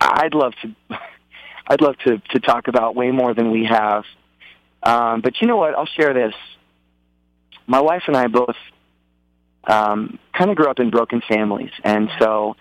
I'd 0.00 0.32
love 0.34 0.54
to, 0.62 0.98
I'd 1.68 1.82
love 1.82 1.96
to 2.06 2.18
to 2.30 2.40
talk 2.40 2.66
about 2.66 2.96
way 2.96 3.10
more 3.10 3.34
than 3.34 3.50
we 3.50 3.66
have. 3.66 4.04
Um, 4.82 5.20
but 5.20 5.40
you 5.40 5.46
know 5.46 5.56
what? 5.56 5.74
I'll 5.74 5.86
share 5.86 6.14
this. 6.14 6.34
My 7.66 7.80
wife 7.80 8.04
and 8.06 8.16
I 8.16 8.28
both 8.28 8.56
um, 9.64 10.18
kind 10.32 10.50
of 10.50 10.56
grew 10.56 10.70
up 10.70 10.80
in 10.80 10.90
broken 10.90 11.20
families, 11.28 11.72
and 11.84 12.08
so 12.18 12.56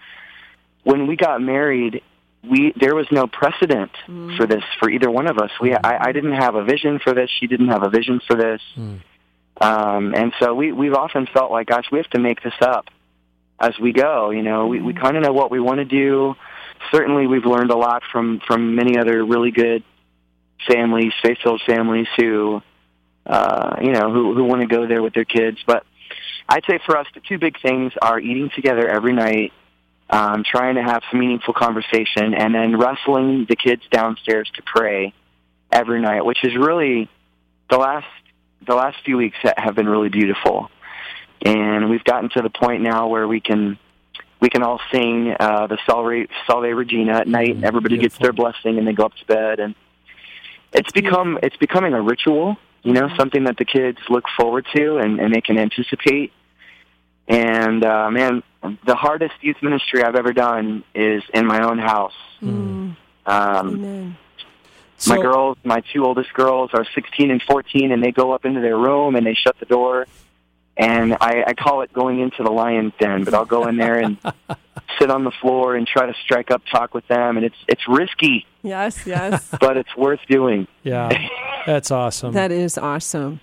when 0.83 1.07
we 1.07 1.15
got 1.15 1.41
married, 1.41 2.01
we 2.43 2.73
there 2.79 2.95
was 2.95 3.07
no 3.11 3.27
precedent 3.27 3.91
for 4.37 4.45
this 4.45 4.63
for 4.79 4.89
either 4.89 5.09
one 5.09 5.27
of 5.27 5.37
us. 5.37 5.51
We 5.61 5.73
I, 5.73 6.07
I 6.07 6.11
didn't 6.11 6.33
have 6.33 6.55
a 6.55 6.63
vision 6.65 6.99
for 6.99 7.13
this. 7.13 7.29
She 7.39 7.47
didn't 7.47 7.69
have 7.69 7.83
a 7.83 7.89
vision 7.89 8.19
for 8.27 8.35
this. 8.35 8.61
Um, 9.59 10.13
and 10.13 10.33
so 10.39 10.53
we 10.53 10.71
we've 10.71 10.93
often 10.93 11.27
felt 11.33 11.49
like, 11.51 11.67
gosh, 11.67 11.85
we 11.91 11.97
have 11.99 12.09
to 12.11 12.19
make 12.19 12.43
this 12.43 12.53
up 12.61 12.85
as 13.59 13.71
we 13.79 13.91
go. 13.93 14.29
You 14.31 14.43
know, 14.43 14.67
we 14.67 14.81
we 14.81 14.93
kind 14.93 15.15
of 15.17 15.23
know 15.23 15.33
what 15.33 15.49
we 15.49 15.59
want 15.59 15.79
to 15.79 15.85
do. 15.85 16.35
Certainly, 16.91 17.27
we've 17.27 17.45
learned 17.45 17.71
a 17.71 17.77
lot 17.77 18.03
from 18.11 18.39
from 18.45 18.75
many 18.75 18.97
other 18.97 19.25
really 19.25 19.51
good 19.51 19.83
families, 20.67 21.13
faith-filled 21.21 21.61
families 21.65 22.07
who, 22.17 22.61
uh, 23.25 23.77
you 23.81 23.91
know, 23.91 24.11
who 24.11 24.33
who 24.33 24.43
want 24.43 24.61
to 24.61 24.67
go 24.67 24.87
there 24.87 25.01
with 25.01 25.13
their 25.13 25.25
kids. 25.25 25.57
But 25.65 25.85
I'd 26.49 26.63
say 26.69 26.79
for 26.85 26.97
us, 26.97 27.07
the 27.13 27.21
two 27.21 27.37
big 27.37 27.59
things 27.61 27.93
are 28.01 28.19
eating 28.19 28.49
together 28.55 28.87
every 28.87 29.13
night, 29.13 29.53
um, 30.09 30.43
trying 30.43 30.75
to 30.75 30.83
have 30.83 31.03
some 31.11 31.19
meaningful 31.19 31.53
conversation, 31.53 32.33
and 32.33 32.55
then 32.55 32.77
wrestling 32.77 33.45
the 33.49 33.55
kids 33.55 33.83
downstairs 33.91 34.49
to 34.55 34.63
pray 34.63 35.13
every 35.71 36.01
night, 36.01 36.25
which 36.25 36.43
is 36.43 36.55
really 36.55 37.09
the 37.69 37.77
last 37.77 38.07
the 38.65 38.75
last 38.75 38.97
few 39.03 39.17
weeks 39.17 39.37
have 39.55 39.75
been 39.75 39.89
really 39.89 40.09
beautiful. 40.09 40.69
And 41.45 41.89
we've 41.89 42.03
gotten 42.03 42.29
to 42.31 42.41
the 42.41 42.49
point 42.49 42.81
now 42.81 43.07
where 43.07 43.27
we 43.27 43.39
can 43.39 43.77
we 44.39 44.49
can 44.49 44.63
all 44.63 44.79
sing 44.91 45.35
uh, 45.39 45.67
the 45.67 45.77
Salve, 45.85 46.27
Salve 46.45 46.75
Regina 46.75 47.13
at 47.13 47.27
night. 47.27 47.55
and 47.55 47.65
Everybody 47.65 47.97
gets 47.97 48.17
their 48.17 48.33
blessing, 48.33 48.77
and 48.77 48.87
they 48.87 48.93
go 48.93 49.05
up 49.05 49.15
to 49.15 49.25
bed. 49.25 49.59
And 49.59 49.75
it's 50.73 50.91
become 50.91 51.39
it's 51.41 51.57
becoming 51.57 51.93
a 51.93 52.01
ritual. 52.01 52.57
You 52.83 52.93
know, 52.93 53.09
something 53.17 53.45
that 53.45 53.57
the 53.57 53.65
kids 53.65 53.97
look 54.09 54.25
forward 54.37 54.65
to 54.75 54.97
and, 54.97 55.19
and 55.19 55.33
they 55.33 55.41
can 55.41 55.57
anticipate. 55.57 56.31
And 57.27 57.83
uh, 57.83 58.09
man, 58.11 58.43
the 58.85 58.95
hardest 58.95 59.33
youth 59.41 59.57
ministry 59.61 60.03
I've 60.03 60.15
ever 60.15 60.31
done 60.31 60.83
is 60.95 61.23
in 61.33 61.45
my 61.45 61.67
own 61.67 61.79
house. 61.79 62.13
Um, 63.25 63.73
Amen. 63.73 64.17
So, 64.99 65.15
my 65.15 65.21
girls, 65.21 65.57
my 65.63 65.83
two 65.93 66.05
oldest 66.05 66.33
girls, 66.33 66.71
are 66.73 66.85
16 66.95 67.29
and 67.29 67.41
14, 67.43 67.91
and 67.91 68.01
they 68.01 68.11
go 68.11 68.31
up 68.31 68.45
into 68.45 68.61
their 68.61 68.77
room 68.77 69.15
and 69.15 69.25
they 69.25 69.35
shut 69.35 69.59
the 69.59 69.65
door. 69.65 70.07
And 70.77 71.13
I, 71.19 71.43
I 71.47 71.53
call 71.53 71.81
it 71.81 71.91
going 71.91 72.19
into 72.19 72.43
the 72.43 72.51
lion's 72.51 72.93
den, 72.99 73.23
but 73.23 73.33
I'll 73.33 73.45
go 73.45 73.67
in 73.67 73.77
there 73.77 73.97
and 73.99 74.17
sit 74.99 75.09
on 75.09 75.23
the 75.23 75.31
floor 75.41 75.75
and 75.75 75.87
try 75.87 76.05
to 76.05 76.13
strike 76.23 76.51
up 76.51 76.61
talk 76.71 76.93
with 76.93 77.07
them. 77.07 77.35
And 77.37 77.45
it's 77.45 77.55
it's 77.67 77.87
risky, 77.87 78.45
Yes, 78.61 79.05
yes. 79.07 79.49
but 79.59 79.77
it's 79.77 79.95
worth 79.97 80.19
doing. 80.29 80.67
yeah, 80.83 81.09
that's 81.65 81.89
awesome. 81.89 82.33
That 82.33 82.51
is 82.51 82.77
awesome. 82.77 83.39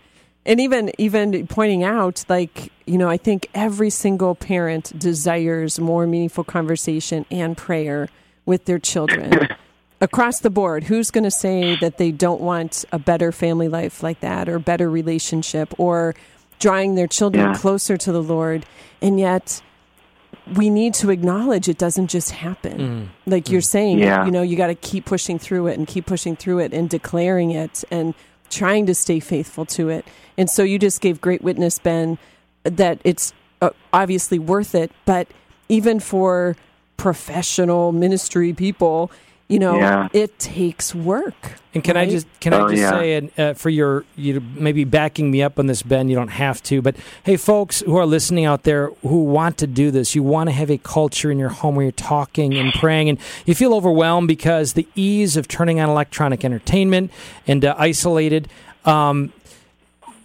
And 0.46 0.60
even 0.60 0.92
even 0.98 1.46
pointing 1.48 1.82
out 1.82 2.24
like, 2.28 2.70
you 2.86 2.98
know, 2.98 3.08
I 3.08 3.16
think 3.16 3.48
every 3.54 3.90
single 3.90 4.34
parent 4.34 4.96
desires 4.98 5.80
more 5.80 6.06
meaningful 6.06 6.44
conversation 6.44 7.26
and 7.30 7.56
prayer 7.56 8.08
with 8.46 8.66
their 8.66 8.78
children. 8.78 9.48
Across 10.00 10.40
the 10.40 10.50
board, 10.50 10.84
who's 10.84 11.10
going 11.10 11.24
to 11.24 11.30
say 11.30 11.76
that 11.76 11.96
they 11.96 12.10
don't 12.10 12.42
want 12.42 12.84
a 12.92 12.98
better 12.98 13.32
family 13.32 13.68
life 13.68 14.02
like 14.02 14.20
that 14.20 14.50
or 14.50 14.58
better 14.58 14.90
relationship 14.90 15.72
or 15.78 16.14
drawing 16.64 16.94
their 16.94 17.06
children 17.18 17.44
Yeah. 17.52 17.54
closer 17.62 17.96
to 18.04 18.10
the 18.12 18.22
Lord? 18.22 18.60
And 19.02 19.20
yet 19.20 19.60
we 20.60 20.68
need 20.70 20.92
to 20.94 21.10
acknowledge 21.10 21.68
it 21.68 21.78
doesn't 21.78 22.08
just 22.08 22.30
happen. 22.32 23.10
Like 23.26 23.50
you're 23.50 23.60
saying, 23.76 23.98
Yeah. 23.98 24.24
you 24.26 24.30
know, 24.30 24.42
you 24.42 24.56
got 24.56 24.68
to 24.68 24.74
keep 24.74 25.04
pushing 25.04 25.38
through 25.38 25.64
it 25.70 25.78
and 25.78 25.86
keep 25.86 26.06
pushing 26.06 26.36
through 26.36 26.58
it 26.64 26.72
and 26.74 26.88
declaring 26.88 27.50
it 27.50 27.84
and 27.90 28.14
trying 28.50 28.84
to 28.86 28.94
stay 28.94 29.20
faithful 29.20 29.64
to 29.76 29.88
it. 29.96 30.04
And 30.38 30.48
so 30.50 30.62
you 30.62 30.78
just 30.78 31.00
gave 31.00 31.20
great 31.20 31.42
witness, 31.42 31.78
Ben, 31.78 32.18
that 32.64 32.98
it's 33.04 33.32
uh, 33.62 33.70
obviously 33.92 34.38
worth 34.38 34.74
it. 34.74 34.90
But 35.06 35.28
even 35.68 35.98
for 36.00 36.56
professional 36.96 37.92
ministry 37.92 38.52
people, 38.52 39.10
you 39.48 39.58
know, 39.58 39.76
Yeah. 39.78 40.08
it 40.12 40.38
takes 40.38 40.94
work. 40.94 41.34
And 41.74 41.82
can 41.82 41.96
I 41.96 42.08
just 42.08 42.26
can 42.40 42.54
I 42.54 42.60
Oh, 42.60 42.68
just 42.68 42.80
yeah. 42.80 42.90
say 42.90 43.14
and 43.14 43.30
uh, 43.38 43.54
for 43.54 43.68
your 43.68 44.04
you 44.16 44.40
maybe 44.54 44.84
backing 44.84 45.30
me 45.30 45.42
up 45.42 45.58
on 45.58 45.66
this, 45.66 45.82
Ben? 45.82 46.08
You 46.08 46.14
don't 46.14 46.28
have 46.28 46.62
to, 46.64 46.80
but 46.80 46.94
hey, 47.24 47.36
folks 47.36 47.80
who 47.80 47.96
are 47.96 48.06
listening 48.06 48.44
out 48.44 48.62
there 48.62 48.90
who 49.02 49.24
want 49.24 49.58
to 49.58 49.66
do 49.66 49.90
this, 49.90 50.14
you 50.14 50.22
want 50.22 50.48
to 50.48 50.52
have 50.52 50.70
a 50.70 50.78
culture 50.78 51.30
in 51.32 51.38
your 51.38 51.48
home 51.48 51.74
where 51.74 51.82
you're 51.84 51.92
talking 51.92 52.54
and 52.56 52.72
praying, 52.74 53.08
and 53.08 53.18
you 53.44 53.54
feel 53.56 53.74
overwhelmed 53.74 54.28
because 54.28 54.74
the 54.74 54.86
ease 54.94 55.36
of 55.36 55.48
turning 55.48 55.80
on 55.80 55.88
electronic 55.88 56.44
entertainment 56.44 57.10
and 57.46 57.64
uh, 57.64 57.74
isolated. 57.76 58.48
Um, 58.84 59.32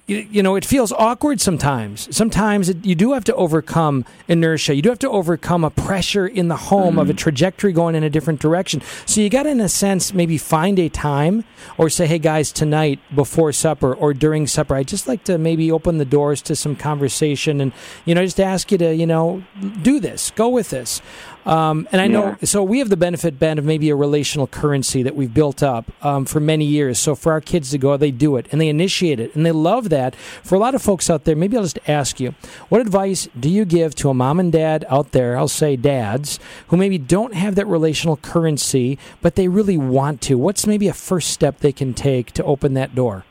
you, 0.09 0.27
you 0.31 0.43
know, 0.43 0.55
it 0.55 0.65
feels 0.65 0.91
awkward 0.91 1.39
sometimes. 1.39 2.13
Sometimes 2.15 2.69
it, 2.69 2.83
you 2.83 2.95
do 2.95 3.13
have 3.13 3.23
to 3.25 3.35
overcome 3.35 4.05
inertia. 4.27 4.75
You 4.75 4.81
do 4.81 4.89
have 4.89 4.99
to 4.99 5.09
overcome 5.09 5.63
a 5.63 5.69
pressure 5.69 6.27
in 6.27 6.47
the 6.47 6.55
home 6.55 6.97
of 6.97 7.09
a 7.09 7.13
mm. 7.13 7.17
trajectory 7.17 7.71
going 7.71 7.95
in 7.95 8.03
a 8.03 8.09
different 8.09 8.39
direction. 8.39 8.81
So 9.05 9.21
you 9.21 9.29
got 9.29 9.43
to, 9.43 9.49
in 9.49 9.59
a 9.59 9.69
sense, 9.69 10.13
maybe 10.13 10.37
find 10.37 10.79
a 10.79 10.89
time 10.89 11.43
or 11.77 11.89
say, 11.89 12.07
hey, 12.07 12.19
guys, 12.19 12.51
tonight 12.51 12.99
before 13.13 13.51
supper 13.51 13.93
or 13.93 14.13
during 14.13 14.47
supper, 14.47 14.75
I'd 14.75 14.87
just 14.87 15.07
like 15.07 15.23
to 15.25 15.37
maybe 15.37 15.71
open 15.71 15.99
the 15.99 16.05
doors 16.05 16.41
to 16.43 16.55
some 16.55 16.75
conversation 16.75 17.61
and, 17.61 17.71
you 18.05 18.15
know, 18.15 18.23
just 18.23 18.39
ask 18.39 18.71
you 18.71 18.77
to, 18.79 18.95
you 18.95 19.05
know, 19.05 19.43
do 19.81 19.99
this, 19.99 20.31
go 20.31 20.49
with 20.49 20.71
this. 20.71 21.01
Um, 21.45 21.87
and 21.91 22.01
I 22.01 22.07
know, 22.07 22.37
so 22.43 22.63
we 22.63 22.79
have 22.79 22.89
the 22.89 22.97
benefit, 22.97 23.39
Ben, 23.39 23.57
of 23.57 23.65
maybe 23.65 23.89
a 23.89 23.95
relational 23.95 24.45
currency 24.47 25.03
that 25.03 25.15
we've 25.15 25.33
built 25.33 25.63
up 25.63 25.85
um, 26.05 26.25
for 26.25 26.39
many 26.39 26.65
years. 26.65 26.99
So 26.99 27.15
for 27.15 27.31
our 27.31 27.41
kids 27.41 27.71
to 27.71 27.77
go, 27.77 27.97
they 27.97 28.11
do 28.11 28.35
it 28.35 28.47
and 28.51 28.59
they 28.59 28.67
initiate 28.67 29.19
it 29.19 29.35
and 29.35 29.45
they 29.45 29.51
love 29.51 29.89
that. 29.89 30.15
For 30.15 30.55
a 30.55 30.59
lot 30.59 30.75
of 30.75 30.81
folks 30.81 31.09
out 31.09 31.23
there, 31.23 31.35
maybe 31.35 31.57
I'll 31.57 31.63
just 31.63 31.79
ask 31.87 32.19
you, 32.19 32.35
what 32.67 32.81
advice 32.81 33.27
do 33.39 33.49
you 33.49 33.65
give 33.65 33.95
to 33.95 34.09
a 34.09 34.13
mom 34.13 34.39
and 34.39 34.51
dad 34.51 34.85
out 34.89 35.11
there, 35.11 35.37
I'll 35.37 35.47
say 35.47 35.75
dads, 35.75 36.39
who 36.67 36.77
maybe 36.77 36.97
don't 36.97 37.33
have 37.33 37.55
that 37.55 37.67
relational 37.67 38.17
currency, 38.17 38.99
but 39.21 39.35
they 39.35 39.47
really 39.47 39.77
want 39.77 40.21
to? 40.23 40.37
What's 40.37 40.67
maybe 40.67 40.87
a 40.87 40.93
first 40.93 41.31
step 41.31 41.59
they 41.59 41.71
can 41.71 41.93
take 41.93 42.31
to 42.33 42.43
open 42.43 42.73
that 42.75 42.93
door? 42.93 43.25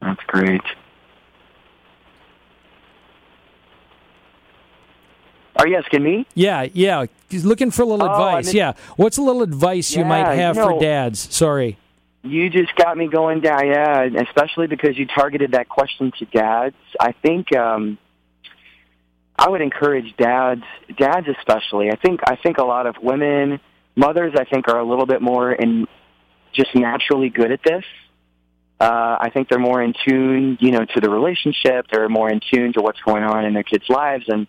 That's 0.00 0.22
great. 0.26 0.62
Are 5.60 5.68
you 5.68 5.76
asking 5.76 6.02
me? 6.02 6.26
Yeah, 6.34 6.68
yeah. 6.72 7.04
He's 7.28 7.44
looking 7.44 7.70
for 7.70 7.82
a 7.82 7.84
little 7.84 8.08
Oh, 8.08 8.12
I 8.12 8.38
advice. 8.38 8.54
Yeah. 8.54 8.72
What's 8.96 9.18
a 9.18 9.22
little 9.22 9.42
advice 9.42 9.94
you 9.94 10.06
might 10.06 10.34
have 10.34 10.56
you 10.56 10.62
for 10.62 10.80
dads? 10.80 11.32
Sorry. 11.34 11.76
You 12.22 12.48
just 12.48 12.74
got 12.76 12.96
me 12.96 13.08
going 13.08 13.40
down, 13.40 13.66
yeah, 13.66 14.04
especially 14.26 14.68
because 14.68 14.96
you 14.96 15.06
targeted 15.06 15.52
that 15.52 15.68
question 15.68 16.12
to 16.18 16.24
dads. 16.24 16.76
I 16.98 17.12
think 17.12 17.54
um 17.54 17.98
I 19.38 19.48
would 19.48 19.60
encourage 19.60 20.16
dads, 20.16 20.64
dads 20.98 21.26
especially. 21.38 21.90
I 21.90 21.96
think 21.96 22.20
I 22.26 22.36
think 22.36 22.56
a 22.56 22.64
lot 22.64 22.86
of 22.86 22.96
women, 23.02 23.60
mothers 23.96 24.32
I 24.36 24.44
think 24.44 24.66
are 24.68 24.78
a 24.78 24.84
little 24.84 25.06
bit 25.06 25.20
more 25.20 25.52
in 25.52 25.86
just 26.52 26.74
naturally 26.74 27.28
good 27.28 27.52
at 27.52 27.60
this. 27.62 27.84
Uh, 28.80 29.18
I 29.20 29.30
think 29.32 29.50
they're 29.50 29.58
more 29.58 29.82
in 29.82 29.92
tune, 30.06 30.56
you 30.58 30.70
know, 30.72 30.86
to 30.86 31.00
the 31.00 31.10
relationship. 31.10 31.86
They're 31.92 32.08
more 32.08 32.30
in 32.30 32.40
tune 32.52 32.72
to 32.72 32.80
what's 32.80 33.00
going 33.00 33.24
on 33.24 33.44
in 33.44 33.52
their 33.52 33.62
kids' 33.62 33.84
lives, 33.90 34.24
and 34.28 34.46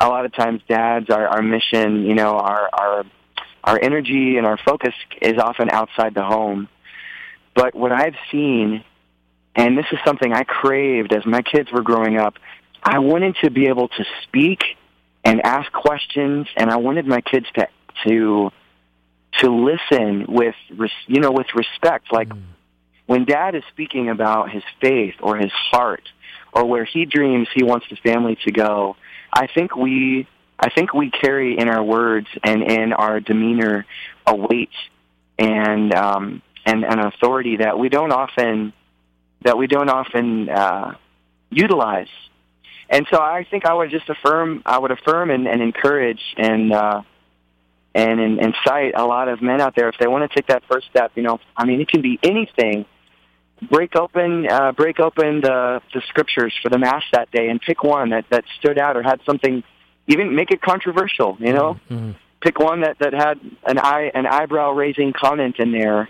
a 0.00 0.08
lot 0.08 0.24
of 0.24 0.32
times, 0.32 0.60
dads, 0.68 1.10
our, 1.10 1.26
our 1.26 1.42
mission, 1.42 2.04
you 2.04 2.14
know, 2.14 2.36
our 2.38 2.68
our 2.72 3.04
our 3.62 3.78
energy 3.80 4.36
and 4.36 4.46
our 4.46 4.58
focus 4.58 4.94
is 5.22 5.34
often 5.38 5.70
outside 5.70 6.14
the 6.14 6.24
home. 6.24 6.68
But 7.54 7.74
what 7.74 7.92
I've 7.92 8.16
seen, 8.30 8.84
and 9.54 9.78
this 9.78 9.86
is 9.92 9.98
something 10.04 10.32
I 10.32 10.44
craved 10.44 11.14
as 11.14 11.24
my 11.24 11.42
kids 11.42 11.70
were 11.72 11.82
growing 11.82 12.18
up, 12.18 12.34
I 12.82 12.98
wanted 12.98 13.36
to 13.42 13.50
be 13.50 13.68
able 13.68 13.88
to 13.88 14.04
speak 14.24 14.62
and 15.24 15.40
ask 15.44 15.72
questions, 15.72 16.46
and 16.56 16.70
I 16.70 16.76
wanted 16.76 17.06
my 17.06 17.20
kids 17.20 17.46
to 17.54 17.68
to 18.06 18.50
to 19.40 19.50
listen 19.50 20.26
with 20.28 20.54
you 21.06 21.20
know 21.20 21.30
with 21.30 21.46
respect. 21.54 22.12
Like 22.12 22.32
hmm. 22.32 22.40
when 23.06 23.24
Dad 23.24 23.54
is 23.54 23.62
speaking 23.70 24.10
about 24.10 24.50
his 24.50 24.62
faith 24.80 25.14
or 25.20 25.36
his 25.36 25.52
heart 25.52 26.02
or 26.52 26.66
where 26.66 26.84
he 26.84 27.04
dreams 27.04 27.48
he 27.54 27.64
wants 27.64 27.86
the 27.88 27.96
family 27.96 28.36
to 28.44 28.52
go, 28.52 28.96
I 29.34 29.48
think 29.48 29.74
we 29.76 30.26
I 30.58 30.70
think 30.70 30.94
we 30.94 31.10
carry 31.10 31.58
in 31.58 31.68
our 31.68 31.82
words 31.82 32.28
and 32.42 32.62
in 32.62 32.92
our 32.92 33.20
demeanor 33.20 33.84
a 34.26 34.34
weight 34.34 34.70
and 35.38 35.92
um, 35.92 36.42
and 36.64 36.84
an 36.84 37.00
authority 37.00 37.56
that 37.56 37.78
we 37.78 37.88
don't 37.88 38.12
often 38.12 38.72
that 39.42 39.58
we 39.58 39.66
don't 39.66 39.90
often 39.90 40.48
uh, 40.48 40.94
utilize. 41.50 42.08
And 42.88 43.06
so 43.10 43.20
I 43.20 43.46
think 43.50 43.66
I 43.66 43.74
would 43.74 43.90
just 43.90 44.08
affirm 44.08 44.62
I 44.64 44.78
would 44.78 44.92
affirm 44.92 45.30
and, 45.30 45.48
and 45.48 45.60
encourage 45.60 46.22
and 46.36 46.72
uh, 46.72 47.02
and 47.94 48.20
and 48.20 48.38
incite 48.38 48.94
a 48.94 49.04
lot 49.04 49.28
of 49.28 49.42
men 49.42 49.60
out 49.60 49.74
there 49.74 49.88
if 49.88 49.96
they 49.98 50.06
want 50.06 50.30
to 50.30 50.34
take 50.34 50.46
that 50.46 50.62
first 50.70 50.86
step. 50.88 51.12
You 51.16 51.24
know, 51.24 51.40
I 51.56 51.64
mean, 51.64 51.80
it 51.80 51.88
can 51.88 52.02
be 52.02 52.18
anything. 52.22 52.86
Break 53.62 53.96
open, 53.96 54.46
uh, 54.50 54.72
break 54.72 55.00
open 55.00 55.40
the 55.40 55.80
the 55.94 56.02
scriptures 56.08 56.52
for 56.62 56.68
the 56.68 56.78
mass 56.78 57.02
that 57.12 57.30
day, 57.30 57.48
and 57.48 57.60
pick 57.60 57.82
one 57.82 58.10
that 58.10 58.24
that 58.30 58.44
stood 58.58 58.78
out 58.78 58.96
or 58.96 59.02
had 59.02 59.20
something. 59.24 59.62
Even 60.06 60.34
make 60.34 60.50
it 60.50 60.60
controversial. 60.60 61.36
You 61.40 61.52
know, 61.52 61.80
pick 62.40 62.58
one 62.58 62.82
that 62.82 62.98
that 62.98 63.14
had 63.14 63.40
an 63.64 63.78
eye 63.78 64.10
an 64.14 64.26
eyebrow 64.26 64.72
raising 64.72 65.12
comment 65.12 65.56
in 65.58 65.72
there, 65.72 66.08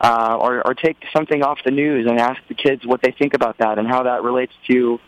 uh, 0.00 0.36
or 0.40 0.66
or 0.66 0.74
take 0.74 0.96
something 1.14 1.42
off 1.42 1.58
the 1.64 1.72
news 1.72 2.06
and 2.08 2.18
ask 2.18 2.40
the 2.48 2.54
kids 2.54 2.86
what 2.86 3.02
they 3.02 3.10
think 3.10 3.34
about 3.34 3.58
that 3.58 3.78
and 3.78 3.86
how 3.86 4.04
that 4.04 4.22
relates 4.22 4.52
to 4.68 4.98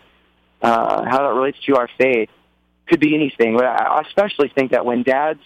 uh, 0.63 1.05
how 1.09 1.19
that 1.23 1.35
relates 1.35 1.59
to 1.67 1.77
our 1.77 1.89
faith. 1.99 2.29
Could 2.89 3.01
be 3.01 3.15
anything, 3.15 3.57
but 3.57 3.65
I 3.65 3.85
I 3.85 4.03
especially 4.03 4.51
think 4.55 4.73
that 4.73 4.85
when 4.85 5.05
dads 5.05 5.41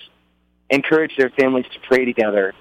encourage 0.71 1.17
their 1.17 1.31
families 1.31 1.67
to 1.75 1.81
pray 1.87 2.07
together, 2.07 2.55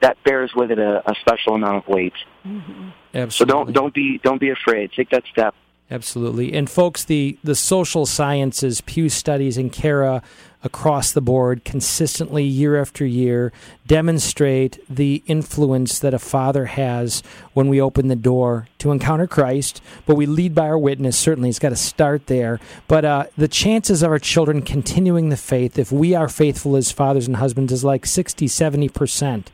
that 0.00 0.22
bears 0.24 0.52
with 0.54 0.70
it 0.70 0.78
a, 0.78 1.02
a 1.10 1.14
special 1.20 1.54
amount 1.54 1.76
of 1.84 1.88
weight. 1.88 2.14
Mm-hmm. 2.46 2.90
So 3.12 3.18
Absolutely. 3.18 3.52
don't 3.52 3.72
don't 3.72 3.94
be 3.94 4.20
don't 4.22 4.40
be 4.40 4.50
afraid. 4.50 4.92
Take 4.92 5.10
that 5.10 5.24
step. 5.30 5.54
Absolutely. 5.90 6.52
And 6.52 6.68
folks, 6.68 7.04
the, 7.04 7.38
the 7.42 7.54
social 7.54 8.04
sciences, 8.04 8.82
Pew 8.82 9.08
Studies, 9.08 9.56
and 9.56 9.72
CARA 9.72 10.22
across 10.64 11.12
the 11.12 11.20
board 11.20 11.64
consistently, 11.64 12.44
year 12.44 12.80
after 12.80 13.06
year, 13.06 13.52
demonstrate 13.86 14.78
the 14.88 15.22
influence 15.26 15.98
that 15.98 16.14
a 16.14 16.18
father 16.18 16.66
has 16.66 17.22
when 17.54 17.68
we 17.68 17.80
open 17.80 18.08
the 18.08 18.16
door 18.16 18.68
to 18.78 18.90
encounter 18.90 19.26
Christ. 19.26 19.80
But 20.06 20.16
we 20.16 20.26
lead 20.26 20.54
by 20.54 20.66
our 20.66 20.78
witness. 20.78 21.16
Certainly, 21.16 21.50
it's 21.50 21.58
got 21.58 21.70
to 21.70 21.76
start 21.76 22.26
there. 22.26 22.58
But 22.88 23.04
uh, 23.04 23.26
the 23.36 23.48
chances 23.48 24.02
of 24.02 24.10
our 24.10 24.18
children 24.18 24.62
continuing 24.62 25.28
the 25.28 25.36
faith, 25.36 25.78
if 25.78 25.92
we 25.92 26.14
are 26.14 26.28
faithful 26.28 26.76
as 26.76 26.90
fathers 26.90 27.26
and 27.26 27.36
husbands, 27.36 27.72
is 27.72 27.84
like 27.84 28.04
60, 28.04 28.46
70%. 28.46 29.46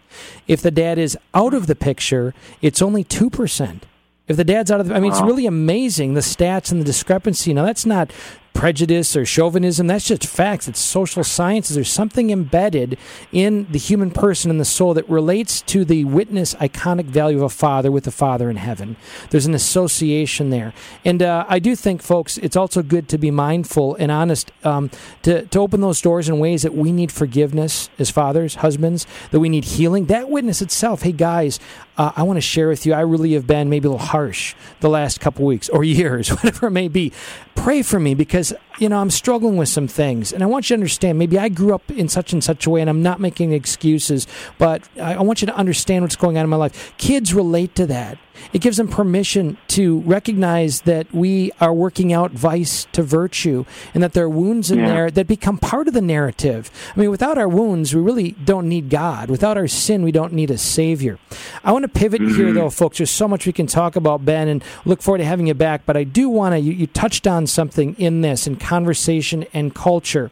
If 0.46 0.62
the 0.62 0.70
dad 0.70 0.98
is 0.98 1.18
out 1.34 1.55
of 1.55 1.66
the 1.66 1.74
picture, 1.74 2.34
it's 2.62 2.80
only 2.80 3.05
2%. 3.05 3.82
If 4.26 4.38
the 4.38 4.44
dad's 4.44 4.70
out 4.70 4.80
of 4.80 4.88
the, 4.88 4.94
I 4.94 5.00
mean, 5.00 5.12
it's 5.12 5.20
really 5.20 5.44
amazing 5.44 6.14
the 6.14 6.20
stats 6.20 6.72
and 6.72 6.80
the 6.80 6.84
discrepancy. 6.84 7.52
Now, 7.52 7.64
that's 7.66 7.84
not 7.84 8.11
prejudice 8.55 9.14
or 9.16 9.26
chauvinism. 9.26 9.88
That's 9.88 10.07
just 10.07 10.26
facts. 10.26 10.68
It's 10.68 10.80
social 10.80 11.22
sciences. 11.24 11.74
There's 11.74 11.90
something 11.90 12.30
embedded 12.30 12.96
in 13.32 13.66
the 13.70 13.78
human 13.78 14.11
person 14.11 14.50
and 14.50 14.59
the 14.59 14.64
soul 14.64 14.94
that 14.94 15.09
relates 15.09 15.61
to 15.62 15.84
the 15.84 16.05
witness 16.05 16.55
iconic 16.55 17.05
value 17.05 17.36
of 17.38 17.42
a 17.42 17.48
father 17.50 17.92
with 17.92 18.05
the 18.05 18.11
father 18.11 18.48
in 18.48 18.57
heaven. 18.57 18.96
There's 19.30 19.46
an 19.46 19.55
association 19.55 20.50
there. 20.50 20.72
And 21.05 21.22
uh, 21.22 21.44
I 21.48 21.59
do 21.59 21.76
think, 21.76 22.00
folks, 22.00 22.38
it's 22.38 22.57
also 22.57 22.82
good 22.82 23.09
to 23.11 23.18
be 23.18 23.30
mindful 23.30 23.96
and 23.96 24.11
honest 24.11 24.52
um, 24.62 24.90
to, 25.22 25.44
to 25.46 25.59
open 25.59 25.80
those 25.80 26.00
doors 26.00 26.28
in 26.28 26.38
ways 26.38 26.62
that 26.62 26.74
we 26.74 26.92
need 26.92 27.11
forgiveness 27.12 27.90
as 27.98 28.11
fathers, 28.11 28.57
husbands, 28.57 29.07
that 29.32 29.40
we 29.40 29.48
need 29.48 29.64
healing. 29.64 30.07
That 30.07 30.30
witness 30.30 30.62
itself, 30.62 31.02
hey, 31.02 31.12
guys, 31.12 31.59
uh, 31.96 32.12
I 32.16 32.22
want 32.22 32.36
to 32.38 32.40
share 32.40 32.68
with 32.68 32.86
you, 32.86 32.92
I 32.92 33.00
really 33.00 33.34
have 33.34 33.46
been 33.46 33.68
maybe 33.68 33.86
a 33.86 33.90
little 33.90 34.07
harsh 34.07 34.55
the 34.80 34.88
last 34.88 35.20
couple 35.20 35.44
weeks 35.44 35.68
or 35.68 35.84
years, 35.84 36.30
whatever 36.30 36.68
it 36.68 36.72
may 36.72 36.88
be. 36.88 37.12
Pray 37.55 37.82
for 37.82 38.00
me 38.00 38.14
because, 38.14 38.43
you 38.78 38.88
know, 38.88 38.99
I'm 38.99 39.11
struggling 39.11 39.57
with 39.57 39.68
some 39.68 39.86
things. 39.88 40.32
And 40.32 40.42
I 40.42 40.47
want 40.47 40.68
you 40.68 40.76
to 40.76 40.80
understand, 40.80 41.18
maybe 41.18 41.38
I 41.38 41.49
grew 41.49 41.74
up 41.74 41.90
in 41.90 42.09
such 42.09 42.32
and 42.32 42.42
such 42.42 42.66
a 42.66 42.70
way, 42.70 42.80
and 42.80 42.90
I'm 42.90 43.03
not 43.03 43.20
making 43.20 43.53
excuses, 43.53 44.26
but 44.59 44.88
I, 45.01 45.14
I 45.14 45.20
want 45.22 45.40
you 45.42 45.47
to 45.47 45.55
understand 45.57 46.03
what's 46.05 46.16
going 46.16 46.36
on 46.36 46.45
in 46.45 46.51
my 46.51 46.57
life. 46.57 46.92
Kids 46.99 47.32
relate 47.32 47.74
to 47.76 47.86
that. 47.86 48.18
It 48.53 48.61
gives 48.61 48.78
them 48.78 48.88
permission 48.88 49.57
to 49.68 50.01
recognize 50.01 50.82
that 50.82 51.12
we 51.14 51.53
are 51.61 51.72
working 51.72 52.12
out 52.12 52.32
vice 52.32 52.86
to 52.90 53.03
virtue 53.03 53.64
and 53.95 54.03
that 54.03 54.12
there 54.12 54.24
are 54.24 54.28
wounds 54.28 54.72
in 54.72 54.80
Yeah. 54.80 54.88
there 54.88 55.11
that 55.12 55.28
become 55.28 55.57
part 55.57 55.86
of 55.86 55.95
the 55.95 56.03
narrative. 56.03 56.68
I 56.97 57.01
mean, 57.01 57.11
without 57.11 57.38
our 57.38 57.49
wounds, 57.49 57.95
we 57.95 58.03
really 58.03 58.32
don't 58.45 58.68
need 58.68 58.90
God. 58.90 59.30
Without 59.30 59.57
our 59.57 59.68
sin, 59.68 60.03
we 60.03 60.11
don't 60.11 60.32
need 60.32 60.51
a 60.51 60.59
Savior. 60.59 61.18
I 61.62 61.70
want 61.70 61.84
to 61.84 61.88
pivot 61.88 62.20
mm-hmm. 62.20 62.34
here, 62.34 62.53
though, 62.53 62.70
folks. 62.70 62.99
There's 62.99 63.11
so 63.11 63.28
much 63.28 63.47
we 63.47 63.53
can 63.53 63.68
talk 63.68 63.95
about, 63.95 64.24
Ben, 64.24 64.49
and 64.49 64.64
look 64.84 65.01
forward 65.01 65.18
to 65.18 65.24
having 65.24 65.47
you 65.47 65.55
back. 65.55 65.82
But 65.86 65.97
I 65.97 66.03
do 66.03 66.28
want 66.28 66.55
to, 66.55 66.59
you, 66.59 66.72
you 66.72 66.88
touched 66.88 67.28
on 67.28 67.47
something 67.47 67.95
in 67.99 68.22
this 68.22 68.34
in 68.47 68.57
conversation 68.57 69.45
and 69.53 69.74
culture. 69.74 70.30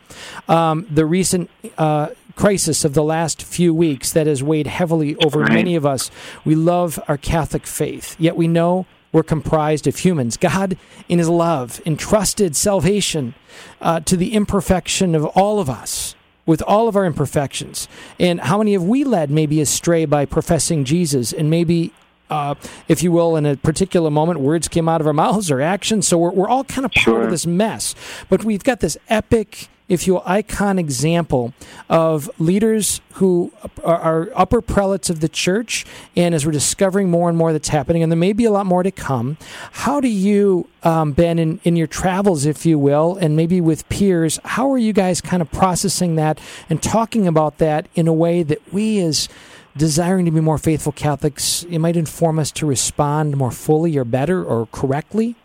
Um, 0.49 0.87
the 0.91 1.07
recent 1.07 1.51
uh, 1.79 2.09
crisis 2.35 2.85
of 2.85 2.95
the 2.95 3.03
last 3.03 3.43
few 3.43 3.75
weeks 3.75 4.11
that 4.13 4.27
has 4.27 4.43
weighed 4.43 4.67
heavily 4.67 5.17
over 5.17 5.41
Right. 5.41 5.53
many 5.53 5.75
of 5.77 5.85
us. 5.85 6.11
We 6.45 6.55
love 6.55 6.99
our 7.09 7.19
Catholic 7.19 7.67
faith, 7.67 8.17
yet 8.19 8.37
we 8.37 8.49
know 8.49 8.87
we're 9.13 9.23
comprised 9.23 9.87
of 9.87 9.97
humans. 9.99 10.37
God, 10.39 10.77
in 11.09 11.19
His 11.19 11.29
love, 11.29 11.81
entrusted 11.85 12.57
salvation 12.57 13.35
uh, 13.81 14.01
to 14.01 14.17
the 14.17 14.33
imperfection 14.35 15.15
of 15.15 15.27
all 15.27 15.61
of 15.61 15.69
us, 15.69 16.15
with 16.47 16.63
all 16.63 16.89
of 16.89 16.97
our 16.97 17.05
imperfections. 17.05 17.87
And 18.19 18.41
how 18.41 18.59
many 18.59 18.73
have 18.73 18.83
we 18.83 19.05
led 19.05 19.31
maybe 19.31 19.61
astray 19.61 20.07
by 20.07 20.25
professing 20.25 20.85
Jesus 20.85 21.33
and 21.33 21.51
maybe 21.51 21.93
uh, 22.33 22.55
if 22.89 23.03
you 23.03 23.13
will, 23.13 23.37
in 23.37 23.45
a 23.45 23.57
particular 23.57 24.11
moment, 24.11 24.41
words 24.41 24.67
came 24.69 24.89
out 24.89 25.01
of 25.03 25.07
our 25.07 25.13
mouths 25.25 25.51
or 25.51 25.61
actions. 25.61 26.09
So 26.09 26.17
we're, 26.17 26.31
we're 26.33 26.49
all 26.49 26.65
kind 26.65 26.87
of 26.87 26.93
part 26.93 27.03
Sure. 27.05 27.23
of 27.25 27.31
this 27.31 27.47
mess. 27.47 27.95
But 28.31 28.43
we've 28.45 28.65
got 28.65 28.81
this 28.81 28.97
epic, 29.09 29.69
if 29.89 30.07
you 30.07 30.15
will, 30.15 30.23
icon 30.25 30.79
example 30.79 31.53
of 31.91 32.31
leaders 32.39 33.03
who 33.15 33.53
are, 33.85 34.01
are 34.01 34.29
upper 34.35 34.63
prelates 34.63 35.11
of 35.11 35.21
the 35.21 35.29
church. 35.29 35.85
And 36.17 36.35
as 36.35 36.47
we're 36.47 36.53
discovering 36.53 37.11
more 37.11 37.29
and 37.29 37.37
more 37.37 37.53
that's 37.53 37.69
happening, 37.69 38.03
and 38.03 38.11
there 38.11 38.17
may 38.17 38.33
be 38.33 38.47
a 38.47 38.51
lot 38.51 38.65
more 38.65 38.83
to 38.83 38.91
come, 38.91 39.37
how 39.73 40.01
do 40.01 40.09
you, 40.09 40.69
um, 40.85 41.13
Ben, 41.13 41.39
in, 41.39 41.61
in 41.65 41.77
your 41.77 41.87
travels, 41.87 42.47
if 42.47 42.65
you 42.65 42.79
will, 42.79 43.17
and 43.21 43.37
maybe 43.37 43.61
with 43.61 43.87
peers, 43.91 44.41
how 44.45 44.71
are 44.73 44.79
you 44.79 44.95
guys 44.95 45.21
kind 45.21 45.43
of 45.43 45.51
processing 45.53 46.17
that 46.17 46.41
and 46.71 46.83
talking 46.83 47.27
about 47.29 47.59
that 47.59 47.89
in 47.95 48.09
a 48.09 48.13
way 48.15 48.43
that 48.43 48.73
we 48.73 49.01
as 49.01 49.29
desiring 49.77 50.25
to 50.27 50.31
be 50.31 50.41
more 50.41 50.59
faithful 50.59 50.93
Catholics, 50.93 51.65
it 51.65 51.79
might 51.79 51.97
inform 51.97 52.39
us 52.39 52.51
to 52.53 52.67
respond 52.67 53.37
more 53.37 53.51
fully 53.51 53.97
or 53.97 54.05
better 54.05 54.45
or 54.45 54.67
correctly? 54.67 55.37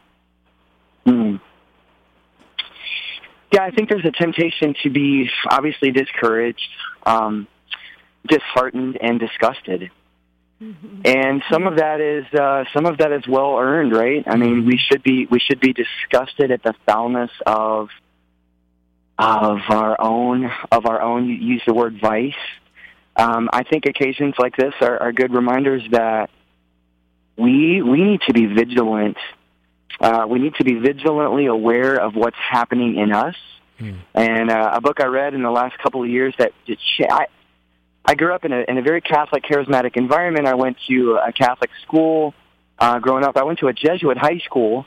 Mm. 1.06 1.40
Yeah, 3.54 3.64
I 3.64 3.72
think 3.72 3.90
there's 3.90 4.06
a 4.06 4.12
temptation 4.12 4.76
to 4.84 4.90
be 4.90 5.30
obviously 5.50 5.92
discouraged, 5.92 6.70
um, 7.06 7.48
disheartened, 8.28 8.98
and 9.02 9.20
disgusted. 9.20 9.90
And 10.60 11.44
some 11.52 11.68
of 11.68 11.78
that 11.78 12.02
is 12.02 12.26
uh, 12.34 12.64
some 12.74 12.88
of 12.88 12.98
that 12.98 13.12
is 13.12 13.28
well 13.28 13.58
earned, 13.60 13.94
right? 13.94 14.24
I 14.26 14.38
mean, 14.38 14.66
we 14.66 14.78
should 14.78 15.04
be 15.04 15.28
we 15.30 15.40
should 15.40 15.60
be 15.60 15.72
disgusted 15.72 16.50
at 16.52 16.64
the 16.64 16.74
foulness 16.88 17.30
of 17.46 17.90
of 19.20 19.60
our 19.70 20.02
own 20.02 20.50
of 20.72 20.88
our 20.88 21.00
own. 21.00 21.28
You 21.28 21.36
use 21.36 21.62
the 21.68 21.76
word 21.76 22.00
vice. 22.02 22.34
Um, 23.18 23.50
I 23.52 23.64
think 23.64 23.86
occasions 23.86 24.36
like 24.38 24.56
this 24.56 24.74
are, 24.82 25.02
are 25.02 25.12
good 25.12 25.34
reminders 25.34 25.84
that 25.92 26.30
we 27.36 27.82
we 27.82 28.04
need 28.04 28.22
to 28.28 28.34
be 28.34 28.46
vigilant 28.46 29.18
uh, 30.00 30.26
we 30.30 30.40
need 30.40 30.56
to 30.56 30.64
be 30.64 30.76
vigilantly 30.76 31.48
aware 31.48 31.96
of 31.96 32.16
what's 32.16 32.38
happening 32.38 32.98
in 32.98 33.12
us. 33.12 33.36
And 34.14 34.50
uh, 34.50 34.72
a 34.74 34.82
book 34.82 35.00
I 35.00 35.06
read 35.06 35.34
in 35.34 35.42
the 35.42 35.52
last 35.52 35.78
couple 35.80 36.04
of 36.04 36.10
years 36.10 36.34
that 36.38 36.52
I, 37.10 37.28
I 38.06 38.16
grew 38.16 38.34
up 38.34 38.46
in 38.46 38.52
a, 38.52 38.62
in 38.68 38.78
a 38.78 38.82
very 38.82 39.02
Catholic, 39.02 39.44
charismatic 39.44 39.98
environment. 39.98 40.48
I 40.48 40.56
went 40.56 40.78
to 40.88 41.20
a 41.26 41.32
Catholic 41.32 41.72
school 41.84 42.34
uh, 42.80 43.00
growing 43.00 43.24
up. 43.24 43.38
I 43.38 43.44
went 43.44 43.60
to 43.60 43.68
a 43.68 43.74
Jesuit 43.74 44.18
high 44.18 44.40
school 44.40 44.86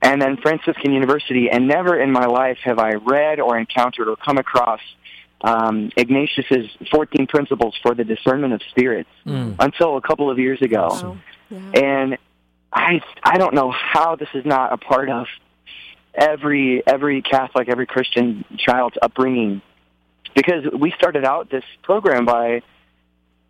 and 0.00 0.20
then 0.20 0.36
Franciscan 0.36 0.92
University, 0.92 1.48
and 1.48 1.68
never 1.68 2.00
in 2.00 2.10
my 2.10 2.26
life 2.26 2.58
have 2.64 2.80
I 2.80 2.94
read 2.94 3.38
or 3.38 3.56
encountered 3.56 4.08
or 4.08 4.16
come 4.16 4.36
across 4.36 4.80
um, 5.42 5.90
Ignatius's 5.96 6.70
14 6.90 7.26
principles 7.26 7.74
for 7.82 7.94
the 7.94 8.04
discernment 8.04 8.52
of 8.54 8.62
spirits 8.70 9.10
until 9.58 9.96
a 9.96 10.00
couple 10.00 10.30
of 10.30 10.38
years 10.38 10.60
ago 10.62 10.88
Wow. 10.92 11.16
Yeah. 11.50 11.58
and 11.82 12.18
I 12.72 13.00
I 13.22 13.38
don't 13.38 13.54
know 13.54 13.70
how 13.70 14.16
this 14.16 14.28
is 14.34 14.46
not 14.46 14.72
a 14.72 14.76
part 14.78 15.10
of 15.10 15.26
every 16.14 16.82
every 16.86 17.22
Catholic, 17.22 17.68
every 17.68 17.86
Christian 17.86 18.44
child's 18.58 18.96
upbringing, 19.02 19.60
because 20.34 20.64
we 20.78 20.90
started 20.92 21.24
out 21.24 21.50
this 21.50 21.64
program 21.82 22.24
by, 22.24 22.62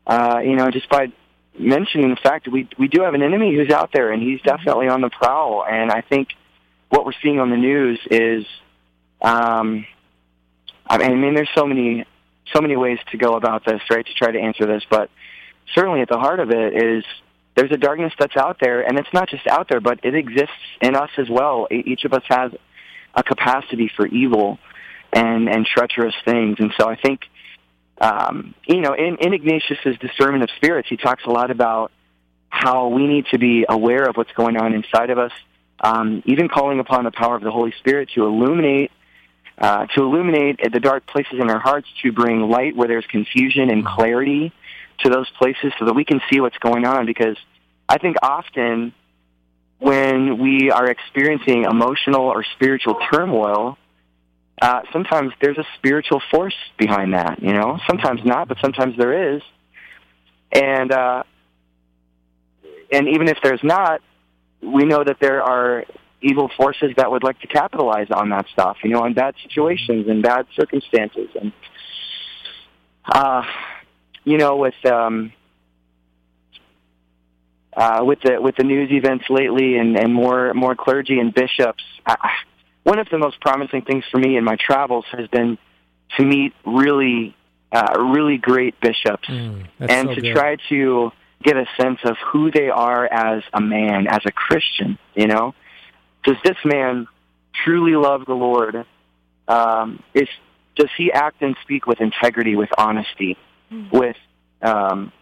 uh, 0.07 0.41
you 0.45 0.57
know, 0.57 0.71
just 0.71 0.89
by 0.89 1.13
mentioning 1.59 2.11
the 2.11 2.17
fact 2.17 2.47
that 2.47 2.51
we 2.51 2.69
we 2.79 2.89
do 2.89 3.03
have 3.03 3.15
an 3.15 3.23
enemy 3.23 3.55
who's 3.55 3.71
out 3.71 3.91
there, 3.93 4.11
and 4.11 4.23
he's 4.23 4.41
definitely 4.43 4.89
on 4.89 5.01
the 5.01 5.11
prowl. 5.11 5.65
And 5.69 5.91
I 5.93 6.01
think 6.01 6.29
what 6.89 7.05
we're 7.07 7.13
seeing 7.23 7.39
on 7.39 7.51
the 7.51 7.57
news 7.57 8.01
is, 8.11 8.45
um, 9.21 9.87
I 11.01 11.09
mean, 11.09 11.35
there's 11.35 11.51
so 11.55 11.67
many 11.67 12.05
so 12.53 12.61
many 12.61 12.77
ways 12.77 12.99
to 13.11 13.17
go 13.17 13.35
about 13.35 13.65
this, 13.65 13.81
right? 13.91 14.05
To 14.05 14.15
try 14.15 14.31
to 14.33 14.39
answer 14.39 14.67
this, 14.67 14.83
but 14.91 15.11
certainly 15.75 16.01
at 16.01 16.09
the 16.09 16.19
heart 16.19 16.41
of 16.41 16.51
it 16.51 16.75
is 16.75 17.05
there's 17.55 17.71
a 17.71 17.77
darkness 17.77 18.13
that's 18.19 18.37
out 18.37 18.59
there, 18.61 18.83
and 18.83 18.99
it's 18.99 19.13
not 19.13 19.29
just 19.29 19.47
out 19.47 19.69
there, 19.69 19.81
but 19.81 20.01
it 20.03 20.15
exists 20.15 20.55
in 20.81 20.97
us 20.97 21.11
as 21.19 21.29
well. 21.29 21.69
Each 21.71 22.05
of 22.05 22.13
us 22.13 22.23
has 22.29 22.53
a 23.15 23.23
capacity 23.23 23.91
for 23.95 24.07
evil 24.07 24.59
and 25.13 25.49
and 25.49 25.67
treacherous 25.67 26.15
things, 26.25 26.57
and 26.59 26.73
so 26.79 26.89
I 26.89 26.97
think, 26.97 27.21
um, 28.01 28.55
you 28.67 28.81
know, 28.81 28.95
in, 28.95 29.17
in 29.21 29.35
Ignatius's 29.35 29.99
discernment 29.99 30.43
of 30.43 30.51
spirits, 30.57 30.89
he 30.89 30.97
talks 30.97 31.25
a 31.27 31.31
lot 31.31 31.51
about 31.51 31.93
how 32.49 32.89
we 32.89 33.07
need 33.07 33.27
to 33.31 33.39
be 33.39 33.65
aware 33.69 34.05
of 34.05 34.17
what's 34.17 34.33
going 34.33 34.57
on 34.57 34.75
inside 34.75 35.11
of 35.11 35.19
us, 35.19 35.33
um, 35.81 36.23
even 36.27 36.49
calling 36.49 36.81
upon 36.81 37.05
the 37.05 37.11
power 37.11 37.35
of 37.35 37.43
the 37.43 37.51
Holy 37.51 37.73
Spirit 37.79 38.11
to 38.15 38.25
illuminate. 38.25 38.91
Uh, 39.63 39.87
to 39.95 40.03
illuminate 40.03 40.59
the 40.73 40.81
dark 40.81 41.07
places 41.07 41.35
in 41.41 41.49
our 41.49 41.61
hearts, 41.61 41.87
to 42.03 42.11
bring 42.11 42.51
light 42.51 42.75
where 42.75 42.89
there's 42.89 43.07
confusion 43.07 43.71
and 43.71 43.87
clarity, 43.87 44.53
to 44.99 45.09
those 45.09 45.31
places 45.39 45.73
so 45.79 45.85
that 45.85 45.95
we 45.95 46.05
can 46.05 46.21
see 46.31 46.41
what's 46.41 46.59
going 46.59 46.85
on 46.85 47.07
because 47.07 47.37
I 47.89 47.99
think 47.99 48.17
often 48.23 48.93
when 49.79 50.39
we 50.39 50.71
are 50.71 50.87
experiencing 50.87 51.65
emotional 51.65 52.23
or 52.23 52.45
spiritual 52.55 52.99
turmoil, 53.13 53.79
uh, 54.61 54.83
sometimes 54.93 55.33
there's 55.41 55.59
a 55.59 55.67
spiritual 55.77 56.23
force 56.31 56.55
behind 56.79 57.15
that, 57.15 57.43
you 57.43 57.53
know? 57.53 57.79
Sometimes 57.89 58.21
not, 58.25 58.49
but 58.49 58.59
sometimes 58.61 58.97
there 58.97 59.35
is. 59.35 59.43
And 60.53 60.93
uh, 60.93 61.23
and 62.93 63.09
even 63.09 63.29
if 63.29 63.39
there's 63.43 63.63
not, 63.63 64.03
we 64.61 64.85
know 64.85 65.03
that 65.03 65.17
there 65.19 65.43
are 65.43 65.85
evil 66.23 66.51
forces 66.57 66.93
that 66.97 67.11
would 67.11 67.23
like 67.23 67.41
to 67.41 67.47
capitalize 67.47 68.11
on 68.11 68.31
that 68.31 68.47
stuff, 68.53 68.79
you 68.83 68.91
know, 68.91 69.01
on 69.03 69.15
bad 69.15 69.35
situations 69.43 70.09
and 70.09 70.23
bad 70.23 70.47
circumstances. 70.57 71.29
And 71.41 71.53
uh, 73.05 73.43
you 74.25 74.39
know, 74.39 74.57
with 74.57 74.75
um, 74.87 75.33
uh, 77.77 78.01
with 78.03 78.21
the 78.23 78.41
with 78.41 78.57
the 78.57 78.65
news 78.65 78.91
events 78.91 79.25
lately, 79.29 79.77
and, 79.77 79.99
and 79.99 80.13
more 80.15 80.55
more 80.55 80.75
clergy 80.75 81.19
and 81.19 81.33
bishops. 81.35 81.83
I, 82.07 82.17
one 82.85 82.99
of 82.99 83.09
the 83.11 83.19
most 83.19 83.41
promising 83.41 83.83
things 83.83 84.05
for 84.11 84.19
me 84.19 84.37
in 84.37 84.45
my 84.45 84.57
travels 84.57 85.05
has 85.13 85.29
been 85.29 85.57
to 86.19 86.25
meet 86.25 86.53
really 86.67 87.35
uh, 87.71 87.95
really 87.99 88.39
great 88.39 88.79
bishops 88.81 89.29
Mm, 89.29 89.67
and 89.79 90.09
so 90.09 90.15
to 90.15 90.21
good. 90.21 90.35
try 90.35 90.57
to 90.69 91.11
get 91.43 91.57
a 91.57 91.65
sense 91.81 92.01
of 92.05 92.17
who 92.27 92.51
they 92.51 92.69
are 92.69 93.07
as 93.07 93.43
a 93.53 93.61
man, 93.61 94.07
as 94.09 94.21
a 94.27 94.33
Christian. 94.33 94.99
You 95.15 95.27
know, 95.29 95.55
does 96.25 96.37
this 96.45 96.57
man 96.65 97.07
truly 97.65 97.93
love 97.97 98.25
the 98.27 98.35
Lord? 98.35 98.85
Um, 99.49 100.03
is 100.15 100.29
does 100.77 100.89
he 100.97 101.13
act 101.13 101.43
and 101.43 101.57
speak 101.63 101.87
with 101.87 102.01
integrity, 102.01 102.57
with 102.57 102.71
honesty, 102.79 103.37
with 103.93 104.17
um, 104.63 105.13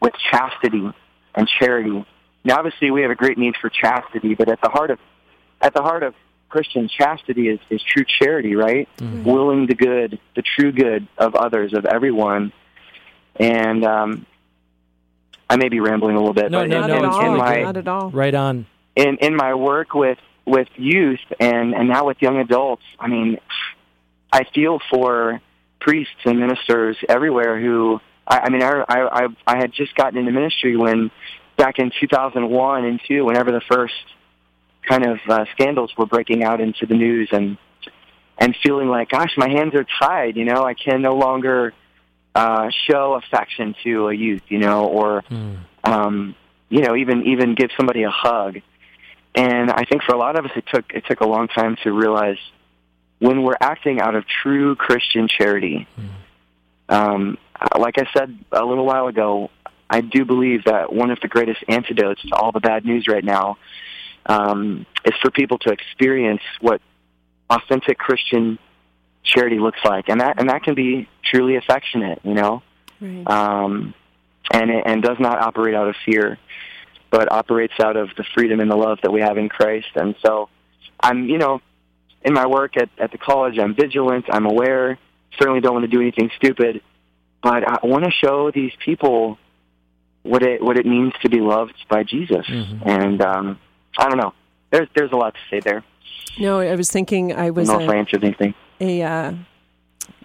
with 0.00 0.14
chastity 0.30 0.90
and 1.34 1.48
charity? 1.58 2.04
Now, 2.44 2.58
obviously, 2.58 2.90
we 2.90 3.02
have 3.02 3.10
a 3.10 3.16
great 3.16 3.38
need 3.38 3.54
for 3.60 3.68
chastity, 3.68 4.34
but 4.34 4.48
at 4.48 4.60
the 4.62 4.68
heart 4.70 4.90
of 4.90 4.98
at 5.60 5.74
the 5.74 5.82
heart 5.82 6.02
of 6.02 6.14
Christian 6.48 6.88
chastity 6.88 7.48
is, 7.48 7.58
is 7.70 7.82
true 7.82 8.04
charity, 8.20 8.54
right? 8.54 8.88
Willing 9.24 9.66
the 9.66 9.74
good, 9.74 10.18
the 10.36 10.42
true 10.42 10.70
good 10.70 11.08
of 11.18 11.34
others, 11.34 11.74
of 11.74 11.84
everyone. 11.84 12.52
And 13.34 13.84
um, 13.84 14.26
I 15.50 15.56
may 15.56 15.68
be 15.68 15.80
rambling 15.80 16.14
a 16.16 16.18
little 16.20 16.32
bit, 16.34 16.50
No, 16.50 16.60
but 16.60 16.68
no, 16.68 16.80
Not 16.80 16.90
in, 16.90 16.96
at 16.96 17.02
no, 17.02 17.08
it's 17.08 17.16
all. 17.16 17.32
in 17.32 17.38
my 17.38 17.62
Not 17.62 17.76
at 17.76 17.88
all. 17.88 18.10
Right 18.10 18.34
on. 18.34 18.66
in 18.94 19.16
in 19.16 19.34
my 19.36 19.54
work 19.54 19.92
with 19.92 20.18
with 20.46 20.68
youth 20.76 21.20
and 21.40 21.74
and 21.74 21.88
now 21.88 22.06
with 22.06 22.22
young 22.22 22.38
adults, 22.38 22.84
I 22.98 23.08
mean, 23.08 23.38
I 24.32 24.44
feel 24.54 24.78
for 24.90 25.40
priests 25.80 26.14
and 26.24 26.38
ministers 26.40 26.96
everywhere 27.08 27.60
who 27.60 28.00
I, 28.26 28.38
I 28.44 28.50
mean, 28.50 28.62
I, 28.62 28.84
I 28.88 29.24
I 29.24 29.26
I 29.46 29.56
had 29.58 29.72
just 29.72 29.94
gotten 29.94 30.18
into 30.18 30.32
ministry 30.32 30.76
when 30.76 31.10
back 31.56 31.78
in 31.78 31.90
2001 32.00 32.84
and 32.84 33.00
two, 33.06 33.24
whenever 33.24 33.50
the 33.50 33.62
first 33.70 33.94
kind 34.88 35.04
of 35.06 35.18
uh, 35.28 35.44
scandals 35.52 35.92
were 35.96 36.06
breaking 36.06 36.44
out 36.44 36.60
into 36.60 36.86
the 36.86 36.94
news, 36.94 37.28
and 37.32 37.58
and 38.38 38.54
feeling 38.62 38.88
like, 38.88 39.08
gosh, 39.10 39.32
my 39.36 39.48
hands 39.48 39.74
are 39.74 39.86
tied. 40.00 40.36
You 40.36 40.44
know, 40.44 40.62
I 40.64 40.74
can 40.74 41.02
no 41.02 41.14
longer 41.16 41.72
uh, 42.34 42.70
show 42.88 43.14
affection 43.14 43.74
to 43.82 44.08
a 44.08 44.14
youth. 44.14 44.42
You 44.48 44.58
know, 44.58 44.86
or 44.86 45.22
Mm. 45.30 45.58
um, 45.84 46.34
you 46.68 46.82
know, 46.82 46.94
even 46.96 47.26
even 47.26 47.54
give 47.54 47.70
somebody 47.76 48.02
a 48.04 48.10
hug. 48.10 48.60
And 49.36 49.70
I 49.70 49.84
think 49.84 50.02
for 50.02 50.14
a 50.14 50.18
lot 50.18 50.38
of 50.38 50.46
us, 50.46 50.50
it 50.56 50.64
took 50.72 50.86
it 50.92 51.04
took 51.06 51.20
a 51.20 51.26
long 51.26 51.46
time 51.48 51.76
to 51.84 51.92
realize 51.92 52.38
when 53.18 53.42
we're 53.42 53.56
acting 53.60 54.00
out 54.00 54.14
of 54.14 54.24
true 54.42 54.74
Christian 54.76 55.28
charity. 55.28 55.86
Um, 56.88 57.36
like 57.78 57.98
I 57.98 58.06
said 58.16 58.36
a 58.52 58.64
little 58.64 58.86
while 58.86 59.08
ago, 59.08 59.50
I 59.90 60.00
do 60.00 60.24
believe 60.24 60.64
that 60.64 60.92
one 60.92 61.10
of 61.10 61.20
the 61.20 61.28
greatest 61.28 61.62
antidotes 61.68 62.22
to 62.22 62.34
all 62.34 62.50
the 62.52 62.60
bad 62.60 62.84
news 62.84 63.06
right 63.08 63.24
now 63.24 63.58
um, 64.26 64.86
is 65.04 65.14
for 65.20 65.30
people 65.30 65.58
to 65.58 65.70
experience 65.70 66.42
what 66.60 66.80
authentic 67.50 67.98
Christian 67.98 68.58
charity 69.22 69.58
looks 69.58 69.80
like, 69.84 70.08
and 70.08 70.20
that 70.20 70.38
and 70.40 70.48
that 70.50 70.62
can 70.62 70.74
be 70.74 71.08
truly 71.24 71.56
affectionate, 71.56 72.20
you 72.24 72.34
know, 72.34 72.62
Right. 73.00 73.28
um, 73.28 73.92
and 74.52 74.70
it, 74.70 74.82
and 74.86 75.02
does 75.02 75.18
not 75.20 75.40
operate 75.40 75.74
out 75.74 75.88
of 75.88 75.96
fear, 76.06 76.38
but 77.10 77.30
operates 77.32 77.74
out 77.82 77.96
of 77.96 78.08
the 78.16 78.24
freedom 78.34 78.60
and 78.60 78.70
the 78.70 78.76
love 78.76 78.98
that 79.02 79.12
we 79.12 79.20
have 79.20 79.38
in 79.38 79.48
Christ. 79.48 79.88
And 79.94 80.14
so, 80.24 80.48
I'm 81.00 81.28
you 81.28 81.38
know, 81.38 81.60
in 82.22 82.32
my 82.32 82.46
work 82.46 82.76
at 82.76 82.88
at 82.98 83.12
the 83.12 83.18
college, 83.18 83.58
I'm 83.58 83.74
vigilant, 83.74 84.26
I'm 84.30 84.46
aware. 84.46 84.98
Certainly, 85.38 85.60
don't 85.60 85.74
want 85.74 85.84
to 85.84 85.88
do 85.90 86.00
anything 86.00 86.30
stupid, 86.36 86.82
but 87.42 87.62
I 87.66 87.86
want 87.86 88.04
to 88.04 88.10
show 88.10 88.50
these 88.50 88.72
people 88.84 89.38
what 90.22 90.42
it 90.42 90.62
what 90.62 90.76
it 90.78 90.86
means 90.86 91.12
to 91.22 91.28
be 91.28 91.40
loved 91.40 91.74
by 91.88 92.02
Jesus. 92.02 92.46
And 92.84 93.20
um, 93.22 93.58
I 93.98 94.08
don't 94.08 94.18
know. 94.18 94.32
There's 94.70 94.88
there's 94.94 95.12
a 95.12 95.16
lot 95.16 95.34
to 95.34 95.40
say 95.50 95.60
there. 95.60 95.84
no, 96.38 96.60
I 96.60 96.74
was 96.74 96.90
thinking 96.90 97.32
I 97.32 97.46
I 97.46 97.50
was 97.50 97.68
don't 97.68 97.78
know 97.78 97.84
if 97.84 97.90
I 97.90 97.96
answered 97.96 98.24
anything. 98.24 98.54
a 98.80 99.02
uh, 99.02 99.32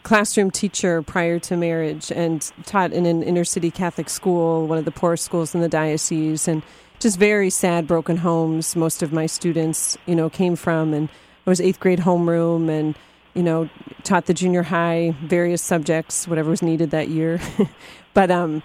classroom 0.04 0.52
teacher 0.52 1.02
prior 1.02 1.40
to 1.40 1.56
marriage 1.56 2.12
and 2.12 2.52
taught 2.66 2.92
in 2.92 3.06
an 3.06 3.24
inner 3.24 3.44
city 3.44 3.72
Catholic 3.72 4.10
school, 4.10 4.68
one 4.68 4.78
of 4.78 4.86
the 4.86 4.92
poorest 4.92 5.24
schools 5.24 5.54
in 5.54 5.62
the 5.62 5.70
diocese, 5.70 6.48
and 6.48 6.64
just 7.00 7.18
very 7.18 7.50
sad, 7.50 7.88
broken 7.88 8.18
homes. 8.18 8.76
Most 8.76 9.02
of 9.04 9.12
my 9.12 9.26
students, 9.26 9.98
you 10.06 10.16
know, 10.16 10.30
came 10.30 10.56
from, 10.56 10.94
and 10.94 11.10
I 11.46 11.50
was 11.50 11.62
eighth 11.62 11.80
grade 11.80 12.00
homeroom, 12.00 12.70
and 12.70 12.96
you 13.34 13.44
know, 13.44 13.70
taught 14.04 14.26
the 14.26 14.34
junior 14.34 14.64
high 14.64 15.16
various 15.24 15.62
subjects, 15.62 16.28
whatever 16.28 16.50
was 16.50 16.62
needed 16.62 16.92
that 16.92 17.10
year. 17.10 17.40
but 18.14 18.30
um, 18.30 18.62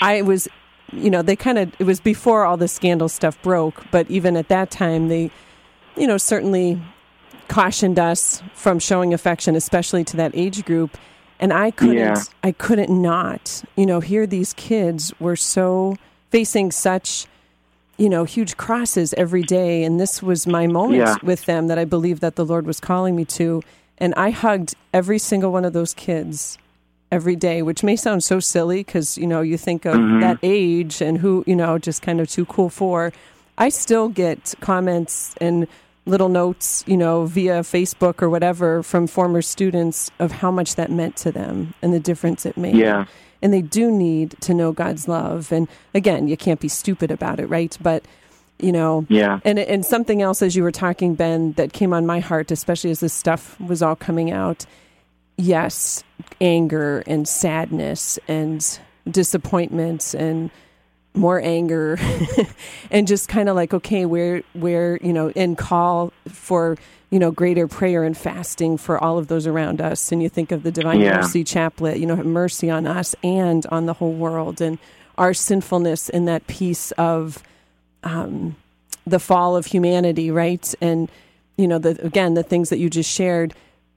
I 0.00 0.22
was, 0.22 0.48
you 0.92 1.10
know, 1.10 1.22
they 1.22 1.36
kind 1.36 1.58
of 1.58 1.72
it 1.78 1.84
was 1.84 2.00
before 2.00 2.44
all 2.44 2.56
the 2.56 2.68
scandal 2.68 3.08
stuff 3.08 3.40
broke, 3.42 3.84
but 3.90 4.10
even 4.10 4.36
at 4.36 4.48
that 4.48 4.70
time, 4.70 5.08
they, 5.08 5.30
you 5.96 6.06
know, 6.06 6.18
certainly 6.18 6.80
cautioned 7.48 7.98
us 7.98 8.42
from 8.54 8.78
showing 8.78 9.12
affection, 9.14 9.56
especially 9.56 10.04
to 10.04 10.16
that 10.16 10.32
age 10.34 10.64
group. 10.64 10.96
And 11.40 11.52
I 11.52 11.70
couldn't, 11.70 11.96
Yeah. 11.96 12.22
I 12.42 12.52
couldn't 12.52 12.90
not, 12.90 13.62
you 13.76 13.86
know, 13.86 14.00
here 14.00 14.26
these 14.26 14.52
kids 14.52 15.12
were 15.20 15.36
so 15.36 15.96
facing 16.30 16.72
such, 16.72 17.26
you 17.96 18.08
know, 18.08 18.24
huge 18.24 18.56
crosses 18.56 19.14
every 19.14 19.42
day. 19.42 19.84
And 19.84 20.00
this 20.00 20.22
was 20.22 20.46
my 20.46 20.66
moment 20.66 21.00
Yeah. 21.00 21.16
with 21.22 21.46
them 21.46 21.68
that 21.68 21.78
I 21.78 21.84
believe 21.84 22.20
that 22.20 22.36
the 22.36 22.44
Lord 22.44 22.66
was 22.66 22.80
calling 22.80 23.14
me 23.16 23.24
to. 23.26 23.62
And 23.98 24.14
I 24.16 24.30
hugged 24.30 24.74
every 24.92 25.18
single 25.18 25.52
one 25.52 25.64
of 25.64 25.72
those 25.72 25.94
kids 25.94 26.58
every 27.10 27.36
day, 27.36 27.62
which 27.62 27.82
may 27.82 27.96
sound 27.96 28.22
so 28.22 28.40
silly 28.40 28.78
because, 28.84 29.16
you 29.16 29.26
know, 29.26 29.40
you 29.40 29.56
think 29.56 29.84
of 29.84 29.94
mm-hmm. 29.94 30.20
that 30.20 30.38
age 30.42 31.00
and 31.00 31.18
who, 31.18 31.42
you 31.46 31.56
know, 31.56 31.78
just 31.78 32.02
kind 32.02 32.20
of 32.20 32.28
too 32.28 32.44
cool 32.44 32.68
for. 32.68 33.12
I 33.56 33.70
still 33.70 34.08
get 34.08 34.54
comments 34.60 35.34
and 35.40 35.66
little 36.08 36.28
notes, 36.28 36.82
you 36.86 36.96
know, 36.96 37.26
via 37.26 37.60
Facebook 37.60 38.22
or 38.22 38.28
whatever 38.30 38.82
from 38.82 39.06
former 39.06 39.42
students 39.42 40.10
of 40.18 40.32
how 40.32 40.50
much 40.50 40.74
that 40.76 40.90
meant 40.90 41.16
to 41.16 41.30
them 41.30 41.74
and 41.82 41.92
the 41.92 42.00
difference 42.00 42.44
it 42.46 42.56
made. 42.56 42.74
Yeah. 42.76 43.04
And 43.42 43.52
they 43.52 43.62
do 43.62 43.90
need 43.92 44.34
to 44.40 44.54
know 44.54 44.72
God's 44.72 45.06
love. 45.06 45.52
And 45.52 45.68
again, 45.94 46.26
you 46.26 46.36
can't 46.36 46.58
be 46.60 46.68
stupid 46.68 47.10
about 47.10 47.38
it, 47.38 47.46
right? 47.46 47.76
But, 47.80 48.04
you 48.58 48.72
know, 48.72 49.06
Yeah. 49.08 49.38
and 49.44 49.58
and 49.58 49.84
something 49.84 50.22
else 50.22 50.42
as 50.42 50.56
you 50.56 50.64
were 50.64 50.72
talking, 50.72 51.14
Ben, 51.14 51.52
that 51.52 51.72
came 51.72 51.92
on 51.92 52.04
my 52.06 52.18
heart, 52.20 52.50
especially 52.50 52.90
as 52.90 52.98
this 53.00 53.12
stuff 53.14 53.60
was 53.60 53.82
all 53.82 53.94
coming 53.94 54.32
out. 54.32 54.66
Yes, 55.36 56.02
anger 56.40 57.04
and 57.06 57.28
sadness 57.28 58.18
and 58.26 58.66
disappointment 59.08 60.14
and 60.14 60.50
more 61.14 61.40
anger 61.42 61.98
and 62.90 63.06
just 63.08 63.28
kind 63.28 63.48
of 63.48 63.56
like 63.56 63.74
okay 63.74 64.04
where 64.06 64.42
where 64.52 64.98
you 65.02 65.12
know 65.12 65.32
and 65.34 65.58
call 65.58 66.12
for 66.28 66.76
you 67.10 67.18
know 67.18 67.30
greater 67.30 67.66
prayer 67.66 68.04
and 68.04 68.16
fasting 68.16 68.76
for 68.76 69.02
all 69.02 69.18
of 69.18 69.26
those 69.28 69.46
around 69.46 69.80
us. 69.80 70.12
And 70.12 70.22
you 70.22 70.28
think 70.28 70.52
of 70.52 70.62
the 70.62 70.70
divine 70.70 71.00
Yeah. 71.00 71.16
mercy 71.16 71.42
chaplet 71.44 71.98
you 71.98 72.06
know 72.06 72.14
have 72.16 72.26
mercy 72.26 72.70
on 72.70 72.86
us 72.86 73.14
and 73.24 73.66
on 73.66 73.86
the 73.86 73.94
whole 73.94 74.12
world. 74.12 74.60
And 74.60 74.78
our 75.16 75.34
sinfulness 75.34 76.08
in 76.08 76.26
that 76.26 76.46
piece 76.46 76.92
of 76.92 77.42
um, 78.04 78.54
the 79.06 79.18
fall 79.18 79.56
of 79.56 79.66
humanity 79.66 80.30
right? 80.30 80.72
And 80.80 81.10
you 81.56 81.66
know 81.66 81.78
the 81.78 81.98
again 82.04 82.34
the 82.34 82.44
things 82.44 82.68
that 82.70 82.78
you 82.78 82.88
just 82.88 83.10
shared. 83.10 83.54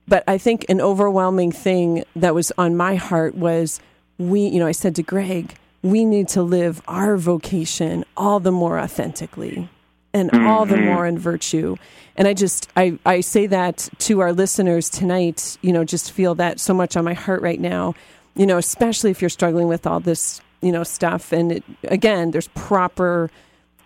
But 0.08 0.24
i 0.26 0.36
think 0.36 0.66
an 0.68 0.80
overwhelming 0.80 1.52
thing 1.52 2.02
that 2.16 2.34
was 2.34 2.50
on 2.58 2.76
my 2.76 2.96
heart 2.96 3.36
was 3.36 3.78
we 4.18 4.40
you 4.48 4.58
know 4.58 4.66
i 4.66 4.72
said 4.72 4.96
to 4.96 5.02
greg 5.04 5.54
we 5.82 6.04
need 6.04 6.28
to 6.28 6.42
live 6.42 6.80
our 6.86 7.16
vocation 7.16 8.04
all 8.16 8.40
the 8.40 8.52
more 8.52 8.78
authentically 8.78 9.68
and 10.14 10.30
all 10.32 10.66
the 10.66 10.76
mm-hmm. 10.76 10.86
more 10.86 11.06
in 11.06 11.18
virtue. 11.18 11.76
And 12.16 12.28
i 12.28 12.34
just 12.34 12.68
I, 12.76 12.98
I 13.06 13.20
say 13.22 13.46
that 13.46 13.88
to 14.00 14.20
our 14.20 14.32
listeners 14.32 14.90
tonight 14.90 15.56
you 15.62 15.72
know 15.72 15.84
just 15.84 16.12
feel 16.12 16.34
that 16.36 16.60
so 16.60 16.74
much 16.74 16.96
on 16.96 17.04
my 17.04 17.14
heart 17.14 17.40
right 17.40 17.58
now 17.58 17.94
you 18.34 18.46
know 18.46 18.58
especially 18.58 19.10
if 19.10 19.22
you're 19.22 19.30
struggling 19.30 19.66
with 19.66 19.86
all 19.86 19.98
this 20.00 20.42
you 20.62 20.72
know 20.72 20.84
stuff. 20.84 21.32
And 21.32 21.52
it, 21.52 21.64
again 21.84 22.30
there's 22.30 22.48
proper 22.48 23.30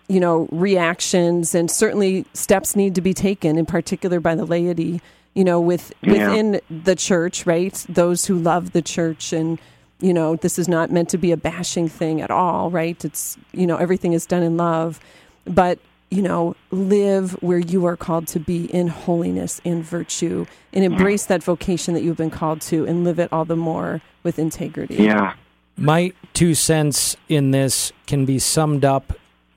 you 0.07 0.19
know 0.19 0.47
reactions 0.51 1.53
and 1.53 1.69
certainly 1.69 2.25
steps 2.33 2.75
need 2.75 2.95
to 2.95 3.01
be 3.01 3.13
taken 3.13 3.57
in 3.57 3.65
particular 3.65 4.19
by 4.21 4.35
the 4.35 4.45
laity 4.45 5.01
you 5.33 5.43
know 5.43 5.59
with 5.59 5.91
Yeah. 6.01 6.29
within 6.29 6.61
the 6.69 6.95
church 6.95 7.45
right? 7.45 7.85
Those 7.89 8.25
who 8.25 8.37
love 8.37 8.71
the 8.71 8.81
church 8.81 9.33
and 9.33 9.59
you 9.99 10.13
know 10.13 10.35
this 10.35 10.59
is 10.59 10.67
not 10.67 10.91
meant 10.91 11.09
to 11.09 11.17
be 11.17 11.31
a 11.31 11.37
bashing 11.37 11.87
thing 11.87 12.21
at 12.21 12.31
all 12.31 12.69
right? 12.69 13.03
It's 13.03 13.37
you 13.53 13.67
know 13.67 13.77
everything 13.77 14.13
is 14.13 14.25
done 14.25 14.43
in 14.43 14.57
love. 14.57 14.99
But 15.45 15.79
you 16.09 16.21
know 16.21 16.55
live 16.71 17.33
where 17.41 17.59
you 17.59 17.85
are 17.85 17.97
called 17.97 18.27
to 18.27 18.39
be 18.39 18.65
in 18.65 18.87
holiness 18.87 19.59
and 19.65 19.83
virtue 19.83 20.45
and 20.73 20.83
embrace 20.83 21.25
that 21.25 21.43
vocation 21.43 21.93
that 21.93 22.03
you've 22.03 22.17
been 22.17 22.29
called 22.29 22.61
to 22.61 22.85
and 22.85 23.03
live 23.03 23.19
it 23.19 23.31
all 23.31 23.45
the 23.45 23.55
more 23.55 24.01
with 24.23 24.39
integrity. 24.39 24.95
Yeah. 24.95 25.33
My 25.77 26.11
two 26.33 26.55
cents 26.55 27.15
in 27.29 27.51
this 27.51 27.91
can 28.07 28.25
be 28.25 28.39
summed 28.39 28.83
up 28.83 29.13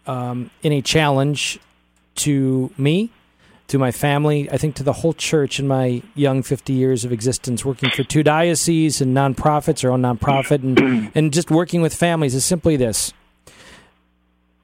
um, 0.06 0.50
in 0.62 0.72
a 0.72 0.82
challenge 0.82 1.58
to 2.16 2.70
me, 2.76 3.10
to 3.70 3.78
my 3.78 3.92
family, 3.92 4.50
I 4.50 4.56
think 4.56 4.74
to 4.76 4.82
the 4.82 4.92
whole 4.92 5.12
church 5.12 5.60
in 5.60 5.68
my 5.68 6.02
young 6.14 6.42
50 6.42 6.72
years 6.72 7.04
of 7.04 7.12
existence, 7.12 7.64
working 7.64 7.90
for 7.90 8.02
two 8.02 8.22
dioceses 8.22 9.00
and 9.00 9.16
nonprofits, 9.16 9.84
our 9.84 9.90
own 9.90 10.02
nonprofit, 10.02 10.62
and, 10.62 11.10
and 11.14 11.32
just 11.32 11.50
working 11.50 11.80
with 11.80 11.94
families 11.94 12.34
is 12.34 12.44
simply 12.44 12.76
this 12.76 13.12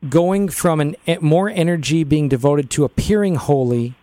going 0.09 0.49
from 0.49 0.81
an 0.81 0.95
more 1.21 1.49
energy 1.49 2.05
being 2.05 2.29
devoted 2.29 2.69
to 2.71 2.85
appearing 2.85 3.37
holy 3.37 3.95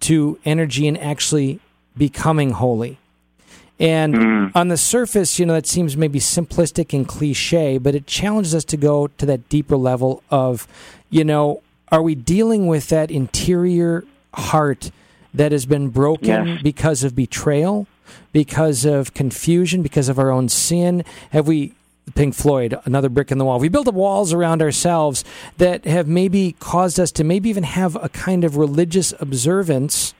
to 0.00 0.38
energy 0.44 0.88
and 0.88 0.98
actually 0.98 1.60
becoming 1.96 2.50
holy. 2.50 2.98
And 3.78 4.14
mm. 4.14 4.52
on 4.54 4.68
the 4.68 4.76
surface, 4.76 5.38
you 5.38 5.46
know, 5.46 5.54
that 5.54 5.66
seems 5.66 5.96
maybe 5.96 6.18
simplistic 6.18 6.92
and 6.92 7.06
cliche, 7.06 7.78
but 7.78 7.94
it 7.94 8.06
challenges 8.06 8.54
us 8.54 8.64
to 8.66 8.76
go 8.76 9.06
to 9.06 9.26
that 9.26 9.48
deeper 9.48 9.76
level 9.76 10.22
of, 10.30 10.66
you 11.08 11.24
know, 11.24 11.62
are 11.92 12.02
we 12.02 12.14
dealing 12.14 12.66
with 12.66 12.88
that 12.88 13.10
interior 13.10 14.04
heart 14.34 14.90
that 15.34 15.52
has 15.52 15.66
been 15.66 15.88
broken 15.88 16.46
Yes. 16.46 16.62
because 16.62 17.04
of 17.04 17.14
betrayal, 17.14 17.86
because 18.32 18.84
of 18.84 19.14
confusion, 19.14 19.82
because 19.82 20.08
of 20.08 20.18
our 20.18 20.30
own 20.30 20.48
sin? 20.48 21.04
Have 21.30 21.46
we 21.46 21.74
Pink 22.14 22.34
Floyd, 22.34 22.76
another 22.84 23.08
brick 23.08 23.30
in 23.30 23.38
the 23.38 23.44
wall. 23.44 23.60
We 23.60 23.68
built 23.68 23.86
up 23.86 23.94
walls 23.94 24.32
around 24.32 24.62
ourselves 24.62 25.24
that 25.58 25.84
have 25.84 26.08
maybe 26.08 26.56
caused 26.58 26.98
us 26.98 27.12
to 27.12 27.22
maybe 27.24 27.48
even 27.48 27.62
have 27.62 27.94
a 28.02 28.08
kind 28.08 28.42
of 28.42 28.56
religious 28.56 29.14
observance. 29.20 30.12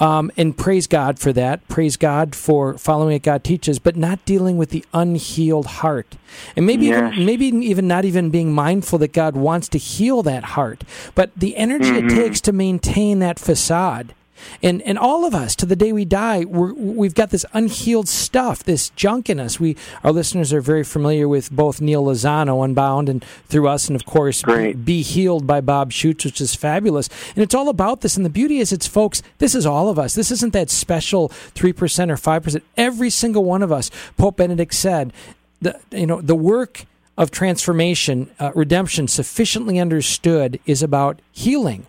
Um, 0.00 0.30
and 0.36 0.56
praise 0.56 0.86
God 0.86 1.18
for 1.18 1.32
that. 1.32 1.66
Praise 1.68 1.96
God 1.96 2.36
for 2.36 2.78
following 2.78 3.14
what 3.14 3.22
God 3.22 3.42
teaches, 3.42 3.80
but 3.80 3.96
not 3.96 4.24
dealing 4.24 4.56
with 4.56 4.70
the 4.70 4.84
unhealed 4.94 5.66
heart, 5.66 6.16
and 6.54 6.64
maybe 6.66 6.86
Yes. 6.86 7.14
even, 7.14 7.26
maybe 7.26 7.46
even 7.46 7.88
not 7.88 8.04
even 8.04 8.30
being 8.30 8.52
mindful 8.52 8.98
that 9.00 9.12
God 9.12 9.36
wants 9.36 9.68
to 9.70 9.78
heal 9.78 10.22
that 10.22 10.44
heart, 10.54 10.84
but 11.16 11.30
the 11.36 11.56
energy 11.56 11.88
it 11.90 12.08
takes 12.10 12.40
to 12.42 12.52
maintain 12.52 13.18
that 13.18 13.40
facade. 13.40 14.14
And 14.62 14.82
and 14.82 14.98
all 14.98 15.24
of 15.24 15.34
us 15.34 15.54
to 15.56 15.66
the 15.66 15.76
day 15.76 15.92
we 15.92 16.04
die, 16.04 16.44
we're, 16.44 16.72
we've 16.74 17.14
got 17.14 17.30
this 17.30 17.44
unhealed 17.52 18.08
stuff, 18.08 18.64
this 18.64 18.90
junk 18.90 19.28
in 19.30 19.38
us. 19.40 19.60
We 19.60 19.76
our 20.04 20.12
listeners 20.12 20.52
are 20.52 20.60
very 20.60 20.84
familiar 20.84 21.28
with 21.28 21.50
both 21.50 21.80
Neil 21.80 22.04
Lozano, 22.04 22.64
Unbound, 22.64 23.08
and 23.08 23.24
through 23.48 23.68
us, 23.68 23.88
and 23.88 23.96
of 23.96 24.04
course, 24.04 24.42
Great. 24.42 24.84
Be 24.84 25.02
Healed 25.02 25.46
by 25.46 25.60
Bob 25.60 25.90
Schuchts, 25.90 26.24
which 26.24 26.40
is 26.40 26.54
fabulous. 26.54 27.08
And 27.34 27.42
it's 27.42 27.54
all 27.54 27.68
about 27.68 28.00
this. 28.00 28.16
And 28.16 28.24
the 28.24 28.30
beauty 28.30 28.58
is, 28.58 28.72
it's 28.72 28.86
folks, 28.86 29.22
this 29.38 29.54
is 29.54 29.66
all 29.66 29.88
of 29.88 29.98
us. 29.98 30.14
This 30.14 30.30
isn't 30.30 30.52
that 30.52 30.70
special 30.70 31.28
3% 31.28 32.10
or 32.10 32.16
5%. 32.16 32.62
Every 32.76 33.10
single 33.10 33.44
one 33.44 33.62
of 33.62 33.72
us, 33.72 33.90
Pope 34.16 34.36
Benedict 34.36 34.74
said, 34.74 35.12
the, 35.60 35.78
you 35.90 36.06
know, 36.06 36.20
the 36.20 36.34
work 36.34 36.86
of 37.16 37.30
transformation, 37.30 38.30
uh, 38.38 38.52
redemption, 38.54 39.08
sufficiently 39.08 39.78
understood, 39.78 40.60
is 40.66 40.82
about 40.82 41.20
healing. 41.32 41.86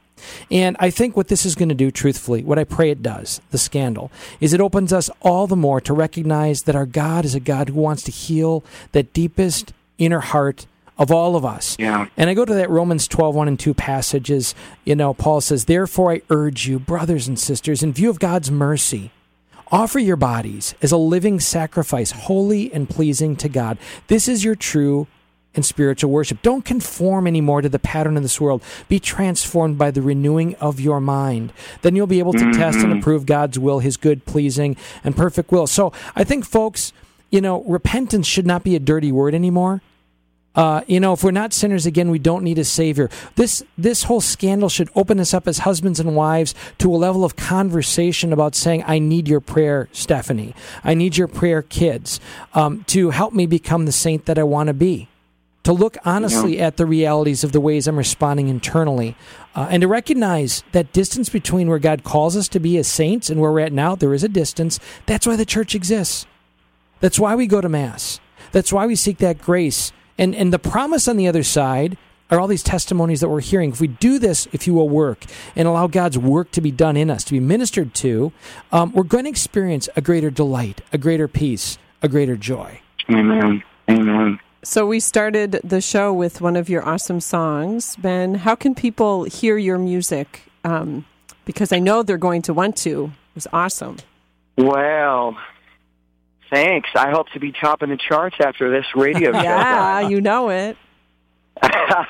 And 0.51 0.77
I 0.79 0.89
think 0.89 1.15
what 1.15 1.27
this 1.27 1.45
is 1.45 1.55
going 1.55 1.69
to 1.69 1.75
do, 1.75 1.91
truthfully, 1.91 2.43
what 2.43 2.59
I 2.59 2.63
pray 2.63 2.91
it 2.91 3.01
does, 3.01 3.41
the 3.51 3.57
scandal, 3.57 4.11
is 4.39 4.53
it 4.53 4.61
opens 4.61 4.93
us 4.93 5.09
all 5.21 5.47
the 5.47 5.55
more 5.55 5.81
to 5.81 5.93
recognize 5.93 6.63
that 6.63 6.75
our 6.75 6.85
God 6.85 7.25
is 7.25 7.35
a 7.35 7.39
God 7.39 7.69
who 7.69 7.79
wants 7.79 8.03
to 8.03 8.11
heal 8.11 8.63
that 8.91 9.13
deepest 9.13 9.73
inner 9.97 10.19
heart 10.19 10.65
of 10.97 11.11
all 11.11 11.35
of 11.35 11.45
us. 11.45 11.77
Yeah. 11.79 12.07
And 12.17 12.29
I 12.29 12.33
go 12.33 12.43
to 12.43 12.53
that 12.55 12.69
Romans 12.69 13.07
12, 13.07 13.33
1 13.33 13.47
and 13.47 13.59
2 13.59 13.73
passages. 13.73 14.53
You 14.83 14.95
know, 14.95 15.13
Paul 15.13 15.39
says, 15.39 15.65
Therefore 15.65 16.11
I 16.11 16.21
urge 16.29 16.67
you, 16.67 16.77
brothers 16.77 17.27
and 17.27 17.39
sisters, 17.39 17.81
in 17.81 17.93
view 17.93 18.09
of 18.09 18.19
God's 18.19 18.51
mercy, 18.51 19.11
Offer 19.71 19.99
your 19.99 20.15
bodies 20.15 20.73
as 20.81 20.91
a 20.91 20.97
living 20.97 21.39
sacrifice, 21.39 22.11
holy 22.11 22.73
and 22.73 22.89
pleasing 22.89 23.35
to 23.35 23.47
God. 23.47 23.77
This 24.07 24.27
is 24.27 24.43
your 24.43 24.55
true 24.55 25.05
and 25.55 25.65
spiritual 25.65 26.11
worship. 26.11 26.41
Don't 26.41 26.63
conform 26.63 27.27
anymore 27.27 27.61
to 27.61 27.69
the 27.69 27.79
pattern 27.79 28.17
of 28.17 28.23
this 28.23 28.39
world. 28.39 28.61
Be 28.87 28.99
transformed 28.99 29.77
by 29.77 29.91
the 29.91 30.01
renewing 30.01 30.55
of 30.55 30.79
your 30.79 31.01
mind. 31.01 31.51
Then 31.81 31.95
you'll 31.95 32.07
be 32.07 32.19
able 32.19 32.33
to 32.33 32.39
mm-hmm. 32.39 32.59
test 32.59 32.79
and 32.79 32.87
mm-hmm. 32.87 32.99
approve 32.99 33.25
God's 33.25 33.57
will, 33.57 33.79
His 33.79 33.97
good, 33.97 34.25
pleasing, 34.25 34.77
and 35.03 35.15
perfect 35.15 35.51
will. 35.51 35.67
So 35.67 35.91
I 36.15 36.23
think, 36.23 36.45
folks, 36.45 36.93
you 37.29 37.41
know, 37.41 37.63
repentance 37.63 38.27
should 38.27 38.47
not 38.47 38.63
be 38.63 38.75
a 38.75 38.79
dirty 38.79 39.11
word 39.11 39.35
anymore. 39.35 39.81
Uh, 40.55 40.81
you 40.87 40.99
know, 40.99 41.13
if 41.13 41.23
we're 41.23 41.31
not 41.31 41.53
sinners 41.53 41.85
again, 41.85 42.09
we 42.09 42.19
don't 42.19 42.43
need 42.43 42.57
a 42.57 42.63
savior. 42.63 43.09
This 43.35 43.63
this 43.77 44.03
whole 44.03 44.19
scandal 44.19 44.67
should 44.67 44.89
open 44.95 45.19
us 45.19 45.33
up 45.33 45.47
as 45.47 45.59
husbands 45.59 45.99
and 45.99 46.15
wives 46.15 46.55
to 46.79 46.93
a 46.93 46.97
level 46.97 47.23
of 47.23 47.35
conversation 47.35 48.33
about 48.33 48.55
saying, 48.55 48.83
"I 48.87 48.97
need 48.97 49.27
your 49.27 49.41
prayer, 49.41 49.89
Stephanie. 49.91 50.55
I 50.83 50.95
need 50.95 51.17
your 51.17 51.27
prayer, 51.27 51.61
kids, 51.61 52.19
um, 52.55 52.83
to 52.87 53.11
help 53.11 53.33
me 53.33 53.45
become 53.45 53.85
the 53.85 53.91
saint 53.91 54.25
that 54.25 54.39
I 54.39 54.43
want 54.43 54.67
to 54.67 54.73
be." 54.73 55.08
To 55.69 55.73
look 55.73 55.97
honestly 56.03 56.57
yeah. 56.57 56.65
at 56.65 56.77
the 56.77 56.87
realities 56.87 57.43
of 57.43 57.51
the 57.51 57.61
ways 57.61 57.87
I'm 57.87 57.95
responding 57.95 58.47
internally, 58.47 59.15
uh, 59.53 59.67
and 59.69 59.81
to 59.81 59.87
recognize 59.87 60.63
that 60.71 60.93
distance 60.93 61.29
between 61.29 61.69
where 61.69 61.77
God 61.77 62.03
calls 62.03 62.35
us 62.35 62.47
to 62.47 62.59
be 62.59 62.75
as 62.79 62.87
saints 62.87 63.29
and 63.29 63.39
where 63.39 63.51
we're 63.51 63.59
at 63.59 63.71
now, 63.71 63.93
there 63.93 64.15
is 64.15 64.23
a 64.23 64.27
distance. 64.27 64.79
That's 65.05 65.27
why 65.27 65.35
the 65.35 65.45
church 65.45 65.75
exists. 65.75 66.25
That's 67.01 67.19
why 67.19 67.35
we 67.35 67.45
go 67.45 67.61
to 67.61 67.69
mass. 67.69 68.19
That's 68.51 68.73
why 68.73 68.87
we 68.87 68.95
seek 68.95 69.19
that 69.19 69.43
grace 69.43 69.91
and 70.17 70.33
and 70.33 70.51
the 70.51 70.57
promise 70.57 71.07
on 71.07 71.17
the 71.17 71.27
other 71.27 71.43
side 71.43 71.99
are 72.31 72.39
all 72.39 72.47
these 72.47 72.63
testimonies 72.63 73.19
that 73.19 73.29
we're 73.29 73.39
hearing. 73.39 73.69
If 73.69 73.79
we 73.79 73.89
do 73.89 74.17
this, 74.17 74.47
if 74.51 74.65
you 74.65 74.73
will 74.73 74.89
work 74.89 75.23
and 75.55 75.67
allow 75.67 75.85
God's 75.85 76.17
work 76.17 76.49
to 76.53 76.61
be 76.61 76.71
done 76.71 76.97
in 76.97 77.11
us, 77.11 77.23
to 77.25 77.33
be 77.33 77.39
ministered 77.39 77.93
to, 77.93 78.31
um, 78.71 78.91
we're 78.91 79.03
going 79.03 79.25
to 79.25 79.29
experience 79.29 79.87
a 79.95 80.01
greater 80.01 80.31
delight, 80.31 80.81
a 80.91 80.97
greater 80.97 81.27
peace, 81.27 81.77
a 82.01 82.07
greater 82.07 82.35
joy. 82.35 82.81
Amen. 83.07 83.61
Amen. 83.87 84.39
So 84.61 84.85
we 84.85 84.99
started 84.99 85.59
the 85.63 85.81
show 85.81 86.13
with 86.13 86.41
one 86.41 86.55
of 86.55 86.69
your 86.69 86.87
awesome 86.87 87.21
songs, 87.21 87.95
Ben. 87.95 88.35
How 88.35 88.55
can 88.55 88.75
people 88.75 89.23
hear 89.23 89.57
your 89.57 89.77
music? 89.77 90.43
Um, 90.63 91.05
because 91.45 91.71
I 91.71 91.79
know 91.79 92.03
they're 92.03 92.17
going 92.17 92.41
to 92.43 92.53
want 92.53 92.75
to. 92.77 93.05
It 93.05 93.35
was 93.35 93.47
awesome. 93.53 93.97
Well, 94.57 95.37
Thanks. 96.49 96.89
I 96.95 97.11
hope 97.11 97.29
to 97.33 97.39
be 97.39 97.51
topping 97.51 97.89
the 97.89 97.97
charts 97.97 98.37
after 98.39 98.71
this 98.71 98.85
radio 98.95 99.31
show. 99.33 99.41
yeah, 99.41 99.99
you 100.01 100.19
know 100.21 100.49
it. 100.49 100.77
I 101.61 102.05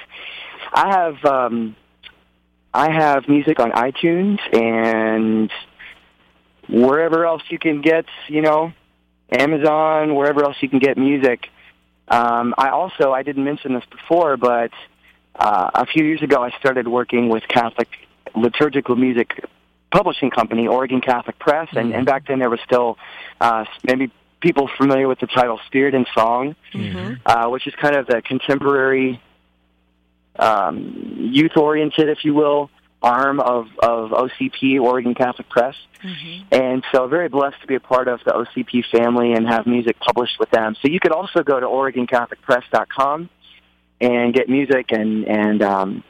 have 0.73 1.25
um, 1.25 1.75
I 2.73 2.91
have 2.91 3.27
music 3.27 3.59
on 3.59 3.71
iTunes 3.71 4.39
and 4.55 5.51
wherever 6.69 7.25
else 7.25 7.41
you 7.49 7.59
can 7.59 7.81
get, 7.81 8.05
you 8.27 8.41
know, 8.41 8.71
Amazon, 9.31 10.15
wherever 10.15 10.43
else 10.43 10.55
you 10.61 10.69
can 10.69 10.79
get 10.79 10.97
music. 10.97 11.47
Um, 12.09 12.55
I 12.57 12.69
also 12.69 13.11
I 13.11 13.23
didn't 13.23 13.43
mention 13.43 13.73
this 13.73 13.85
before, 13.89 14.37
but 14.37 14.71
uh, 15.35 15.71
a 15.73 15.85
few 15.85 16.03
years 16.03 16.21
ago 16.21 16.43
I 16.43 16.51
started 16.59 16.87
working 16.87 17.29
with 17.29 17.43
Catholic 17.47 17.87
liturgical 18.35 18.95
music 18.95 19.43
publishing 19.91 20.29
company, 20.29 20.67
Oregon 20.67 21.01
Catholic 21.01 21.39
Press, 21.39 21.69
and, 21.71 21.93
and 21.93 22.05
back 22.05 22.27
then 22.27 22.39
there 22.39 22.49
was 22.49 22.59
still 22.65 22.97
uh, 23.41 23.65
maybe 23.83 24.11
people 24.39 24.69
familiar 24.77 25.07
with 25.07 25.19
the 25.19 25.27
title 25.27 25.59
Spirit 25.65 25.95
and 25.95 26.07
Song, 26.15 26.55
mm-hmm. 26.73 27.15
uh, 27.25 27.49
which 27.49 27.67
is 27.67 27.73
kind 27.75 27.95
of 27.95 28.07
the 28.07 28.21
contemporary, 28.21 29.21
um, 30.37 31.29
youth 31.31 31.57
oriented, 31.57 32.09
if 32.09 32.23
you 32.23 32.33
will, 32.33 32.69
arm 33.01 33.39
of, 33.39 33.67
of 33.79 34.11
OCP, 34.11 34.79
Oregon 34.79 35.15
Catholic 35.15 35.49
Press. 35.49 35.75
Mm-hmm. 36.03 36.53
And 36.53 36.83
so 36.91 37.07
very 37.07 37.29
blessed 37.29 37.61
to 37.61 37.67
be 37.67 37.75
a 37.75 37.79
part 37.79 38.07
of 38.07 38.19
the 38.25 38.31
OCP 38.31 38.83
family 38.91 39.33
and 39.33 39.47
have 39.47 39.65
music 39.65 39.99
published 39.99 40.39
with 40.39 40.49
them. 40.51 40.75
So 40.81 40.89
you 40.89 40.99
could 40.99 41.11
also 41.11 41.43
go 41.43 41.59
to 41.59 41.65
OregonCatholicPress.com 41.65 43.29
and 44.01 44.33
get 44.33 44.49
music 44.49 44.91
and, 44.91 45.25
and, 45.27 45.61
um, 45.61 46.03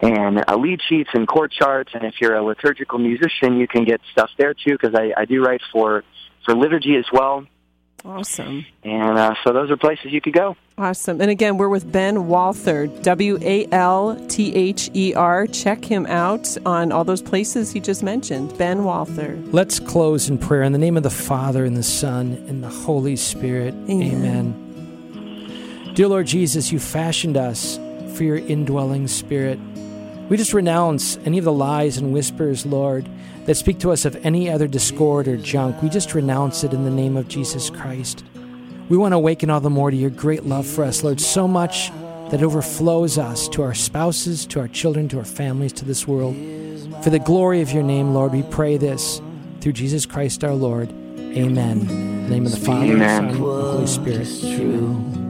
and 0.00 0.44
uh, 0.48 0.56
lead 0.56 0.80
sheets 0.88 1.10
and 1.14 1.26
chord 1.26 1.52
charts. 1.52 1.92
And 1.94 2.04
if 2.04 2.14
you're 2.20 2.34
a 2.34 2.42
liturgical 2.42 2.98
musician, 2.98 3.58
you 3.58 3.68
can 3.68 3.84
get 3.84 4.00
stuff 4.12 4.30
there 4.36 4.54
too, 4.54 4.72
because 4.72 4.94
I, 4.94 5.12
I 5.16 5.24
do 5.24 5.42
write 5.42 5.62
for 5.72 6.04
for 6.44 6.56
liturgy 6.56 6.96
as 6.96 7.06
well. 7.12 7.46
Awesome. 8.04 8.66
And 8.82 9.18
uh, 9.18 9.34
so 9.44 9.52
those 9.52 9.70
are 9.70 9.76
places 9.76 10.12
you 10.12 10.20
could 10.20 10.34
go. 10.34 10.56
Awesome. 10.78 11.20
And 11.20 11.30
again, 11.30 11.58
we're 11.58 11.68
with 11.68 11.90
Ben 11.90 12.26
Walther, 12.28 12.86
W 12.86 13.38
A 13.42 13.66
L 13.72 14.16
T 14.28 14.54
H 14.54 14.90
E 14.94 15.14
R. 15.14 15.46
Check 15.46 15.84
him 15.84 16.06
out 16.06 16.56
on 16.64 16.92
all 16.92 17.04
those 17.04 17.22
places 17.22 17.70
he 17.72 17.80
just 17.80 18.02
mentioned. 18.02 18.56
Ben 18.58 18.84
Walther. 18.84 19.38
Let's 19.46 19.78
close 19.78 20.28
in 20.28 20.38
prayer 20.38 20.62
in 20.62 20.72
the 20.72 20.78
name 20.78 20.96
of 20.96 21.02
the 21.02 21.10
Father, 21.10 21.64
and 21.64 21.76
the 21.76 21.82
Son, 21.82 22.32
and 22.48 22.64
the 22.64 22.70
Holy 22.70 23.16
Spirit. 23.16 23.74
Amen. 23.88 24.54
Amen. 25.14 25.94
Dear 25.94 26.08
Lord 26.08 26.26
Jesus, 26.26 26.72
you 26.72 26.78
fashioned 26.78 27.36
us 27.36 27.78
for 28.16 28.24
your 28.24 28.38
indwelling 28.38 29.08
spirit. 29.08 29.58
We 30.28 30.36
just 30.36 30.54
renounce 30.54 31.18
any 31.26 31.38
of 31.38 31.44
the 31.44 31.52
lies 31.52 31.98
and 31.98 32.12
whispers, 32.12 32.64
Lord 32.64 33.08
that 33.46 33.56
speak 33.56 33.78
to 33.80 33.90
us 33.90 34.04
of 34.04 34.24
any 34.24 34.48
other 34.48 34.68
discord 34.68 35.26
or 35.28 35.36
junk, 35.36 35.82
we 35.82 35.88
just 35.88 36.14
renounce 36.14 36.64
it 36.64 36.72
in 36.72 36.84
the 36.84 36.90
name 36.90 37.16
of 37.16 37.28
Jesus 37.28 37.70
Christ. 37.70 38.24
We 38.88 38.96
want 38.96 39.12
to 39.12 39.16
awaken 39.16 39.50
all 39.50 39.60
the 39.60 39.70
more 39.70 39.90
to 39.90 39.96
your 39.96 40.10
great 40.10 40.44
love 40.44 40.66
for 40.66 40.84
us, 40.84 41.02
Lord, 41.02 41.20
so 41.20 41.48
much 41.48 41.90
that 42.30 42.40
it 42.40 42.42
overflows 42.42 43.18
us 43.18 43.48
to 43.48 43.62
our 43.62 43.74
spouses, 43.74 44.46
to 44.46 44.60
our 44.60 44.68
children, 44.68 45.08
to 45.08 45.18
our 45.18 45.24
families, 45.24 45.72
to 45.74 45.84
this 45.84 46.06
world. 46.06 46.34
For 47.02 47.10
the 47.10 47.18
glory 47.18 47.60
of 47.60 47.72
your 47.72 47.82
name, 47.82 48.14
Lord, 48.14 48.32
we 48.32 48.42
pray 48.42 48.76
this 48.76 49.20
through 49.60 49.72
Jesus 49.72 50.06
Christ 50.06 50.44
our 50.44 50.54
Lord. 50.54 50.90
Amen. 51.18 51.80
In 51.80 52.22
the 52.24 52.28
name 52.28 52.46
of 52.46 52.52
the 52.52 52.58
Father, 52.58 52.86
the 52.86 52.98
Son, 52.98 53.24
and 53.26 53.34
the 53.34 53.38
Holy 53.38 53.86
Spirit. 53.86 54.28
True. 54.40 55.21